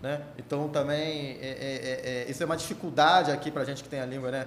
né? 0.00 0.22
Então 0.38 0.68
também 0.68 1.38
é, 1.40 1.48
é, 1.50 2.24
é 2.26 2.30
isso 2.30 2.40
é 2.42 2.46
uma 2.46 2.56
dificuldade 2.56 3.32
aqui 3.32 3.50
para 3.50 3.62
a 3.62 3.64
gente 3.64 3.82
que 3.82 3.88
tem 3.88 4.00
a 4.00 4.06
língua, 4.06 4.30
né? 4.30 4.46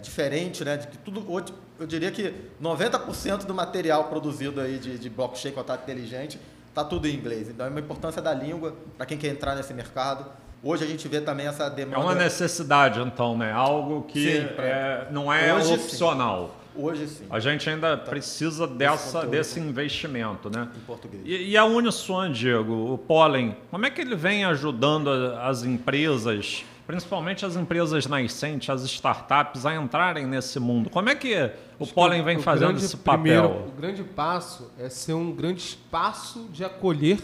diferente, 0.00 0.64
né? 0.64 0.78
De 0.78 0.86
que 0.86 0.96
tudo, 0.96 1.30
hoje, 1.30 1.52
eu 1.78 1.86
diria 1.86 2.10
que 2.10 2.34
90% 2.62 3.44
do 3.44 3.52
material 3.52 4.04
produzido 4.04 4.58
aí 4.58 4.78
de, 4.78 4.96
de 4.96 5.10
blockchain, 5.10 5.52
contato 5.52 5.82
inteligente, 5.82 6.40
está 6.68 6.82
tudo 6.82 7.06
em 7.06 7.14
inglês. 7.14 7.50
Então 7.50 7.66
é 7.66 7.68
uma 7.68 7.80
importância 7.80 8.22
da 8.22 8.32
língua 8.32 8.74
para 8.96 9.04
quem 9.04 9.18
quer 9.18 9.28
entrar 9.28 9.54
nesse 9.54 9.74
mercado. 9.74 10.24
Hoje 10.64 10.84
a 10.84 10.86
gente 10.86 11.08
vê 11.08 11.20
também 11.20 11.46
essa 11.46 11.68
demanda. 11.68 11.96
É 11.96 12.00
uma 12.00 12.14
necessidade, 12.14 13.00
então, 13.00 13.36
né? 13.36 13.50
Algo 13.50 14.02
que 14.02 14.20
sim, 14.20 14.46
é, 14.58 15.08
não 15.10 15.32
é 15.32 15.52
Hoje, 15.52 15.74
opcional. 15.74 16.56
Sim. 16.74 16.82
Hoje 16.82 17.08
sim. 17.08 17.26
A 17.28 17.40
gente 17.40 17.68
ainda 17.68 17.96
tá. 17.96 18.10
precisa 18.10 18.66
dessa, 18.66 19.26
desse 19.26 19.58
investimento, 19.58 20.48
né? 20.48 20.68
Em 20.76 20.80
português. 20.80 21.22
E, 21.26 21.50
e 21.50 21.56
a 21.56 21.64
Uniswan, 21.64 22.30
Diego, 22.30 22.92
o 22.92 22.96
Pollen, 22.96 23.56
como 23.72 23.84
é 23.84 23.90
que 23.90 24.00
ele 24.00 24.14
vem 24.14 24.44
ajudando 24.44 25.10
as 25.10 25.64
empresas, 25.64 26.64
principalmente 26.86 27.44
as 27.44 27.56
empresas 27.56 28.06
nascentes, 28.06 28.70
as 28.70 28.82
startups, 28.84 29.66
a 29.66 29.74
entrarem 29.74 30.26
nesse 30.26 30.60
mundo? 30.60 30.88
Como 30.90 31.08
é 31.08 31.16
que 31.16 31.34
o 31.76 31.82
Acho 31.82 31.92
Pollen 31.92 32.22
vem 32.22 32.38
fazendo 32.38 32.68
grande, 32.68 32.84
esse 32.84 32.96
papel? 32.96 33.20
Primeiro, 33.20 33.68
o 33.68 33.72
grande 33.72 34.04
passo 34.04 34.70
é 34.78 34.88
ser 34.88 35.14
um 35.14 35.32
grande 35.32 35.60
espaço 35.60 36.48
de 36.52 36.64
acolher 36.64 37.18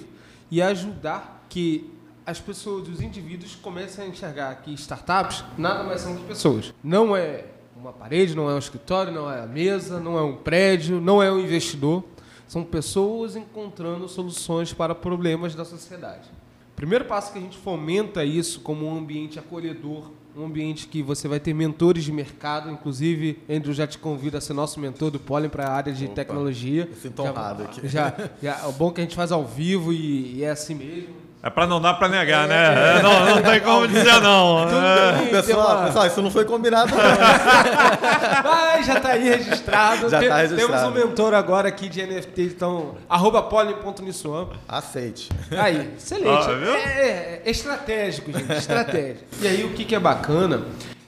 e 0.50 0.60
ajudar 0.60 1.46
que 1.48 1.97
as 2.28 2.38
pessoas, 2.38 2.86
os 2.86 3.00
indivíduos 3.00 3.54
começam 3.54 4.04
a 4.04 4.06
enxergar 4.06 4.54
que 4.56 4.70
startups 4.74 5.42
nada 5.56 5.82
mais 5.82 6.02
são 6.02 6.14
que 6.14 6.24
pessoas. 6.24 6.74
Não 6.84 7.16
é 7.16 7.46
uma 7.74 7.90
parede, 7.90 8.36
não 8.36 8.50
é 8.50 8.54
um 8.54 8.58
escritório, 8.58 9.10
não 9.10 9.32
é 9.32 9.40
a 9.40 9.46
mesa, 9.46 9.98
não 9.98 10.18
é 10.18 10.22
um 10.22 10.36
prédio, 10.36 11.00
não 11.00 11.22
é 11.22 11.32
um 11.32 11.40
investidor. 11.40 12.04
São 12.46 12.62
pessoas 12.62 13.34
encontrando 13.34 14.06
soluções 14.08 14.74
para 14.74 14.94
problemas 14.94 15.54
da 15.54 15.64
sociedade. 15.64 16.28
O 16.72 16.76
primeiro 16.76 17.06
passo 17.06 17.32
que 17.32 17.38
a 17.38 17.40
gente 17.40 17.56
fomenta 17.56 18.22
isso 18.22 18.60
como 18.60 18.84
um 18.84 18.98
ambiente 18.98 19.38
acolhedor, 19.38 20.10
um 20.36 20.44
ambiente 20.44 20.86
que 20.86 21.02
você 21.02 21.26
vai 21.26 21.40
ter 21.40 21.54
mentores 21.54 22.04
de 22.04 22.12
mercado, 22.12 22.70
inclusive, 22.70 23.42
Andrew 23.48 23.72
já 23.72 23.86
te 23.86 23.96
convido 23.96 24.36
a 24.36 24.40
ser 24.40 24.52
nosso 24.52 24.78
mentor 24.78 25.10
do 25.10 25.18
Pollen 25.18 25.48
para 25.48 25.66
a 25.66 25.72
área 25.72 25.94
de 25.94 26.04
Opa, 26.04 26.14
tecnologia. 26.14 26.86
Eu 26.90 26.94
sinto 26.94 27.22
honrado 27.22 27.62
aqui. 27.62 27.88
Já, 27.88 28.14
já, 28.42 28.68
é 28.68 28.72
bom 28.72 28.92
que 28.92 29.00
a 29.00 29.04
gente 29.04 29.16
faz 29.16 29.32
ao 29.32 29.46
vivo 29.46 29.94
e, 29.94 30.36
e 30.36 30.44
é 30.44 30.50
assim 30.50 30.74
mesmo. 30.74 31.27
É 31.40 31.48
pra 31.48 31.68
não 31.68 31.80
dar 31.80 31.94
pra 31.94 32.08
negar, 32.08 32.46
é, 32.46 32.48
né? 32.48 32.98
É, 32.98 33.02
não, 33.02 33.36
não 33.36 33.42
tem 33.42 33.60
como 33.60 33.86
dizer 33.86 34.20
não. 34.20 34.68
É. 34.68 35.26
Pessoal, 35.30 35.84
pessoal, 35.84 36.06
isso 36.06 36.20
não 36.20 36.32
foi 36.32 36.44
combinado 36.44 36.90
não. 36.90 36.98
Mas 38.42 38.86
já 38.86 38.98
tá 38.98 39.10
aí 39.10 39.28
registrado. 39.28 40.08
Já 40.08 40.18
Tem, 40.18 40.28
tá 40.28 40.36
registrado. 40.38 40.72
Temos 40.72 40.82
um 40.82 40.90
mentor 40.90 41.34
agora 41.34 41.68
aqui 41.68 41.88
de 41.88 42.04
NFT, 42.04 42.42
então, 42.42 42.96
arroba 43.08 43.40
poly.nissuam. 43.42 44.50
Aceite. 44.66 45.28
Aí, 45.56 45.94
excelente. 45.96 46.48
Ah, 46.48 46.72
é, 46.74 47.08
é, 47.08 47.42
é, 47.44 47.50
estratégico, 47.50 48.32
gente, 48.32 48.52
estratégico. 48.54 49.24
E 49.40 49.46
aí, 49.46 49.64
o 49.64 49.74
que, 49.74 49.84
que 49.84 49.94
é 49.94 50.00
bacana 50.00 50.64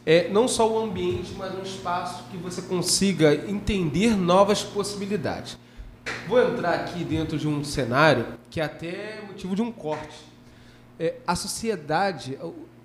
é 0.07 0.28
não 0.28 0.47
só 0.47 0.70
o 0.70 0.78
ambiente, 0.78 1.35
mas 1.37 1.53
um 1.55 1.62
espaço 1.62 2.24
que 2.31 2.37
você 2.37 2.62
consiga 2.62 3.35
entender 3.35 4.16
novas 4.16 4.62
possibilidades. 4.62 5.59
Vou 6.28 6.40
entrar 6.40 6.74
aqui 6.74 7.05
dentro 7.05 7.38
de 7.38 7.48
um 7.48 7.64
cenário 7.64 8.26
que 8.51 8.61
é 8.61 8.64
até 8.64 9.20
motivo 9.26 9.55
de 9.55 9.62
um 9.62 9.72
corte. 9.72 10.16
É, 10.98 11.16
a 11.26 11.34
sociedade 11.34 12.38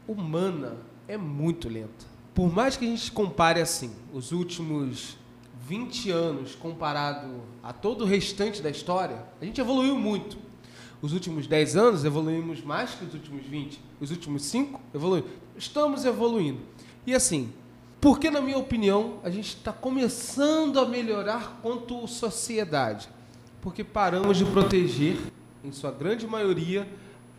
humana 0.08 0.78
é 1.08 1.18
muito 1.18 1.70
lenta. 1.70 2.06
Por 2.34 2.52
mais 2.52 2.76
que 2.76 2.86
a 2.86 2.88
gente 2.88 3.12
compare 3.12 3.62
assim, 3.62 3.92
os 4.14 4.32
últimos 4.32 5.18
20 5.68 6.12
anos 6.12 6.56
comparado 6.56 7.42
a 7.64 7.74
todo 7.74 8.04
o 8.04 8.08
restante 8.08 8.62
da 8.62 8.70
história, 8.70 9.24
a 9.42 9.46
gente 9.46 9.60
evoluiu 9.60 9.98
muito. 9.98 10.38
Os 11.02 11.14
últimos 11.14 11.48
10 11.48 11.76
anos 11.76 12.06
evoluímos 12.06 12.64
mais 12.64 12.92
que 12.92 13.06
os 13.06 13.14
últimos 13.14 13.46
20. 13.46 13.80
Os 14.00 14.12
últimos 14.12 14.44
5 14.44 14.80
evoluímos. 14.94 15.32
Estamos 15.58 16.06
evoluindo. 16.06 16.60
E 17.06 17.14
assim, 17.14 17.54
porque, 18.06 18.30
na 18.30 18.40
minha 18.40 18.60
opinião, 18.60 19.16
a 19.24 19.32
gente 19.32 19.58
está 19.58 19.74
começando 19.74 20.80
a 20.80 20.86
melhorar 20.86 21.58
quanto 21.64 22.08
sociedade? 22.08 23.10
Porque 23.60 23.84
paramos 23.84 24.38
de 24.38 24.46
proteger, 24.46 25.18
em 25.64 25.72
sua 25.72 25.90
grande 25.90 26.28
maioria, 26.28 26.88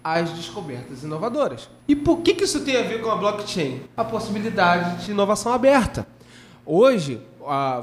as 0.03 0.29
descobertas 0.33 1.05
inovadoras. 1.05 1.71
E 1.87 1.95
por 1.95 2.21
que, 2.21 2.35
que 2.35 2.43
isso 2.43 2.65
tem 2.65 2.77
a 2.79 2.83
ver 2.83 3.01
com 3.01 3.09
a 3.13 3.15
blockchain? 3.15 3.83
A 3.97 4.05
possibilidade 4.05 5.05
de 5.05 5.13
inovação 5.13 5.53
aberta. 5.53 6.05
Hoje, 6.65 7.21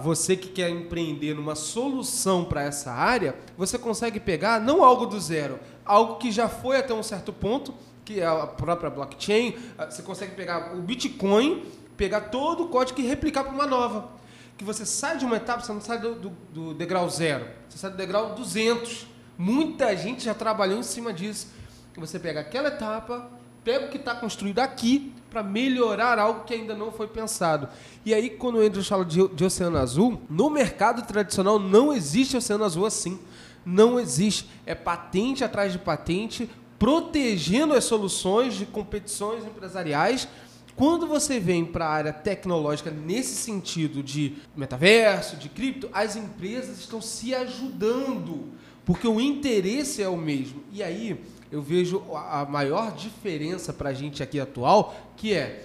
você 0.04 0.36
que 0.36 0.50
quer 0.50 0.70
empreender 0.70 1.34
numa 1.34 1.56
solução 1.56 2.44
para 2.44 2.64
essa 2.64 2.92
área, 2.92 3.34
você 3.58 3.78
consegue 3.78 4.20
pegar 4.20 4.60
não 4.60 4.84
algo 4.84 5.06
do 5.06 5.18
zero, 5.22 5.58
algo 5.86 6.18
que 6.18 6.34
já 6.34 6.50
foi 6.50 6.76
até 6.76 6.94
um 6.94 7.02
certo 7.02 7.32
ponto, 7.32 7.74
que 8.04 8.20
é 8.20 8.26
a 8.26 8.46
própria 8.46 8.90
blockchain. 8.90 9.56
Você 9.90 10.02
consegue 10.02 10.36
pegar 10.36 10.76
o 10.76 10.82
Bitcoin 10.82 11.64
pegar 12.04 12.20
todo 12.22 12.66
o 12.66 12.68
código 12.68 13.00
e 13.00 13.08
replicar 13.08 13.46
para 13.46 13.54
uma 13.54 13.66
nova. 13.66 14.10
Que 14.58 14.64
você 14.66 14.86
sai 14.86 15.18
de 15.18 15.24
uma 15.24 15.38
etapa, 15.38 15.64
você 15.64 15.72
não 15.72 15.80
sai 15.80 16.00
do, 16.00 16.16
do, 16.16 16.30
do 16.54 16.74
degrau 16.74 17.10
zero, 17.10 17.48
você 17.70 17.78
sai 17.78 17.92
do 17.92 17.96
degrau 17.96 18.36
200. 18.36 19.08
Muita 19.38 19.96
gente 19.96 20.22
já 20.22 20.34
trabalhou 20.34 20.78
em 20.78 20.84
cima 20.84 21.14
disso. 21.14 21.48
Você 21.96 22.20
pega 22.20 22.42
aquela 22.42 22.68
etapa, 22.68 23.32
pega 23.64 23.86
o 23.86 23.90
que 23.90 23.96
está 23.96 24.14
construído 24.14 24.60
aqui 24.60 25.14
para 25.30 25.42
melhorar 25.42 26.20
algo 26.20 26.44
que 26.44 26.54
ainda 26.54 26.76
não 26.76 26.92
foi 26.92 27.08
pensado. 27.08 27.70
E 28.06 28.14
aí, 28.14 28.30
quando 28.30 28.58
o 28.58 28.62
Andrew 28.62 28.84
fala 28.84 29.06
de, 29.06 29.26
de 29.30 29.46
oceano 29.46 29.78
azul, 29.78 30.22
no 30.30 30.50
mercado 30.50 31.04
tradicional 31.04 31.58
não 31.58 31.94
existe 31.94 32.36
oceano 32.36 32.66
azul 32.66 32.86
assim. 32.86 33.18
Não 33.66 33.98
existe. 33.98 34.50
É 34.66 34.76
patente 34.76 35.42
atrás 35.42 35.72
de 35.72 35.80
patente, 35.80 36.50
protegendo 36.78 37.74
as 37.74 37.86
soluções 37.86 38.56
de 38.56 38.66
competições 38.66 39.46
empresariais 39.46 40.28
quando 40.76 41.06
você 41.08 41.40
vem 41.40 41.64
para 41.64 41.86
a 41.86 41.92
área 41.92 42.14
tecnológica 42.14 42.90
nesse 42.90 43.36
sentido 43.36 44.02
de 44.02 44.36
metaverso, 44.56 45.38
de 45.38 45.50
cripto, 45.50 45.90
as 45.94 46.16
empresas 46.16 46.80
estão 46.80 47.02
se 47.02 47.34
ajudando, 47.36 48.50
porque 48.84 49.08
o 49.08 49.22
interesse 49.22 50.02
é 50.02 50.10
o 50.10 50.18
mesmo. 50.18 50.64
E 50.72 50.82
aí 50.82 51.20
eu 51.52 51.62
vejo 51.62 52.04
a 52.16 52.46
maior 52.50 52.92
diferença 52.94 53.72
para 53.72 53.90
a 53.90 53.94
gente 53.94 54.24
aqui 54.24 54.40
atual, 54.40 54.96
que 55.16 55.34
é 55.34 55.64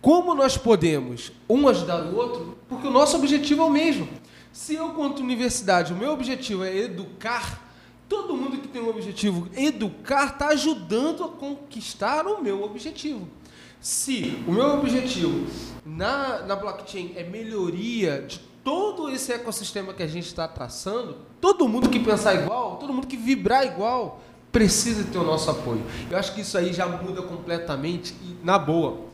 como 0.00 0.34
nós 0.34 0.56
podemos 0.56 1.32
um 1.48 1.66
ajudar 1.66 2.04
o 2.04 2.16
outro, 2.16 2.58
porque 2.68 2.86
o 2.86 2.90
nosso 2.90 3.16
objetivo 3.16 3.62
é 3.62 3.64
o 3.64 3.70
mesmo. 3.70 4.06
Se 4.52 4.74
eu, 4.74 4.90
quanto 4.90 5.22
universidade, 5.22 5.92
o 5.92 5.96
meu 5.96 6.12
objetivo 6.12 6.62
é 6.62 6.76
educar, 6.76 7.74
todo 8.08 8.36
mundo 8.36 8.58
que 8.58 8.68
tem 8.68 8.80
um 8.80 8.88
objetivo 8.88 9.48
educar 9.56 10.34
está 10.34 10.48
ajudando 10.48 11.24
a 11.24 11.28
conquistar 11.28 12.26
o 12.26 12.40
meu 12.40 12.62
objetivo. 12.62 13.26
Se 13.84 14.42
o 14.48 14.52
meu 14.52 14.78
objetivo 14.78 15.46
na, 15.84 16.38
na 16.38 16.56
blockchain 16.56 17.12
é 17.16 17.22
melhoria 17.22 18.22
de 18.22 18.38
todo 18.64 19.10
esse 19.10 19.30
ecossistema 19.30 19.92
que 19.92 20.02
a 20.02 20.06
gente 20.06 20.24
está 20.24 20.48
traçando, 20.48 21.18
todo 21.38 21.68
mundo 21.68 21.90
que 21.90 22.00
pensar 22.00 22.34
igual, 22.34 22.78
todo 22.78 22.94
mundo 22.94 23.06
que 23.06 23.18
vibrar 23.18 23.66
igual, 23.66 24.22
precisa 24.50 25.04
ter 25.04 25.18
o 25.18 25.22
nosso 25.22 25.50
apoio. 25.50 25.84
Eu 26.10 26.16
acho 26.16 26.34
que 26.34 26.40
isso 26.40 26.56
aí 26.56 26.72
já 26.72 26.86
muda 26.86 27.20
completamente 27.20 28.16
e 28.22 28.38
na 28.42 28.58
boa. 28.58 29.08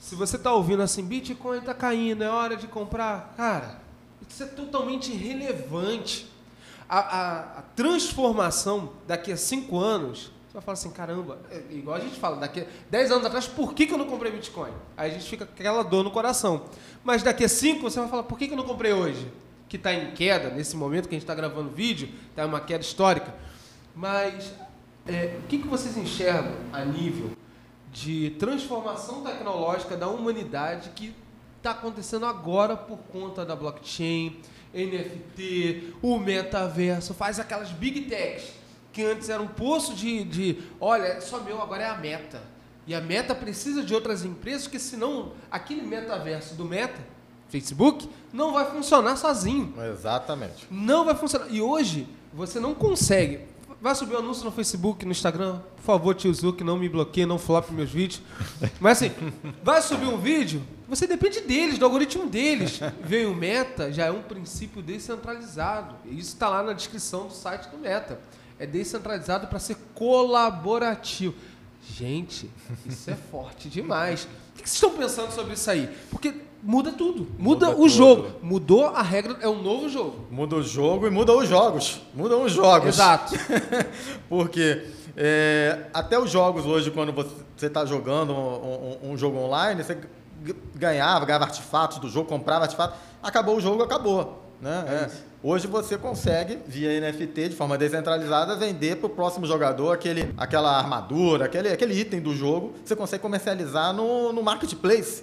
Se 0.00 0.16
você 0.16 0.34
está 0.34 0.52
ouvindo 0.52 0.82
assim, 0.82 1.04
Bitcoin 1.04 1.58
está 1.58 1.72
caindo, 1.72 2.24
é 2.24 2.28
hora 2.28 2.56
de 2.56 2.66
comprar, 2.66 3.32
cara, 3.36 3.80
isso 4.28 4.42
é 4.42 4.46
totalmente 4.46 5.12
irrelevante. 5.12 6.26
A, 6.88 6.98
a, 6.98 7.40
a 7.58 7.62
transformação 7.76 8.90
daqui 9.06 9.30
a 9.30 9.36
cinco 9.36 9.78
anos 9.78 10.32
vai 10.56 10.62
falar 10.62 10.72
assim, 10.72 10.90
caramba, 10.90 11.38
é, 11.50 11.62
igual 11.70 11.96
a 11.96 12.00
gente 12.00 12.18
fala, 12.18 12.36
daqui 12.36 12.60
a 12.60 12.66
10 12.90 13.10
anos 13.10 13.26
atrás, 13.26 13.46
por 13.46 13.74
que, 13.74 13.86
que 13.86 13.92
eu 13.92 13.98
não 13.98 14.06
comprei 14.06 14.32
Bitcoin? 14.32 14.72
Aí 14.96 15.10
a 15.10 15.12
gente 15.12 15.28
fica 15.28 15.44
com 15.44 15.52
aquela 15.52 15.82
dor 15.82 16.02
no 16.02 16.10
coração. 16.10 16.64
Mas 17.04 17.22
daqui 17.22 17.44
a 17.44 17.48
5 17.48 17.82
você 17.82 18.00
vai 18.00 18.08
falar, 18.08 18.22
por 18.22 18.38
que, 18.38 18.46
que 18.46 18.54
eu 18.54 18.56
não 18.56 18.64
comprei 18.64 18.90
hoje? 18.90 19.30
Que 19.68 19.76
está 19.76 19.92
em 19.92 20.12
queda, 20.12 20.48
nesse 20.48 20.74
momento 20.74 21.08
que 21.08 21.14
a 21.14 21.18
gente 21.18 21.24
está 21.24 21.34
gravando 21.34 21.70
vídeo, 21.70 22.08
está 22.30 22.46
uma 22.46 22.58
queda 22.58 22.82
histórica. 22.82 23.34
Mas 23.94 24.50
é, 25.06 25.38
o 25.44 25.46
que, 25.46 25.58
que 25.58 25.68
vocês 25.68 25.94
enxergam 25.98 26.54
a 26.72 26.82
nível 26.86 27.32
de 27.92 28.30
transformação 28.38 29.22
tecnológica 29.22 29.94
da 29.94 30.08
humanidade 30.08 30.88
que 30.96 31.14
está 31.58 31.72
acontecendo 31.72 32.24
agora 32.24 32.76
por 32.76 32.98
conta 33.12 33.44
da 33.44 33.54
blockchain, 33.54 34.40
NFT, 34.72 35.96
o 36.00 36.18
metaverso, 36.18 37.12
faz 37.12 37.38
aquelas 37.38 37.70
big 37.72 38.02
techs 38.02 38.65
que 38.96 39.04
antes 39.04 39.28
era 39.28 39.42
um 39.42 39.46
poço 39.46 39.92
de, 39.92 40.24
de 40.24 40.58
olha, 40.80 41.04
é 41.04 41.20
só 41.20 41.38
meu, 41.40 41.60
agora 41.60 41.82
é 41.82 41.86
a 41.86 41.98
meta. 41.98 42.40
E 42.86 42.94
a 42.94 43.00
meta 43.00 43.34
precisa 43.34 43.82
de 43.82 43.92
outras 43.92 44.24
empresas, 44.24 44.62
porque 44.62 44.78
senão 44.78 45.32
aquele 45.50 45.82
metaverso 45.82 46.54
do 46.54 46.64
Meta, 46.64 46.98
Facebook, 47.50 48.08
não 48.32 48.54
vai 48.54 48.64
funcionar 48.70 49.16
sozinho. 49.16 49.74
Exatamente. 49.92 50.66
Não 50.70 51.04
vai 51.04 51.14
funcionar. 51.14 51.48
E 51.50 51.60
hoje, 51.60 52.08
você 52.32 52.58
não 52.58 52.74
consegue. 52.74 53.40
Vai 53.82 53.94
subir 53.94 54.14
o 54.14 54.16
um 54.16 54.20
anúncio 54.20 54.46
no 54.46 54.50
Facebook, 54.50 55.04
no 55.04 55.10
Instagram. 55.10 55.60
Por 55.76 55.82
favor, 55.82 56.14
tio 56.14 56.32
Zuc, 56.32 56.62
não 56.62 56.78
me 56.78 56.88
bloqueie, 56.88 57.26
não 57.26 57.38
flop 57.38 57.68
meus 57.72 57.90
vídeos. 57.90 58.22
Mas 58.80 59.02
assim, 59.02 59.12
vai 59.62 59.82
subir 59.82 60.06
um 60.06 60.16
vídeo, 60.16 60.62
você 60.88 61.06
depende 61.06 61.42
deles, 61.42 61.76
do 61.76 61.84
algoritmo 61.84 62.26
deles. 62.26 62.80
Veio 63.04 63.32
o 63.32 63.36
Meta, 63.36 63.92
já 63.92 64.06
é 64.06 64.10
um 64.10 64.22
princípio 64.22 64.80
descentralizado. 64.80 65.96
Isso 66.06 66.32
está 66.32 66.48
lá 66.48 66.62
na 66.62 66.72
descrição 66.72 67.26
do 67.26 67.34
site 67.34 67.68
do 67.68 67.76
Meta 67.76 68.18
é 68.58 68.66
descentralizado 68.66 69.46
para 69.46 69.58
ser 69.58 69.76
colaborativo. 69.94 71.34
Gente, 71.94 72.50
isso 72.84 73.10
é 73.10 73.14
forte 73.30 73.68
demais. 73.68 74.24
O 74.24 74.62
que 74.62 74.68
vocês 74.68 74.74
estão 74.74 74.90
pensando 74.90 75.30
sobre 75.32 75.54
isso 75.54 75.70
aí? 75.70 75.88
Porque 76.10 76.34
muda 76.62 76.90
tudo. 76.90 77.28
Muda, 77.38 77.66
muda 77.66 77.70
o 77.70 77.74
tudo. 77.74 77.88
jogo. 77.88 78.30
Mudou 78.42 78.86
a 78.86 79.02
regra, 79.02 79.36
é 79.40 79.48
um 79.48 79.62
novo 79.62 79.88
jogo. 79.88 80.26
Muda 80.30 80.56
o 80.56 80.62
jogo 80.62 81.06
e 81.06 81.10
muda 81.10 81.32
os 81.32 81.48
jogos. 81.48 82.00
Mudam 82.14 82.42
os 82.42 82.52
jogos. 82.52 82.88
Exato. 82.88 83.34
Porque 84.28 84.84
é, 85.16 85.86
até 85.94 86.18
os 86.18 86.30
jogos 86.30 86.66
hoje, 86.66 86.90
quando 86.90 87.12
você 87.12 87.66
está 87.66 87.84
jogando 87.84 88.32
um, 88.32 88.98
um, 89.02 89.10
um, 89.12 89.16
jogo 89.16 89.38
online, 89.38 89.82
você 89.82 89.98
ganhava, 90.74 91.24
ganhava 91.24 91.44
artefatos 91.44 91.98
do 91.98 92.08
jogo, 92.08 92.28
comprava 92.28 92.64
artefatos, 92.64 92.98
acabou 93.22 93.56
o 93.56 93.60
jogo, 93.60 93.82
acabou. 93.82 94.45
Né? 94.60 94.84
É 94.88 94.94
é. 94.94 95.10
Hoje 95.42 95.66
você 95.66 95.96
consegue, 95.96 96.58
via 96.66 97.00
NFT, 97.00 97.50
de 97.50 97.56
forma 97.56 97.78
descentralizada, 97.78 98.56
vender 98.56 98.96
para 98.96 99.06
o 99.06 99.10
próximo 99.10 99.46
jogador 99.46 99.92
aquele, 99.92 100.34
aquela 100.36 100.76
armadura, 100.76 101.44
aquele, 101.44 101.68
aquele 101.68 101.94
item 101.98 102.20
do 102.20 102.34
jogo, 102.34 102.74
você 102.84 102.96
consegue 102.96 103.22
comercializar 103.22 103.92
no, 103.92 104.32
no 104.32 104.42
marketplace 104.42 105.22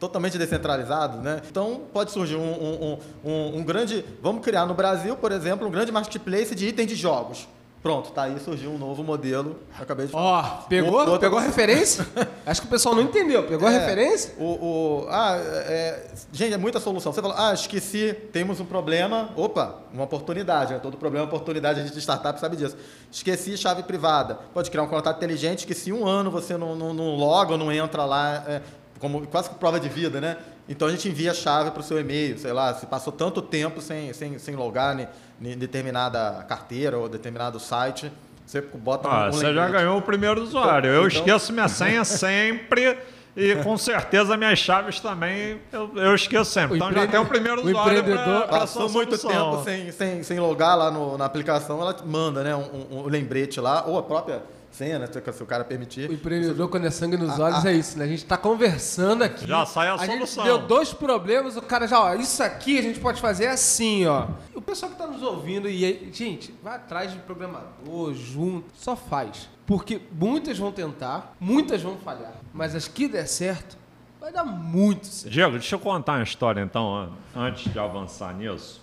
totalmente 0.00 0.38
descentralizado, 0.38 1.18
né? 1.18 1.42
Então 1.48 1.82
pode 1.92 2.10
surgir 2.10 2.34
um, 2.34 2.40
um, 2.40 2.98
um, 3.22 3.58
um, 3.58 3.62
grande, 3.62 4.02
vamos 4.22 4.42
criar 4.42 4.64
no 4.64 4.72
Brasil, 4.72 5.14
por 5.14 5.30
exemplo, 5.30 5.68
um 5.68 5.70
grande 5.70 5.92
marketplace 5.92 6.54
de 6.54 6.68
itens 6.68 6.88
de 6.88 6.96
jogos. 6.96 7.46
Pronto, 7.82 8.10
tá 8.10 8.24
aí, 8.24 8.38
surgiu 8.38 8.70
um 8.70 8.76
novo 8.76 9.02
modelo. 9.02 9.58
Acabei 9.78 10.06
de 10.06 10.14
Ó, 10.14 10.40
oh, 10.40 10.68
pegou? 10.68 11.14
O, 11.14 11.18
pegou 11.18 11.38
a 11.38 11.42
referência? 11.42 12.06
Acho 12.44 12.60
que 12.60 12.66
o 12.66 12.70
pessoal 12.70 12.94
não 12.94 13.02
entendeu. 13.02 13.46
Pegou 13.46 13.66
é, 13.66 13.74
a 13.74 13.80
referência? 13.80 14.34
O, 14.38 14.44
o, 14.44 15.06
ah, 15.08 15.36
é, 15.38 16.10
gente, 16.30 16.52
é 16.52 16.58
muita 16.58 16.78
solução. 16.78 17.10
Você 17.10 17.22
falou, 17.22 17.36
ah, 17.38 17.54
esqueci, 17.54 18.12
temos 18.32 18.60
um 18.60 18.66
problema. 18.66 19.30
Opa, 19.34 19.76
uma 19.94 20.04
oportunidade. 20.04 20.74
Né? 20.74 20.78
Todo 20.78 20.98
problema 20.98 21.24
é 21.24 21.28
oportunidade, 21.28 21.80
a 21.80 21.82
gente 21.82 21.94
de 21.94 22.00
startup 22.00 22.38
sabe 22.38 22.54
disso. 22.54 22.76
Esqueci 23.10 23.56
chave 23.56 23.82
privada. 23.82 24.38
Pode 24.52 24.70
criar 24.70 24.82
um 24.82 24.88
contato 24.88 25.16
inteligente 25.16 25.66
que 25.66 25.74
se 25.74 25.90
um 25.90 26.06
ano 26.06 26.30
você 26.30 26.58
não, 26.58 26.76
não, 26.76 26.92
não 26.92 27.16
loga 27.16 27.52
ou 27.52 27.58
não 27.58 27.72
entra 27.72 28.04
lá, 28.04 28.44
é, 28.46 28.60
como 28.98 29.26
quase 29.26 29.48
que 29.48 29.54
prova 29.54 29.80
de 29.80 29.88
vida, 29.88 30.20
né? 30.20 30.36
Então 30.70 30.86
a 30.86 30.90
gente 30.92 31.08
envia 31.08 31.32
a 31.32 31.34
chave 31.34 31.72
para 31.72 31.80
o 31.80 31.82
seu 31.82 31.98
e-mail, 31.98 32.38
sei 32.38 32.52
lá, 32.52 32.72
se 32.72 32.86
passou 32.86 33.12
tanto 33.12 33.42
tempo 33.42 33.80
sem, 33.80 34.12
sem, 34.12 34.38
sem 34.38 34.54
logar 34.54 34.96
em, 35.00 35.08
em 35.42 35.58
determinada 35.58 36.44
carteira 36.48 36.96
ou 36.96 37.08
determinado 37.08 37.58
site, 37.58 38.10
você 38.46 38.60
bota 38.60 39.08
ah, 39.08 39.28
um, 39.28 39.32
Você 39.32 39.52
já 39.52 39.68
ganhou 39.68 39.98
o 39.98 40.02
primeiro 40.02 40.40
usuário. 40.40 40.90
Então, 40.90 41.02
eu 41.02 41.08
então... 41.08 41.20
esqueço 41.20 41.52
minha 41.52 41.66
senha 41.66 42.04
sempre. 42.04 42.96
E 43.36 43.56
com 43.62 43.76
certeza 43.76 44.36
minhas 44.36 44.58
chaves 44.58 44.98
também 44.98 45.60
eu, 45.72 45.90
eu 45.96 46.14
esqueço 46.14 46.50
sempre. 46.50 46.74
O 46.74 46.76
então 46.76 46.92
já 46.92 47.06
tem 47.06 47.18
o 47.18 47.26
primeiro 47.26 47.62
o 47.62 47.66
usuário. 47.66 47.98
Empreendedor 47.98 48.42
pra, 48.42 48.58
passou 48.60 48.88
muito 48.88 49.18
tempo 49.18 49.62
sem, 49.64 49.90
sem, 49.90 50.22
sem 50.22 50.38
logar 50.38 50.78
lá 50.78 50.90
no, 50.90 51.18
na 51.18 51.24
aplicação, 51.24 51.80
ela 51.80 51.96
manda 52.04 52.44
né, 52.44 52.54
um, 52.54 52.98
um, 52.98 53.02
lembrete 53.06 53.60
lá, 53.60 53.84
ou 53.86 53.98
a 53.98 54.02
própria 54.02 54.42
senha, 54.80 54.98
né? 54.98 55.06
Se, 55.06 55.42
o 55.42 55.46
cara 55.46 55.62
permitir. 55.62 56.08
O 56.08 56.12
empreendedor, 56.14 56.68
quando 56.70 56.86
é 56.86 56.90
sangue 56.90 57.16
nos 57.16 57.38
olhos, 57.38 57.64
é 57.66 57.72
isso, 57.74 57.98
né? 57.98 58.04
A 58.06 58.08
gente 58.08 58.24
tá 58.24 58.38
conversando 58.38 59.22
aqui. 59.22 59.46
Já 59.46 59.66
sai 59.66 59.88
a 59.88 59.96
gente 59.98 60.12
solução. 60.26 60.44
deu 60.44 60.58
dois 60.58 60.94
problemas, 60.94 61.56
o 61.56 61.62
cara 61.62 61.86
já, 61.86 62.00
ó, 62.00 62.14
isso 62.14 62.42
aqui 62.42 62.78
a 62.78 62.82
gente 62.82 62.98
pode 62.98 63.20
fazer 63.20 63.48
assim, 63.48 64.06
ó. 64.06 64.28
O 64.54 64.60
pessoal 64.62 64.90
que 64.90 64.96
tá 64.98 65.06
nos 65.06 65.22
ouvindo, 65.22 65.68
e 65.68 65.84
aí, 65.84 66.10
gente, 66.12 66.54
vai 66.62 66.76
atrás 66.76 67.12
de 67.12 67.18
programador, 67.18 68.14
junto, 68.14 68.66
só 68.74 68.96
faz. 68.96 69.48
Porque 69.66 70.00
muitas 70.12 70.58
vão 70.58 70.72
tentar, 70.72 71.36
muitas 71.38 71.82
vão 71.82 71.96
falhar. 71.98 72.32
Mas 72.52 72.74
as 72.74 72.88
que 72.88 73.06
der 73.06 73.26
certo, 73.26 73.76
vai 74.18 74.32
dar 74.32 74.44
muito 74.44 75.06
certo. 75.06 75.32
Diego, 75.32 75.52
deixa 75.52 75.74
eu 75.74 75.78
contar 75.78 76.14
uma 76.14 76.22
história 76.24 76.60
então, 76.62 76.94
an- 76.96 77.10
antes 77.36 77.70
de 77.70 77.78
avançar 77.78 78.34
nisso. 78.34 78.80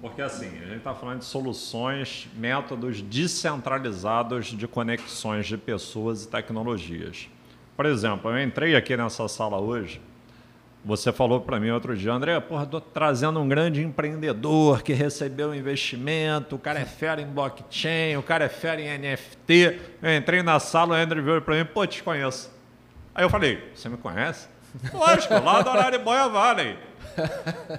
Porque 0.00 0.22
assim, 0.22 0.46
a 0.46 0.66
gente 0.66 0.78
está 0.78 0.94
falando 0.94 1.18
de 1.18 1.26
soluções, 1.26 2.26
métodos 2.34 3.02
descentralizados 3.02 4.46
de 4.46 4.66
conexões 4.66 5.46
de 5.46 5.58
pessoas 5.58 6.24
e 6.24 6.28
tecnologias. 6.28 7.28
Por 7.76 7.84
exemplo, 7.84 8.30
eu 8.30 8.42
entrei 8.42 8.74
aqui 8.74 8.96
nessa 8.96 9.28
sala 9.28 9.58
hoje, 9.58 10.00
você 10.82 11.12
falou 11.12 11.42
para 11.42 11.60
mim 11.60 11.68
outro 11.68 11.94
dia, 11.94 12.10
André, 12.10 12.40
porra, 12.40 12.64
tô 12.64 12.80
trazendo 12.80 13.38
um 13.38 13.46
grande 13.46 13.82
empreendedor 13.82 14.82
que 14.82 14.94
recebeu 14.94 15.50
um 15.50 15.54
investimento, 15.54 16.56
o 16.56 16.58
cara 16.58 16.80
é 16.80 16.86
fera 16.86 17.20
em 17.20 17.26
blockchain, 17.26 18.16
o 18.16 18.22
cara 18.22 18.46
é 18.46 18.48
fera 18.48 18.80
em 18.80 18.98
NFT. 18.98 19.78
Eu 20.00 20.16
entrei 20.16 20.42
na 20.42 20.58
sala, 20.58 20.94
o 20.94 20.98
André 20.98 21.20
veio 21.20 21.42
para 21.42 21.56
mim, 21.56 21.66
pô, 21.66 21.86
te 21.86 22.02
conheço. 22.02 22.50
Aí 23.14 23.22
eu 23.22 23.28
falei, 23.28 23.70
você 23.74 23.90
me 23.90 23.98
conhece? 23.98 24.48
Lógico, 24.94 25.34
lá 25.34 25.60
da 25.60 25.72
Araribóia 25.72 26.28
Valley. 26.28 26.89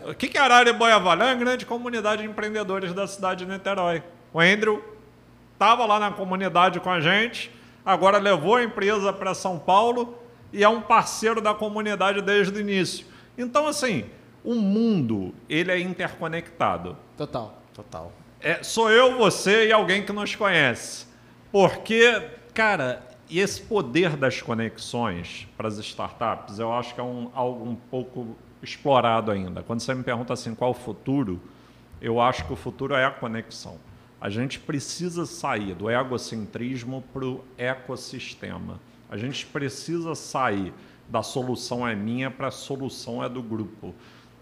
O 0.06 0.14
que 0.16 0.28
que 0.28 0.38
é 0.38 0.42
Araribóia 0.42 1.00
Valley? 1.00 1.28
É 1.28 1.32
uma 1.32 1.40
grande 1.40 1.66
comunidade 1.66 2.22
de 2.22 2.28
empreendedores 2.28 2.94
da 2.94 3.08
cidade 3.08 3.46
de 3.46 3.52
Niterói. 3.52 4.04
O 4.34 4.40
Andrew 4.40 4.84
estava 5.54 5.86
lá 5.86 6.00
na 6.00 6.12
comunidade 6.12 6.80
com 6.80 6.90
a 6.90 7.00
gente, 7.00 7.52
agora 7.86 8.18
levou 8.18 8.56
a 8.56 8.64
empresa 8.64 9.14
para 9.14 9.34
São 9.34 9.60
Paulo 9.60 10.18
e 10.52 10.64
é 10.64 10.70
um 10.70 10.82
parceiro 10.82 11.42
da 11.42 11.54
comunidade 11.54 12.22
desde 12.22 12.58
o 12.58 12.60
início. 12.60 13.06
Então, 13.38 13.68
assim, 13.68 14.06
o 14.44 14.56
mundo 14.56 15.34
ele 15.50 15.72
é 15.72 15.80
interconectado. 15.80 16.98
Total. 17.18 17.62
Total. 17.74 18.12
É, 18.40 18.64
sou 18.64 18.90
eu, 18.90 19.18
você 19.18 19.68
e 19.68 19.72
alguém 19.72 20.04
que 20.04 20.12
nos 20.12 20.36
conhece. 20.36 21.06
Porque, 21.52 22.30
cara, 22.54 23.04
e 23.30 23.40
esse 23.40 23.62
poder 23.62 24.18
das 24.18 24.42
conexões 24.42 25.48
para 25.56 25.68
as 25.68 25.78
startups, 25.78 26.60
eu 26.60 26.74
acho 26.74 26.94
que 26.94 27.00
é 27.00 27.04
um, 27.04 27.30
algo 27.34 27.64
um 27.64 27.76
pouco 27.76 28.36
explorado 28.62 29.32
ainda. 29.32 29.64
Quando 29.64 29.80
você 29.80 29.94
me 29.94 30.04
pergunta 30.04 30.34
assim, 30.34 30.54
qual 30.54 30.72
o 30.72 30.74
futuro, 30.74 31.42
eu 32.02 32.20
acho 32.20 32.46
que 32.46 32.54
o 32.54 32.56
futuro 32.56 32.94
é 32.94 33.06
a 33.06 33.12
conexão. 33.12 33.78
A 34.20 34.30
gente 34.30 34.60
precisa 34.60 35.26
sair 35.26 35.74
do 35.74 35.90
egocentrismo 35.90 37.04
para 37.12 37.26
o 37.26 37.44
ecossistema. 37.58 38.80
A 39.10 39.18
gente 39.18 39.46
precisa 39.48 40.14
sair 40.16 40.74
da 41.10 41.22
solução 41.22 41.86
é 41.86 41.94
minha 41.94 42.32
para 42.32 42.48
a 42.48 42.52
solução 42.52 43.24
é 43.24 43.28
do 43.28 43.44
grupo. 43.44 43.94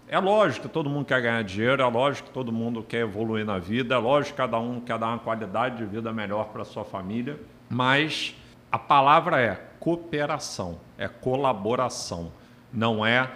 É 0.06 0.18
lógico 0.18 0.66
que 0.66 0.72
todo 0.72 0.90
mundo 0.90 1.04
quer 1.04 1.20
ganhar 1.20 1.42
dinheiro, 1.42 1.82
é 1.82 1.86
lógico 1.86 2.28
que 2.28 2.34
todo 2.34 2.52
mundo 2.52 2.82
quer 2.82 3.00
evoluir 3.00 3.44
na 3.44 3.58
vida, 3.58 3.94
é 3.94 3.98
lógico 3.98 4.36
que 4.36 4.42
cada 4.42 4.58
um 4.58 4.80
quer 4.80 4.98
dar 4.98 5.08
uma 5.08 5.18
qualidade 5.18 5.78
de 5.78 5.84
vida 5.84 6.12
melhor 6.12 6.46
para 6.46 6.64
sua 6.64 6.84
família, 6.84 7.38
mas 7.68 8.34
a 8.70 8.78
palavra 8.78 9.40
é 9.40 9.54
cooperação, 9.78 10.80
é 10.98 11.08
colaboração, 11.08 12.32
não 12.72 13.06
é 13.06 13.30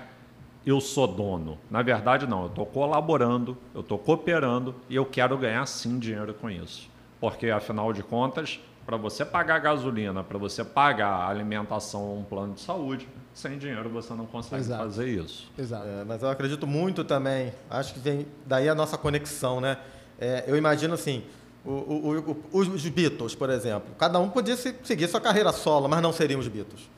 eu 0.66 0.80
sou 0.80 1.06
dono. 1.06 1.58
Na 1.70 1.82
verdade, 1.82 2.26
não, 2.26 2.42
eu 2.42 2.48
estou 2.48 2.66
colaborando, 2.66 3.56
eu 3.74 3.80
estou 3.80 3.98
cooperando 3.98 4.74
e 4.88 4.96
eu 4.96 5.04
quero 5.04 5.36
ganhar 5.36 5.66
sim 5.66 5.98
dinheiro 5.98 6.32
com 6.34 6.48
isso. 6.50 6.88
Porque, 7.20 7.48
afinal 7.50 7.92
de 7.92 8.02
contas, 8.02 8.60
para 8.86 8.96
você 8.96 9.24
pagar 9.24 9.58
gasolina, 9.60 10.22
para 10.22 10.36
você 10.38 10.62
pagar 10.64 11.08
a 11.08 11.28
alimentação, 11.28 12.18
um 12.18 12.24
plano 12.24 12.54
de 12.54 12.60
saúde, 12.60 13.08
sem 13.32 13.58
dinheiro 13.58 13.88
você 13.88 14.12
não 14.14 14.26
consegue 14.26 14.62
Exato. 14.62 14.82
fazer 14.84 15.08
isso. 15.08 15.50
Exato. 15.58 15.86
É, 15.86 16.04
mas 16.04 16.22
eu 16.22 16.28
acredito 16.28 16.66
muito 16.66 17.02
também, 17.04 17.52
acho 17.70 17.94
que 17.94 17.98
vem 18.00 18.26
daí 18.46 18.68
a 18.68 18.74
nossa 18.74 18.96
conexão, 18.98 19.60
né? 19.60 19.78
É, 20.18 20.44
eu 20.46 20.56
imagino 20.56 20.94
assim, 20.94 21.24
o- 21.64 21.70
o- 21.70 22.36
o- 22.52 22.58
os 22.58 22.86
Beatles, 22.88 23.34
por 23.34 23.48
exemplo, 23.50 23.88
cada 23.98 24.18
um 24.20 24.28
podia 24.28 24.54
se- 24.56 24.74
seguir 24.84 25.08
sua 25.08 25.20
carreira 25.20 25.50
solo, 25.52 25.88
mas 25.88 26.02
não 26.02 26.12
seriam 26.12 26.38
os 26.38 26.46
Beatles. 26.48 26.88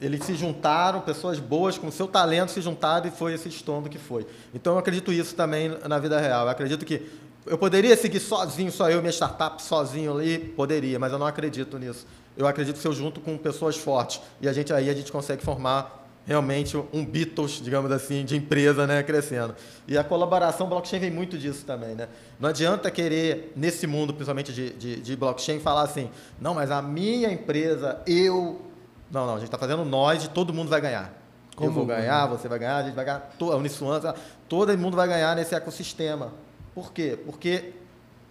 Eles 0.00 0.24
se 0.24 0.34
juntaram, 0.34 1.00
pessoas 1.00 1.38
boas 1.38 1.78
com 1.78 1.90
seu 1.90 2.06
talento 2.06 2.50
se 2.50 2.60
juntaram 2.60 3.06
e 3.06 3.10
foi 3.10 3.34
esse 3.34 3.48
estombo 3.48 3.88
que 3.88 3.98
foi. 3.98 4.26
Então 4.52 4.74
eu 4.74 4.78
acredito 4.78 5.12
isso 5.12 5.34
também 5.34 5.76
na 5.88 5.98
vida 5.98 6.20
real. 6.20 6.44
Eu 6.44 6.50
acredito 6.50 6.84
que 6.84 7.08
eu 7.46 7.58
poderia 7.58 7.96
seguir 7.96 8.20
sozinho, 8.20 8.72
só 8.72 8.90
eu, 8.90 9.00
minha 9.00 9.12
startup 9.12 9.62
sozinho 9.62 10.16
ali, 10.16 10.38
poderia, 10.38 10.98
mas 10.98 11.12
eu 11.12 11.18
não 11.18 11.26
acredito 11.26 11.78
nisso. 11.78 12.06
Eu 12.36 12.46
acredito 12.46 12.76
que 12.76 12.82
se 12.82 12.88
eu 12.88 12.92
junto 12.92 13.20
com 13.20 13.36
pessoas 13.38 13.76
fortes 13.76 14.20
e 14.40 14.48
a 14.48 14.52
gente 14.52 14.72
aí 14.72 14.90
a 14.90 14.94
gente 14.94 15.12
consegue 15.12 15.42
formar 15.42 16.04
realmente 16.26 16.76
um 16.92 17.04
Beatles, 17.04 17.60
digamos 17.62 17.92
assim, 17.92 18.24
de 18.24 18.36
empresa, 18.36 18.86
né, 18.86 19.02
crescendo. 19.02 19.54
E 19.86 19.96
a 19.96 20.02
colaboração 20.02 20.68
blockchain 20.68 20.98
vem 20.98 21.10
muito 21.10 21.36
disso 21.36 21.64
também, 21.66 21.94
né? 21.94 22.08
Não 22.40 22.48
adianta 22.48 22.90
querer, 22.90 23.52
nesse 23.54 23.86
mundo, 23.86 24.14
principalmente 24.14 24.52
de, 24.52 24.70
de, 24.70 24.96
de 24.96 25.16
blockchain, 25.16 25.60
falar 25.60 25.82
assim, 25.82 26.10
não, 26.40 26.54
mas 26.54 26.70
a 26.70 26.80
minha 26.80 27.30
empresa, 27.30 28.00
eu... 28.06 28.70
Não, 29.14 29.26
não, 29.26 29.34
a 29.34 29.38
gente 29.38 29.46
está 29.46 29.56
fazendo 29.56 29.84
nós 29.84 30.24
e 30.24 30.28
todo 30.28 30.52
mundo 30.52 30.68
vai 30.68 30.80
ganhar. 30.80 31.12
Como 31.54 31.70
eu 31.70 31.72
vou 31.72 31.86
ganhar, 31.86 32.26
você 32.26 32.48
vai 32.48 32.58
ganhar, 32.58 32.78
a 32.78 32.82
gente 32.82 32.94
vai 32.96 33.04
ganhar, 33.04 33.20
to- 33.38 33.52
a 33.52 33.56
Uniswan, 33.56 34.00
todo 34.48 34.76
mundo 34.76 34.96
vai 34.96 35.06
ganhar 35.06 35.36
nesse 35.36 35.54
ecossistema. 35.54 36.32
Por 36.74 36.92
quê? 36.92 37.16
Porque 37.24 37.72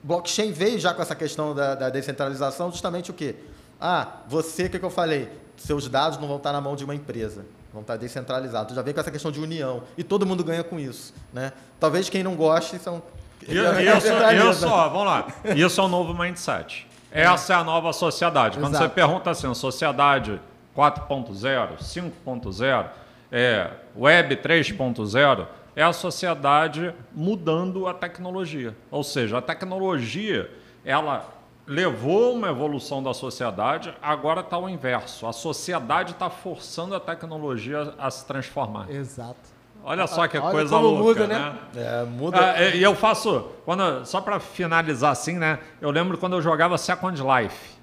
blockchain 0.03 0.51
veio 0.51 0.77
já 0.77 0.93
com 0.93 1.01
essa 1.01 1.15
questão 1.15 1.55
da, 1.55 1.73
da 1.73 1.89
descentralização, 1.89 2.69
justamente 2.69 3.09
o 3.11 3.13
quê? 3.13 3.35
Ah, 3.79 4.17
você, 4.27 4.65
o 4.65 4.69
que, 4.69 4.77
que 4.77 4.83
eu 4.85 4.89
falei? 4.89 5.31
Seus 5.55 5.87
dados 5.87 6.19
não 6.19 6.27
vão 6.27 6.35
estar 6.37 6.51
na 6.51 6.59
mão 6.59 6.75
de 6.75 6.83
uma 6.83 6.93
empresa, 6.93 7.45
vão 7.71 7.81
estar 7.81 7.95
descentralizados. 7.95 8.75
Já 8.75 8.81
vem 8.81 8.93
com 8.93 8.99
essa 8.99 9.11
questão 9.11 9.31
de 9.31 9.39
união. 9.39 9.83
E 9.97 10.03
todo 10.03 10.25
mundo 10.25 10.43
ganha 10.43 10.63
com 10.63 10.77
isso. 10.77 11.13
Né? 11.31 11.53
Talvez 11.79 12.09
quem 12.09 12.23
não 12.23 12.35
goste 12.35 12.77
são. 12.79 13.01
E- 13.47 13.53
Isso, 13.55 14.07
isso, 14.51 14.67
ó, 14.67 14.89
vamos 14.89 15.05
lá. 15.05 15.27
Isso 15.55 15.79
é 15.79 15.83
um 15.83 15.87
novo 15.87 16.13
mindset. 16.13 16.87
Essa 17.09 17.53
é 17.53 17.55
a 17.55 17.63
nova 17.63 17.93
sociedade. 17.93 18.57
Quando 18.57 18.73
Exato. 18.73 18.89
você 18.89 18.93
pergunta 18.93 19.29
assim, 19.29 19.53
sociedade 19.53 20.41
4.0, 20.75 21.77
5.0, 21.77 22.85
é, 23.31 23.69
web 23.95 24.35
3.0, 24.37 25.47
é 25.75 25.83
a 25.83 25.93
sociedade 25.93 26.93
mudando 27.11 27.87
a 27.87 27.93
tecnologia. 27.93 28.75
Ou 28.91 29.03
seja, 29.03 29.39
a 29.39 29.41
tecnologia, 29.41 30.49
ela 30.85 31.27
levou 31.65 32.35
uma 32.35 32.49
evolução 32.49 33.01
da 33.01 33.13
sociedade, 33.13 33.93
agora 34.01 34.41
está 34.41 34.57
o 34.57 34.69
inverso. 34.69 35.25
A 35.25 35.33
sociedade 35.33 36.11
está 36.11 36.29
forçando 36.29 36.95
a 36.95 36.99
tecnologia 36.99 37.93
a 37.97 38.11
se 38.11 38.25
transformar. 38.25 38.89
Exato. 38.89 39.53
Olha 39.85 40.07
só 40.07 40.27
que 40.27 40.37
Olha 40.37 40.51
coisa 40.51 40.75
como 40.75 40.87
louca, 40.87 41.21
muda, 41.21 41.27
né? 41.27 41.55
né? 41.73 42.01
É, 42.01 42.05
muda. 42.05 42.39
Ah, 42.39 42.63
e 42.69 42.81
eu 42.81 42.95
faço, 42.95 43.49
quando, 43.65 44.05
só 44.05 44.21
para 44.21 44.39
finalizar 44.39 45.11
assim, 45.11 45.37
né? 45.37 45.59
Eu 45.81 45.91
lembro 45.91 46.17
quando 46.17 46.33
eu 46.33 46.41
jogava 46.41 46.77
Second 46.77 47.21
Life. 47.21 47.73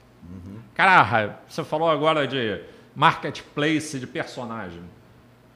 Cara, 0.74 1.38
você 1.46 1.62
falou 1.62 1.90
agora 1.90 2.26
de 2.26 2.58
marketplace 3.00 3.98
de 3.98 4.06
personagem. 4.06 4.82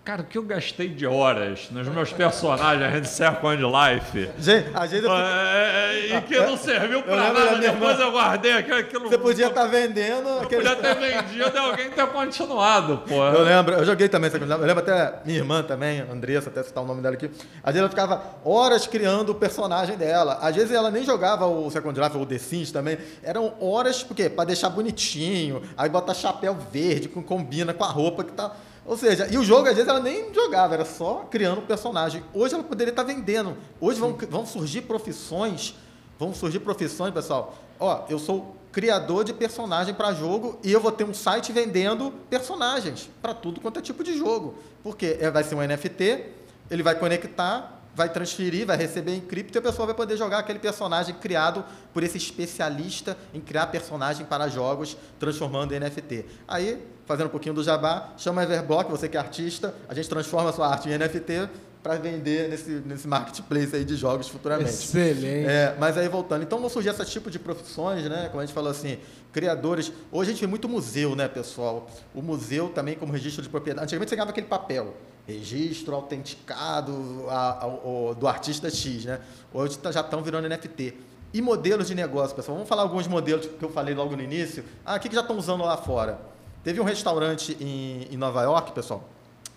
Cara, 0.05 0.21
o 0.21 0.25
que 0.27 0.37
eu 0.37 0.43
gastei 0.43 0.89
de 0.89 1.07
horas 1.07 1.69
nos 1.71 1.89
meus 1.89 2.13
personagens 2.13 3.01
de 3.01 3.09
Second 3.09 3.63
Life? 3.65 4.29
Gente, 4.39 4.69
às 4.75 4.91
vezes 4.91 5.03
eu 5.07 5.11
fico- 5.11 5.23
É, 5.23 6.07
e 6.19 6.21
que 6.21 6.39
não 6.41 6.59
serviu 6.59 7.03
pra 7.03 7.17
nada. 7.33 7.57
Depois 7.59 7.99
eu 7.99 8.13
guardei 8.13 8.53
aquilo. 8.53 8.77
aquilo 8.77 9.09
você 9.09 9.17
podia 9.17 9.47
estar 9.47 9.67
vendendo. 9.67 10.29
aquele- 10.43 10.63
podia 10.69 10.77
ter 10.77 10.95
vendido 10.97 11.51
e 11.55 11.59
alguém 11.59 11.89
ter 11.89 12.07
continuado, 12.09 12.99
pô. 13.09 13.15
Eu 13.15 13.43
lembro, 13.45 13.77
eu 13.77 13.85
joguei 13.87 14.07
também, 14.07 14.29
Second 14.31 14.47
Life. 14.53 14.61
eu 14.61 14.67
lembro 14.67 14.83
até 14.83 15.21
minha 15.25 15.39
irmã 15.39 15.63
também, 15.63 16.01
Andressa, 16.03 16.51
até 16.51 16.63
citar 16.63 16.85
o 16.85 16.87
nome 16.87 17.01
dela 17.01 17.15
aqui. 17.15 17.31
Às 17.63 17.73
vezes 17.73 17.79
ela 17.81 17.89
ficava 17.89 18.23
horas 18.45 18.87
criando 18.87 19.31
o 19.31 19.35
personagem 19.35 19.97
dela. 19.97 20.39
Às 20.43 20.55
vezes 20.55 20.71
ela 20.73 20.91
nem 20.91 21.03
jogava 21.03 21.47
o 21.47 21.71
Second 21.71 21.99
Life 21.99 22.15
ou 22.15 22.25
o 22.25 22.27
The 22.27 22.37
Sims 22.37 22.71
também. 22.71 22.99
Eram 23.23 23.55
horas, 23.59 24.03
porque 24.03 24.29
Pra 24.29 24.45
deixar 24.45 24.69
bonitinho, 24.69 25.63
aí 25.79 25.89
botar 25.89 26.13
chapéu 26.13 26.55
verde, 26.71 27.09
com, 27.09 27.23
combina 27.23 27.73
com 27.73 27.85
a 27.85 27.89
roupa 27.89 28.23
que 28.23 28.33
tá. 28.33 28.53
Ou 28.87 28.97
seja, 28.97 29.27
e 29.31 29.39
o 29.39 29.45
jogo, 29.45 29.69
às 29.69 29.75
vezes, 29.75 29.89
ela 29.89 30.01
nem 30.01 30.33
jogava, 30.35 30.75
era 30.75 30.85
só 30.85 31.27
criando 31.31 31.59
o 31.59 31.63
personagem. 31.63 32.23
Hoje 32.35 32.55
ela 32.55 32.63
poderia 32.63 32.91
estar 32.91 33.03
vendendo. 33.03 33.57
Hoje 33.81 33.99
vão, 33.99 34.17
vão 34.29 34.45
surgir 34.45 34.83
profissões. 34.83 35.75
Vão 36.19 36.35
surgir 36.35 36.61
profissões, 36.61 37.13
pessoal. 37.13 37.55
Ó, 37.81 38.05
eu 38.09 38.19
sou 38.19 38.57
criador 38.71 39.25
de 39.25 39.33
personagem 39.33 39.95
para 39.95 40.13
jogo 40.13 40.59
e 40.63 40.73
eu 40.73 40.81
vou 40.81 40.91
ter 40.91 41.05
um 41.05 41.15
site 41.15 41.53
vendendo 41.53 42.13
personagens 42.29 43.09
para 43.23 43.33
tudo 43.33 43.61
quanto 43.61 43.79
é 43.79 43.83
tipo 43.83 44.05
de 44.05 44.19
jogo. 44.19 44.57
Porque 44.83 45.17
é, 45.21 45.31
vai 45.31 45.45
ser 45.45 45.55
um 45.55 45.67
NFT, 45.67 46.27
ele 46.71 46.83
vai 46.83 46.95
conectar, 46.97 47.81
vai 47.95 48.09
transferir, 48.09 48.67
vai 48.67 48.77
receber 48.77 49.15
em 49.15 49.21
cripto 49.21 49.57
e 49.57 49.61
a 49.61 49.63
pessoa 49.63 49.87
vai 49.87 49.95
poder 49.95 50.17
jogar 50.17 50.39
aquele 50.39 50.59
personagem 50.59 51.15
criado 51.15 51.65
por 51.93 52.03
esse 52.03 52.19
especialista 52.19 53.17
em 53.33 53.41
criar 53.41 53.69
personagem 53.69 54.27
para 54.27 54.49
jogos, 54.49 54.97
transformando 55.19 55.73
em 55.73 55.79
NFT. 55.79 56.27
Aí, 56.49 56.85
fazendo 57.07 57.27
um 57.27 57.31
pouquinho 57.31 57.55
do 57.55 57.63
jabá, 57.63 58.13
chama 58.17 58.41
a 58.43 58.45
Everblock, 58.45 58.91
você 58.91 59.09
que 59.09 59.17
é 59.17 59.21
artista, 59.21 59.75
a 59.89 59.95
gente 59.95 60.09
transforma 60.09 60.51
a 60.51 60.53
sua 60.53 60.69
arte 60.69 60.89
em 60.89 60.97
NFT, 60.99 61.49
para 61.85 61.97
vender 61.97 62.49
nesse, 62.49 62.71
nesse 62.87 63.07
marketplace 63.07 63.77
aí 63.77 63.85
de 63.85 63.95
jogos 63.95 64.27
futuramente. 64.27 64.71
Excelente. 64.71 65.47
É, 65.47 65.77
mas 65.79 65.99
aí 65.99 66.09
voltando, 66.09 66.43
então 66.43 66.59
vão 66.59 66.71
surgir 66.71 66.89
esse 66.89 67.05
tipo 67.05 67.31
de 67.31 67.39
profissões, 67.39 68.05
né? 68.05 68.29
Como 68.31 68.41
a 68.41 68.47
gente 68.47 68.55
falou 68.55 68.71
assim, 68.71 68.97
criadores. 69.31 69.93
Hoje 70.11 70.31
a 70.31 70.33
gente 70.33 70.41
vê 70.41 70.47
muito 70.47 70.67
museu, 70.67 71.15
né, 71.15 71.29
pessoal? 71.29 71.87
O 72.15 72.23
museu 72.23 72.71
também 72.71 72.95
como 72.95 73.13
registro 73.13 73.43
de 73.43 73.51
propriedade. 73.51 73.85
Antigamente 73.85 74.09
você 74.09 74.17
ganhava 74.17 74.31
aquele 74.31 74.47
papel, 74.47 74.95
registro 75.27 75.95
autenticado 75.95 77.27
a, 77.29 77.65
a, 77.65 77.67
o, 77.67 78.15
do 78.19 78.27
artista 78.27 78.71
X, 78.71 79.05
né? 79.05 79.21
Hoje 79.53 79.77
tá- 79.77 79.93
já 79.93 80.01
estão 80.01 80.23
virando 80.23 80.49
NFT. 80.49 80.95
E 81.35 81.43
modelos 81.43 81.89
de 81.89 81.95
negócio, 81.95 82.35
pessoal. 82.35 82.57
Vamos 82.57 82.69
falar 82.69 82.81
alguns 82.83 83.07
modelos 83.07 83.45
que 83.45 83.63
eu 83.63 83.69
falei 83.69 83.95
logo 83.95 84.17
no 84.17 84.23
início. 84.23 84.65
Ah, 84.87 84.97
o 84.97 85.01
que, 85.01 85.11
que 85.11 85.15
já 85.15 85.21
estão 85.21 85.37
usando 85.37 85.65
lá 85.65 85.77
fora? 85.77 86.33
Teve 86.65 86.81
um 86.81 86.85
restaurante 86.85 87.57
em, 87.61 88.09
em 88.11 88.17
Nova 88.17 88.43
York, 88.43 88.73
pessoal. 88.73 89.05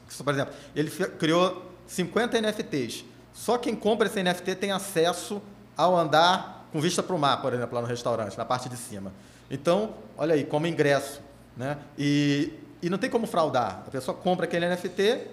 que, 0.08 0.24
Por 0.24 0.34
exemplo, 0.34 0.53
ele 0.76 0.91
criou 1.18 1.66
50 1.88 2.41
NFTs. 2.41 3.05
Só 3.34 3.58
quem 3.58 3.76
compra 3.76 4.08
esse 4.08 4.22
NFT 4.22 4.55
tem 4.55 4.72
acesso 4.72 5.41
ao 5.76 5.95
andar 5.97 6.68
com 6.72 6.82
vista 6.82 7.01
para 7.01 7.16
o 7.16 7.20
mar, 7.20 7.41
por 7.41 7.53
exemplo, 7.53 7.76
lá 7.76 7.82
no 7.82 7.88
restaurante, 7.88 8.38
na 8.38 8.43
parte 8.43 8.68
de 8.68 8.76
cima. 8.76 9.14
Então, 9.49 9.93
olha 10.18 10.36
aí, 10.36 10.43
como 10.43 10.68
ingresso. 10.68 11.22
Né? 11.55 11.78
E, 11.97 12.53
e 12.82 12.89
não 12.89 12.97
tem 12.97 13.10
como 13.10 13.26
fraudar. 13.26 13.84
A 13.88 13.89
pessoa 13.89 14.16
compra 14.16 14.45
aquele 14.45 14.68
NFT, 14.68 15.28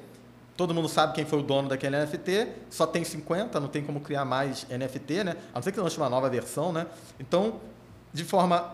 todo 0.56 0.72
mundo 0.72 0.88
sabe 0.88 1.12
quem 1.12 1.24
foi 1.24 1.40
o 1.40 1.42
dono 1.42 1.68
daquele 1.68 1.98
NFT, 1.98 2.48
só 2.70 2.86
tem 2.86 3.02
50, 3.02 3.58
não 3.58 3.68
tem 3.68 3.82
como 3.82 4.00
criar 4.00 4.24
mais 4.24 4.64
NFT, 4.70 5.24
né? 5.24 5.36
A 5.52 5.56
não 5.56 5.62
ser 5.62 5.72
que 5.72 5.80
lance 5.80 5.96
uma 5.96 6.08
nova 6.08 6.30
versão, 6.30 6.72
né? 6.72 6.86
Então, 7.18 7.60
de 8.12 8.24
forma 8.24 8.72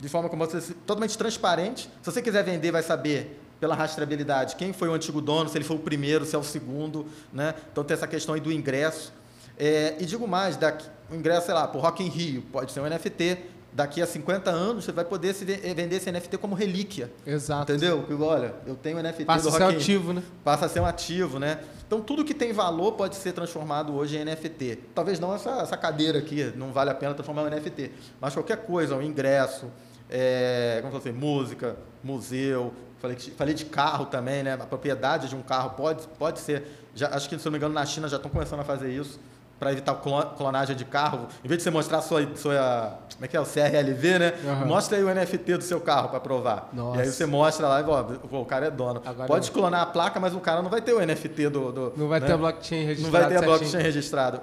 de 0.00 0.08
forma 0.08 0.28
como 0.28 0.46
você 0.46 0.74
totalmente 0.86 1.16
transparente. 1.16 1.88
Se 2.02 2.10
você 2.12 2.20
quiser 2.20 2.44
vender, 2.44 2.70
vai 2.70 2.82
saber 2.82 3.40
pela 3.60 3.74
rastreabilidade 3.74 4.56
quem 4.56 4.72
foi 4.72 4.88
o 4.88 4.92
antigo 4.92 5.20
dono, 5.20 5.48
se 5.48 5.56
ele 5.56 5.64
foi 5.64 5.76
o 5.76 5.80
primeiro, 5.80 6.24
se 6.24 6.36
é 6.36 6.38
o 6.38 6.42
segundo, 6.42 7.06
né? 7.32 7.54
Então 7.72 7.82
tem 7.82 7.94
essa 7.94 8.06
questão 8.06 8.34
aí 8.34 8.40
do 8.40 8.52
ingresso. 8.52 9.12
É, 9.56 9.96
e 10.00 10.04
digo 10.04 10.26
mais, 10.26 10.56
daqui, 10.56 10.86
o 11.10 11.14
ingresso, 11.14 11.46
sei 11.46 11.54
lá, 11.54 11.68
por 11.68 11.80
Rock 11.80 12.02
in 12.02 12.08
Rio, 12.08 12.42
pode 12.52 12.72
ser 12.72 12.80
um 12.80 12.88
NFT. 12.88 13.38
Daqui 13.74 14.00
a 14.00 14.06
50 14.06 14.50
anos 14.52 14.84
você 14.84 14.92
vai 14.92 15.04
poder 15.04 15.34
se 15.34 15.44
ve- 15.44 15.56
vender 15.74 15.96
esse 15.96 16.08
NFT 16.10 16.38
como 16.38 16.54
relíquia. 16.54 17.10
Exato. 17.26 17.72
Entendeu? 17.72 18.06
Olha, 18.20 18.54
eu 18.66 18.76
tenho 18.76 19.02
NFT 19.02 19.24
Passa 19.24 19.42
do 19.42 19.48
a 19.48 19.52
ser 19.58 19.62
ativo, 19.64 20.12
né? 20.12 20.22
passa 20.44 20.66
a 20.66 20.68
ser 20.68 20.78
um 20.78 20.86
ativo, 20.86 21.40
né? 21.40 21.58
Então 21.84 22.00
tudo 22.00 22.24
que 22.24 22.32
tem 22.32 22.52
valor 22.52 22.92
pode 22.92 23.16
ser 23.16 23.32
transformado 23.32 23.92
hoje 23.92 24.16
em 24.16 24.24
NFT. 24.24 24.78
Talvez 24.94 25.18
não 25.18 25.34
essa, 25.34 25.50
essa 25.60 25.76
cadeira 25.76 26.20
aqui, 26.20 26.52
não 26.54 26.72
vale 26.72 26.90
a 26.90 26.94
pena 26.94 27.14
transformar 27.14 27.42
em 27.48 27.50
NFT, 27.56 27.90
mas 28.20 28.32
qualquer 28.32 28.58
coisa, 28.58 28.94
um 28.94 29.02
ingresso, 29.02 29.66
é, 30.08 30.78
como 30.80 31.00
falei, 31.00 31.12
música, 31.18 31.76
museu, 32.02 32.72
falei, 33.00 33.16
falei 33.36 33.54
de 33.54 33.64
carro 33.64 34.06
também, 34.06 34.44
né? 34.44 34.52
A 34.52 34.58
propriedade 34.58 35.28
de 35.28 35.34
um 35.34 35.42
carro 35.42 35.70
pode, 35.70 36.06
pode 36.16 36.38
ser, 36.38 36.62
já, 36.94 37.08
acho 37.08 37.28
que 37.28 37.36
se 37.38 37.44
não 37.44 37.50
me 37.52 37.58
engano 37.58 37.74
na 37.74 37.84
China 37.84 38.06
já 38.08 38.16
estão 38.18 38.30
começando 38.30 38.60
a 38.60 38.64
fazer 38.64 38.92
isso 38.92 39.18
para 39.64 39.72
evitar 39.72 39.94
clon- 39.94 40.26
clonagem 40.36 40.76
de 40.76 40.84
carro. 40.84 41.26
Em 41.42 41.48
vez 41.48 41.56
de 41.58 41.64
você 41.64 41.70
mostrar 41.70 42.02
sua, 42.02 42.20
sua 42.36 42.98
como 43.14 43.24
é 43.24 43.28
que 43.28 43.34
é 43.36 43.40
o 43.40 43.44
CRLV, 43.46 44.18
né? 44.18 44.34
Aham. 44.46 44.66
Mostra 44.66 44.98
aí 44.98 45.02
o 45.02 45.08
NFT 45.08 45.56
do 45.56 45.64
seu 45.64 45.80
carro 45.80 46.10
para 46.10 46.20
provar. 46.20 46.68
Nossa. 46.72 46.98
E 46.98 47.00
aí 47.02 47.06
você 47.10 47.24
mostra 47.24 47.66
lá 47.66 47.80
e 47.80 47.84
ó, 47.84 48.04
o 48.40 48.44
cara 48.44 48.66
é 48.66 48.70
dono. 48.70 49.00
Agora 49.06 49.26
Pode 49.26 49.48
eu- 49.48 49.54
clonar 49.54 49.80
a 49.80 49.86
placa, 49.86 50.20
mas 50.20 50.34
o 50.34 50.40
cara 50.40 50.60
não 50.60 50.68
vai 50.68 50.82
ter 50.82 50.92
o 50.92 51.00
NFT 51.00 51.48
do. 51.48 51.72
do- 51.72 51.92
Não 51.96 52.08
vai 52.08 52.20
né? 52.20 52.26
ter 52.26 52.32
a 52.34 52.36
blockchain 52.36 52.80
Não 52.80 52.86
registrada. 52.88 53.18
vai 53.18 53.28
ter 53.28 53.36
a 53.42 53.46
blockchain 53.46 53.82
registrada. 53.82 54.42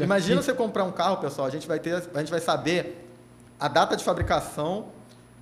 Imagina 0.00 0.36
que- 0.38 0.44
você 0.46 0.54
comprar 0.54 0.84
um 0.84 0.92
carro, 0.92 1.16
pessoal, 1.16 1.48
a 1.48 1.50
gente 1.50 1.66
vai 1.66 1.80
ter, 1.80 1.94
a 2.14 2.18
gente 2.20 2.30
vai 2.30 2.40
saber 2.40 3.08
a 3.58 3.66
data 3.66 3.96
de 3.96 4.04
fabricação, 4.04 4.86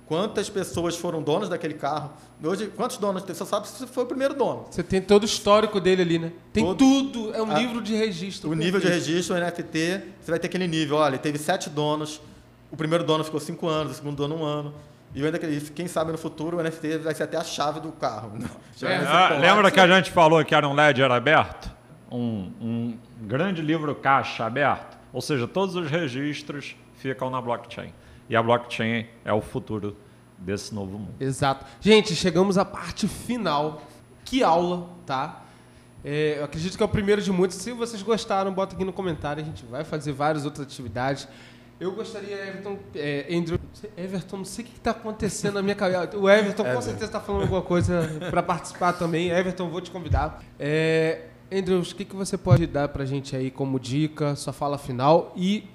quantas 0.07 0.49
pessoas 0.49 0.95
foram 0.95 1.21
donos 1.21 1.47
daquele 1.49 1.75
carro. 1.75 2.09
Hoje, 2.41 2.67
quantos 2.67 2.97
donos 2.97 3.23
tem? 3.23 3.35
Você 3.35 3.45
sabe 3.45 3.67
se 3.67 3.85
foi 3.85 4.03
o 4.03 4.07
primeiro 4.07 4.33
dono. 4.33 4.65
Você 4.71 4.81
tem 4.81 5.01
todo 5.01 5.23
o 5.23 5.25
histórico 5.25 5.79
dele 5.79 6.01
ali, 6.01 6.19
né? 6.19 6.31
Tem 6.53 6.63
Todo- 6.63 6.77
tudo. 6.77 7.33
É 7.35 7.41
um 7.43 7.51
a- 7.51 7.59
livro 7.59 7.81
de 7.81 7.93
registro. 7.95 8.49
O 8.49 8.53
nível 8.53 8.79
de 8.79 8.87
registro, 8.87 9.35
o 9.35 9.37
NFT, 9.39 10.01
você 10.21 10.31
vai 10.31 10.39
ter 10.39 10.47
aquele 10.47 10.67
nível. 10.67 10.97
Olha, 10.97 11.17
teve 11.17 11.37
sete 11.37 11.69
donos, 11.69 12.21
o 12.71 12.77
primeiro 12.77 13.03
dono 13.03 13.23
ficou 13.25 13.39
cinco 13.41 13.67
anos, 13.67 13.93
o 13.93 13.95
segundo 13.95 14.15
dono 14.15 14.35
um 14.37 14.43
ano. 14.45 14.73
E 15.13 15.25
ainda 15.25 15.37
quem 15.39 15.87
sabe 15.87 16.11
no 16.11 16.17
futuro 16.17 16.57
o 16.57 16.61
NFT 16.63 16.99
vai 16.99 17.13
ser 17.15 17.23
até 17.23 17.35
a 17.35 17.43
chave 17.43 17.79
do 17.81 17.91
carro. 17.91 18.31
Já 18.77 18.89
É, 18.89 19.05
Ah, 19.05 19.29
lembra 19.37 19.69
que 19.71 19.79
a 19.79 19.87
gente 19.87 20.09
falou 20.11 20.43
que 20.45 20.55
era 20.55 20.67
um 20.67 20.73
ledger 20.73 21.11
aberto? 21.11 21.69
Um, 22.11 22.51
um 22.61 22.97
grande 23.21 23.61
livro 23.61 23.93
caixa 23.95 24.45
aberto? 24.45 24.97
Ou 25.11 25.21
seja, 25.21 25.47
todos 25.47 25.75
os 25.75 25.89
registros 25.89 26.75
ficam 26.95 27.29
na 27.29 27.41
blockchain. 27.41 27.91
E 28.29 28.35
a 28.35 28.41
blockchain 28.43 29.07
é 29.25 29.33
o 29.33 29.41
futuro 29.41 29.97
desse 30.39 30.73
novo 30.73 30.97
mundo. 30.97 31.13
Exato. 31.19 31.65
Gente, 31.81 32.15
chegamos 32.15 32.57
à 32.57 32.65
parte 32.65 33.07
final. 33.07 33.81
Que 34.25 34.43
aula, 34.43 34.89
tá? 35.05 35.43
É, 36.03 36.35
eu 36.39 36.45
acredito 36.45 36.77
que 36.77 36.83
é 36.83 36.85
o 36.85 36.89
primeiro 36.89 37.21
de 37.21 37.31
muitos. 37.31 37.57
Se 37.57 37.71
vocês 37.71 38.01
gostaram, 38.01 38.53
bota 38.53 38.75
aqui 38.75 38.85
no 38.85 38.93
comentário. 38.93 39.41
A 39.41 39.45
gente 39.45 39.65
vai 39.65 39.83
fazer 39.83 40.11
várias 40.11 40.45
outras 40.45 40.65
atividades. 40.65 41.27
Eu 41.79 41.93
gostaria, 41.93 42.35
Everton, 42.35 42.77
é, 42.93 43.25
Andrew, 43.33 43.57
Everton, 43.95 44.37
não 44.37 44.45
sei 44.45 44.65
o 44.65 44.67
que 44.67 44.75
está 44.75 44.91
acontecendo 44.91 45.53
na 45.53 45.61
minha 45.61 45.75
cabeça. 45.75 46.17
O 46.17 46.29
Everton 46.29 46.63
com 46.65 46.81
certeza 46.81 47.05
está 47.05 47.21
falando 47.21 47.43
alguma 47.43 47.61
coisa 47.61 48.01
para 48.29 48.43
participar 48.43 48.93
também. 48.93 49.29
Everton, 49.29 49.69
vou 49.69 49.79
te 49.79 49.89
convidar. 49.89 50.43
É, 50.59 51.27
Andrews, 51.49 51.91
o 51.91 51.95
que, 51.95 52.03
que 52.03 52.15
você 52.15 52.37
pode 52.37 52.67
dar 52.67 52.89
para 52.89 53.03
a 53.03 53.05
gente 53.05 53.33
aí 53.33 53.49
como 53.49 53.79
dica, 53.79 54.35
sua 54.35 54.51
fala 54.51 54.77
final 54.77 55.31
e 55.37 55.69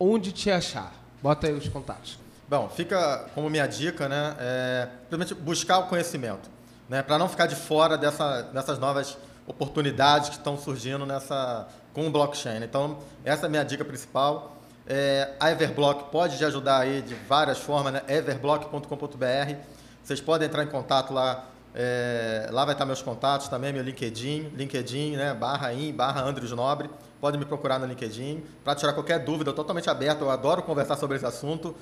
onde 0.00 0.32
te 0.32 0.50
achar? 0.50 0.94
Bota 1.22 1.46
aí 1.46 1.52
os 1.52 1.68
contatos. 1.68 2.18
Bom, 2.48 2.68
fica 2.68 3.26
como 3.34 3.48
minha 3.48 3.66
dica, 3.66 4.08
né? 4.08 4.36
É, 4.38 4.88
primeiramente, 5.08 5.34
buscar 5.40 5.78
o 5.78 5.86
conhecimento, 5.88 6.50
né? 6.88 7.02
Para 7.02 7.18
não 7.18 7.28
ficar 7.28 7.46
de 7.46 7.56
fora 7.56 7.96
dessa, 7.96 8.42
dessas 8.42 8.78
novas 8.78 9.16
oportunidades 9.46 10.28
que 10.28 10.36
estão 10.36 10.56
surgindo 10.58 11.04
nessa 11.06 11.66
com 11.92 12.06
o 12.06 12.10
blockchain. 12.10 12.60
né? 12.60 12.66
Então, 12.66 12.98
essa 13.24 13.44
é 13.44 13.46
a 13.46 13.50
minha 13.50 13.64
dica 13.64 13.84
principal. 13.84 14.56
É, 14.86 15.34
a 15.38 15.50
Everblock 15.50 16.10
pode 16.10 16.38
te 16.38 16.44
ajudar 16.44 16.78
aí 16.78 17.02
de 17.02 17.14
várias 17.14 17.58
formas, 17.58 17.92
né? 17.92 18.02
everblock.com.br. 18.08 19.54
Vocês 20.02 20.20
podem 20.20 20.48
entrar 20.48 20.64
em 20.64 20.68
contato 20.68 21.12
lá. 21.12 21.44
é, 21.74 22.48
lá 22.50 22.64
vai 22.64 22.74
estar 22.74 22.84
meus 22.84 23.00
contatos 23.00 23.48
também, 23.48 23.72
meu 23.72 23.82
LinkedIn, 23.82 24.52
LinkedIn, 24.54 25.16
né? 25.16 25.32
Barra 25.34 25.72
in, 25.72 25.92
barra 25.92 26.22
Andrews 26.22 26.50
Nobre. 26.52 26.90
Pode 27.20 27.38
me 27.38 27.44
procurar 27.44 27.78
no 27.78 27.86
LinkedIn 27.86 28.42
para 28.64 28.74
tirar 28.74 28.92
qualquer 28.92 29.20
dúvida. 29.20 29.52
Totalmente 29.52 29.88
aberto. 29.88 30.22
Eu 30.22 30.30
adoro 30.30 30.62
conversar 30.62 30.96
sobre 30.96 31.16
esse 31.16 31.26
assunto. 31.26 31.74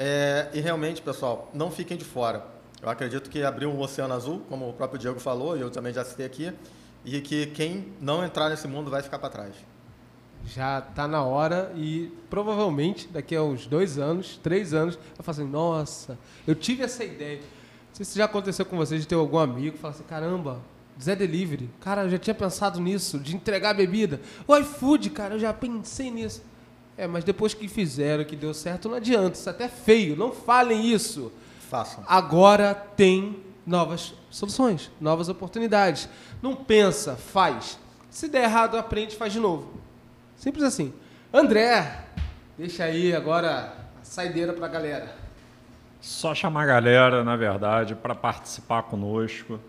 É, 0.00 0.48
e 0.54 0.60
realmente, 0.60 1.02
pessoal, 1.02 1.50
não 1.52 1.72
fiquem 1.72 1.96
de 1.96 2.04
fora. 2.04 2.46
Eu 2.80 2.88
acredito 2.88 3.28
que 3.28 3.42
abriu 3.42 3.68
um 3.68 3.80
oceano 3.80 4.14
azul, 4.14 4.42
como 4.48 4.68
o 4.68 4.72
próprio 4.72 4.96
Diego 4.96 5.18
falou, 5.18 5.56
e 5.56 5.60
eu 5.60 5.70
também 5.70 5.92
já 5.92 6.04
citei 6.04 6.24
aqui, 6.24 6.52
e 7.04 7.20
que 7.20 7.46
quem 7.46 7.92
não 8.00 8.24
entrar 8.24 8.48
nesse 8.48 8.68
mundo 8.68 8.92
vai 8.92 9.02
ficar 9.02 9.18
para 9.18 9.28
trás. 9.28 9.54
Já 10.46 10.80
tá 10.80 11.08
na 11.08 11.24
hora 11.24 11.72
e 11.74 12.12
provavelmente 12.30 13.08
daqui 13.08 13.34
a 13.34 13.42
uns 13.42 13.66
dois 13.66 13.98
anos, 13.98 14.38
três 14.40 14.72
anos, 14.72 14.96
eu 15.18 15.24
falo 15.24 15.36
assim, 15.36 15.50
nossa, 15.50 16.16
eu 16.46 16.54
tive 16.54 16.84
essa 16.84 17.02
ideia. 17.02 17.38
Não 17.38 17.94
sei 17.94 18.06
se 18.06 18.16
já 18.16 18.26
aconteceu 18.26 18.64
com 18.64 18.76
vocês 18.76 19.00
de 19.00 19.08
ter 19.08 19.16
algum 19.16 19.38
amigo 19.38 19.74
que 19.74 19.82
fala 19.82 19.94
assim, 19.94 20.04
caramba, 20.04 20.60
Zé 21.02 21.16
Delivery, 21.16 21.68
cara, 21.80 22.04
eu 22.04 22.10
já 22.10 22.18
tinha 22.18 22.34
pensado 22.34 22.80
nisso, 22.80 23.18
de 23.18 23.34
entregar 23.34 23.74
bebida. 23.74 24.20
O 24.46 24.56
iFood, 24.56 25.10
cara, 25.10 25.34
eu 25.34 25.40
já 25.40 25.52
pensei 25.52 26.08
nisso. 26.08 26.40
É, 26.98 27.06
mas 27.06 27.22
depois 27.22 27.54
que 27.54 27.68
fizeram, 27.68 28.24
que 28.24 28.34
deu 28.34 28.52
certo, 28.52 28.88
não 28.88 28.96
adianta, 28.96 29.38
isso 29.38 29.48
até 29.48 29.66
é 29.66 29.68
feio, 29.68 30.16
não 30.16 30.32
falem 30.32 30.84
isso. 30.84 31.32
Façam. 31.70 32.02
Agora 32.08 32.74
tem 32.74 33.40
novas 33.64 34.14
soluções, 34.30 34.90
novas 35.00 35.28
oportunidades. 35.28 36.08
Não 36.42 36.56
pensa, 36.56 37.14
faz. 37.14 37.78
Se 38.10 38.26
der 38.28 38.44
errado, 38.44 38.76
aprende, 38.76 39.14
faz 39.14 39.32
de 39.32 39.38
novo. 39.38 39.80
Simples 40.36 40.64
assim. 40.64 40.92
André, 41.32 42.04
deixa 42.56 42.82
aí 42.82 43.14
agora 43.14 43.74
a 44.00 44.04
saideira 44.04 44.52
pra 44.52 44.66
galera. 44.66 45.14
Só 46.00 46.34
chamar 46.34 46.64
a 46.64 46.66
galera, 46.66 47.22
na 47.22 47.36
verdade, 47.36 47.94
para 47.94 48.14
participar 48.14 48.82
conosco 48.82 49.60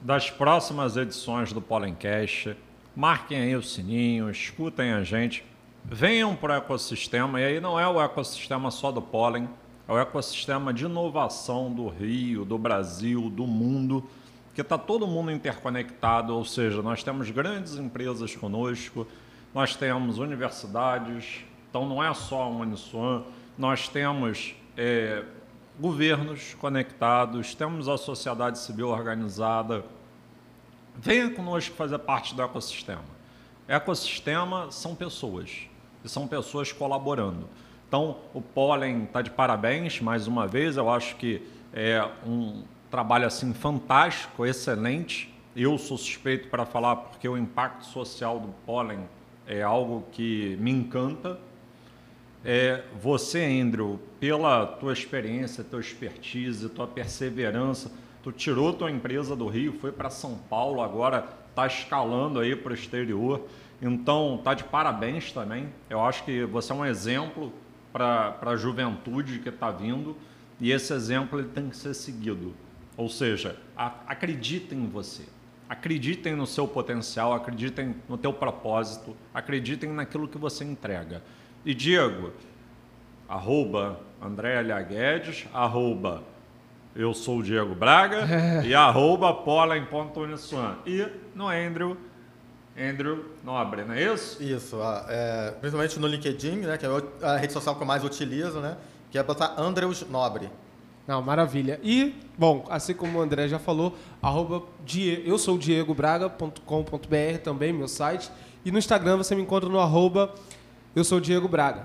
das 0.00 0.30
próximas 0.30 0.96
edições 0.96 1.52
do 1.52 1.60
Pollencast. 1.60 2.56
Marquem 2.94 3.40
aí 3.40 3.56
o 3.56 3.62
sininho, 3.62 4.30
escutem 4.30 4.92
a 4.92 5.02
gente, 5.02 5.44
venham 5.84 6.34
para 6.34 6.54
o 6.54 6.56
ecossistema. 6.56 7.40
E 7.40 7.44
aí 7.44 7.60
não 7.60 7.78
é 7.78 7.86
o 7.88 8.00
ecossistema 8.00 8.70
só 8.70 8.90
do 8.90 9.02
pólen, 9.02 9.48
é 9.88 9.92
o 9.92 9.98
ecossistema 9.98 10.72
de 10.72 10.84
inovação 10.84 11.72
do 11.72 11.88
Rio, 11.88 12.44
do 12.44 12.56
Brasil, 12.58 13.28
do 13.28 13.46
mundo, 13.46 14.04
que 14.54 14.60
está 14.60 14.78
todo 14.78 15.06
mundo 15.06 15.30
interconectado. 15.30 16.34
Ou 16.34 16.44
seja, 16.44 16.82
nós 16.82 17.02
temos 17.02 17.30
grandes 17.30 17.76
empresas 17.76 18.34
conosco, 18.36 19.06
nós 19.54 19.76
temos 19.76 20.18
universidades, 20.18 21.44
então 21.68 21.88
não 21.88 22.02
é 22.02 22.12
só 22.14 22.42
a 22.42 22.48
Uniswan, 22.48 23.22
nós 23.58 23.88
temos 23.88 24.54
é, 24.76 25.24
governos 25.78 26.54
conectados, 26.54 27.54
temos 27.54 27.88
a 27.88 27.96
sociedade 27.96 28.58
civil 28.58 28.88
organizada. 28.88 29.84
Venha 30.96 31.30
conosco 31.30 31.74
fazer 31.74 31.98
parte 31.98 32.34
do 32.34 32.42
ecossistema. 32.42 33.04
Ecossistema 33.66 34.70
são 34.70 34.94
pessoas, 34.94 35.66
e 36.04 36.08
são 36.08 36.26
pessoas 36.26 36.72
colaborando. 36.72 37.48
Então, 37.88 38.16
o 38.32 38.40
Pólen 38.40 39.04
está 39.04 39.20
de 39.20 39.30
parabéns 39.30 40.00
mais 40.00 40.26
uma 40.26 40.46
vez, 40.46 40.76
eu 40.76 40.88
acho 40.88 41.16
que 41.16 41.42
é 41.72 42.06
um 42.26 42.62
trabalho 42.90 43.26
assim 43.26 43.52
fantástico, 43.54 44.44
excelente, 44.44 45.32
eu 45.54 45.76
sou 45.76 45.98
suspeito 45.98 46.48
para 46.48 46.64
falar 46.64 46.96
porque 46.96 47.28
o 47.28 47.36
impacto 47.36 47.84
social 47.84 48.40
do 48.40 48.48
pólen 48.64 49.00
é 49.46 49.62
algo 49.62 50.04
que 50.12 50.56
me 50.58 50.70
encanta. 50.70 51.38
É, 52.44 52.82
você, 53.00 53.44
Andrew, 53.44 54.00
pela 54.18 54.66
tua 54.66 54.92
experiência, 54.92 55.62
tua 55.62 55.80
expertise, 55.80 56.68
tua 56.70 56.86
perseverança, 56.86 57.92
tu 58.22 58.32
tirou 58.32 58.72
tua 58.72 58.90
empresa 58.90 59.36
do 59.36 59.46
Rio, 59.46 59.74
foi 59.74 59.92
para 59.92 60.10
São 60.10 60.36
Paulo, 60.48 60.80
agora 60.80 61.28
está 61.50 61.66
escalando 61.66 62.40
aí 62.40 62.56
para 62.56 62.72
o 62.72 62.74
exterior. 62.74 63.46
Então, 63.82 64.40
tá 64.44 64.54
de 64.54 64.62
parabéns 64.62 65.32
também. 65.32 65.68
Eu 65.90 66.00
acho 66.00 66.24
que 66.24 66.44
você 66.44 66.70
é 66.70 66.74
um 66.74 66.86
exemplo 66.86 67.52
para 67.92 68.38
a 68.40 68.56
juventude 68.56 69.40
que 69.40 69.48
está 69.48 69.72
vindo 69.72 70.16
e 70.60 70.70
esse 70.70 70.92
exemplo 70.94 71.40
ele 71.40 71.48
tem 71.48 71.68
que 71.68 71.76
ser 71.76 71.92
seguido. 71.92 72.54
Ou 72.96 73.08
seja, 73.08 73.56
a, 73.76 73.92
acreditem 74.06 74.78
em 74.78 74.86
você. 74.86 75.24
Acreditem 75.68 76.36
no 76.36 76.46
seu 76.46 76.68
potencial, 76.68 77.32
acreditem 77.32 77.96
no 78.08 78.16
teu 78.16 78.32
propósito, 78.32 79.16
acreditem 79.34 79.90
naquilo 79.90 80.28
que 80.28 80.38
você 80.38 80.62
entrega. 80.62 81.20
E 81.64 81.74
Diego, 81.74 82.32
arroba 83.28 83.98
André 84.22 84.60
L. 84.60 84.84
Guedes, 84.84 85.48
arroba 85.52 86.22
eu 86.94 87.14
sou 87.14 87.38
o 87.38 87.42
Diego 87.42 87.74
Braga 87.74 88.18
é. 88.30 88.66
e 88.68 88.74
arroba 88.74 89.32
polen.uniswan. 89.32 90.76
E 90.86 91.06
no 91.34 91.48
Andrew, 91.48 91.96
Andrew 92.76 93.24
Nobre, 93.44 93.84
não 93.84 93.94
é 93.94 94.14
isso? 94.14 94.42
Isso, 94.42 94.78
é, 95.08 95.50
principalmente 95.60 95.98
no 95.98 96.06
LinkedIn, 96.06 96.56
né, 96.56 96.78
que 96.78 96.86
é 96.86 96.88
a 97.22 97.36
rede 97.36 97.52
social 97.52 97.74
que 97.76 97.82
eu 97.82 97.86
mais 97.86 98.02
utilizo, 98.02 98.60
né, 98.60 98.76
que 99.10 99.18
é 99.18 99.22
botar 99.22 99.54
Andrews 99.58 100.06
Nobre. 100.08 100.50
Não, 101.06 101.20
maravilha. 101.20 101.80
E, 101.82 102.14
bom, 102.38 102.64
assim 102.70 102.94
como 102.94 103.18
o 103.18 103.22
André 103.22 103.48
já 103.48 103.58
falou, 103.58 103.96
arroba 104.22 104.62
die, 104.84 105.22
eu 105.26 105.36
sou 105.36 105.58
diegobraga.com.br 105.58 107.38
também, 107.42 107.72
meu 107.72 107.88
site. 107.88 108.30
E 108.64 108.70
no 108.70 108.78
Instagram 108.78 109.16
você 109.16 109.34
me 109.34 109.42
encontra 109.42 109.68
no 109.68 109.80
arroba 109.80 110.32
eu 110.94 111.04
sou 111.04 111.20
Diego 111.20 111.48
Braga. 111.48 111.84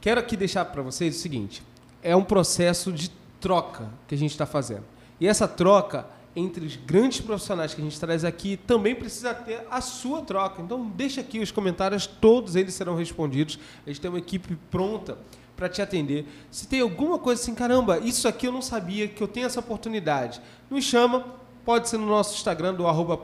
Quero 0.00 0.20
aqui 0.20 0.36
deixar 0.36 0.66
para 0.66 0.82
vocês 0.82 1.16
o 1.16 1.18
seguinte: 1.18 1.62
é 2.02 2.14
um 2.14 2.22
processo 2.22 2.92
de 2.92 3.10
troca 3.40 3.88
que 4.06 4.14
a 4.14 4.18
gente 4.18 4.30
está 4.30 4.44
fazendo. 4.44 4.84
E 5.18 5.26
essa 5.26 5.48
troca 5.48 6.06
entre 6.34 6.64
os 6.64 6.76
grandes 6.76 7.20
profissionais 7.20 7.74
que 7.74 7.80
a 7.80 7.84
gente 7.84 7.98
traz 7.98 8.24
aqui 8.24 8.56
também 8.56 8.94
precisa 8.94 9.34
ter 9.34 9.66
a 9.70 9.80
sua 9.80 10.22
troca. 10.22 10.62
Então 10.62 10.88
deixa 10.88 11.20
aqui 11.20 11.38
os 11.38 11.50
comentários, 11.50 12.06
todos 12.06 12.56
eles 12.56 12.74
serão 12.74 12.96
respondidos. 12.96 13.58
A 13.86 13.90
gente 13.90 14.00
tem 14.00 14.10
uma 14.10 14.18
equipe 14.18 14.56
pronta 14.70 15.18
para 15.56 15.68
te 15.68 15.82
atender. 15.82 16.26
Se 16.50 16.66
tem 16.66 16.80
alguma 16.80 17.18
coisa 17.18 17.40
assim, 17.40 17.54
caramba, 17.54 17.98
isso 17.98 18.26
aqui 18.26 18.46
eu 18.46 18.52
não 18.52 18.62
sabia 18.62 19.06
que 19.06 19.22
eu 19.22 19.28
tenho 19.28 19.46
essa 19.46 19.60
oportunidade, 19.60 20.40
nos 20.70 20.84
chama, 20.84 21.24
pode 21.64 21.88
ser 21.88 21.98
no 21.98 22.06
nosso 22.06 22.34
Instagram 22.34 22.74
do 22.74 22.86
arroba 22.86 23.18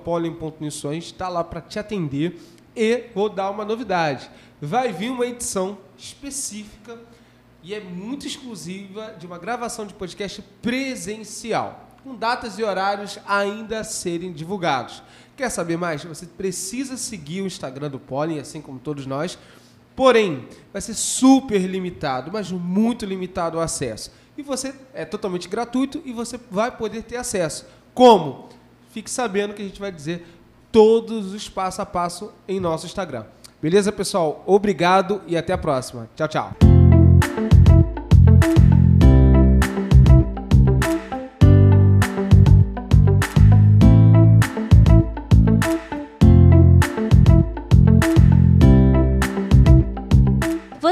está 0.92 1.28
lá 1.28 1.42
para 1.42 1.60
te 1.60 1.78
atender. 1.78 2.38
E 2.76 3.06
vou 3.12 3.28
dar 3.28 3.50
uma 3.50 3.64
novidade. 3.64 4.30
Vai 4.60 4.92
vir 4.92 5.10
uma 5.10 5.26
edição 5.26 5.78
específica 5.96 6.96
e 7.62 7.74
é 7.74 7.80
muito 7.80 8.26
exclusiva 8.26 9.16
de 9.18 9.26
uma 9.26 9.36
gravação 9.36 9.84
de 9.84 9.92
podcast 9.94 10.40
presencial, 10.62 11.87
com 12.08 12.16
datas 12.16 12.58
e 12.58 12.64
horários 12.64 13.18
ainda 13.26 13.80
a 13.80 13.84
serem 13.84 14.32
divulgados. 14.32 15.02
Quer 15.36 15.50
saber 15.50 15.76
mais? 15.76 16.02
Você 16.04 16.24
precisa 16.24 16.96
seguir 16.96 17.42
o 17.42 17.46
Instagram 17.46 17.90
do 17.90 17.98
Pollen, 17.98 18.40
assim 18.40 18.60
como 18.62 18.78
todos 18.78 19.04
nós. 19.06 19.38
Porém, 19.94 20.48
vai 20.72 20.80
ser 20.80 20.94
super 20.94 21.60
limitado, 21.60 22.30
mas 22.32 22.50
muito 22.50 23.04
limitado 23.04 23.58
o 23.58 23.60
acesso. 23.60 24.10
E 24.36 24.42
você 24.42 24.74
é 24.94 25.04
totalmente 25.04 25.48
gratuito 25.48 26.00
e 26.04 26.12
você 26.12 26.40
vai 26.50 26.70
poder 26.74 27.02
ter 27.02 27.16
acesso. 27.16 27.66
Como? 27.92 28.48
Fique 28.90 29.10
sabendo 29.10 29.52
que 29.52 29.60
a 29.60 29.64
gente 29.64 29.80
vai 29.80 29.92
dizer 29.92 30.26
todos 30.72 31.34
os 31.34 31.48
passo 31.48 31.82
a 31.82 31.86
passo 31.86 32.32
em 32.46 32.58
nosso 32.58 32.86
Instagram. 32.86 33.24
Beleza, 33.60 33.92
pessoal? 33.92 34.42
Obrigado 34.46 35.20
e 35.26 35.36
até 35.36 35.52
a 35.52 35.58
próxima. 35.58 36.08
Tchau, 36.16 36.28
tchau. 36.28 37.57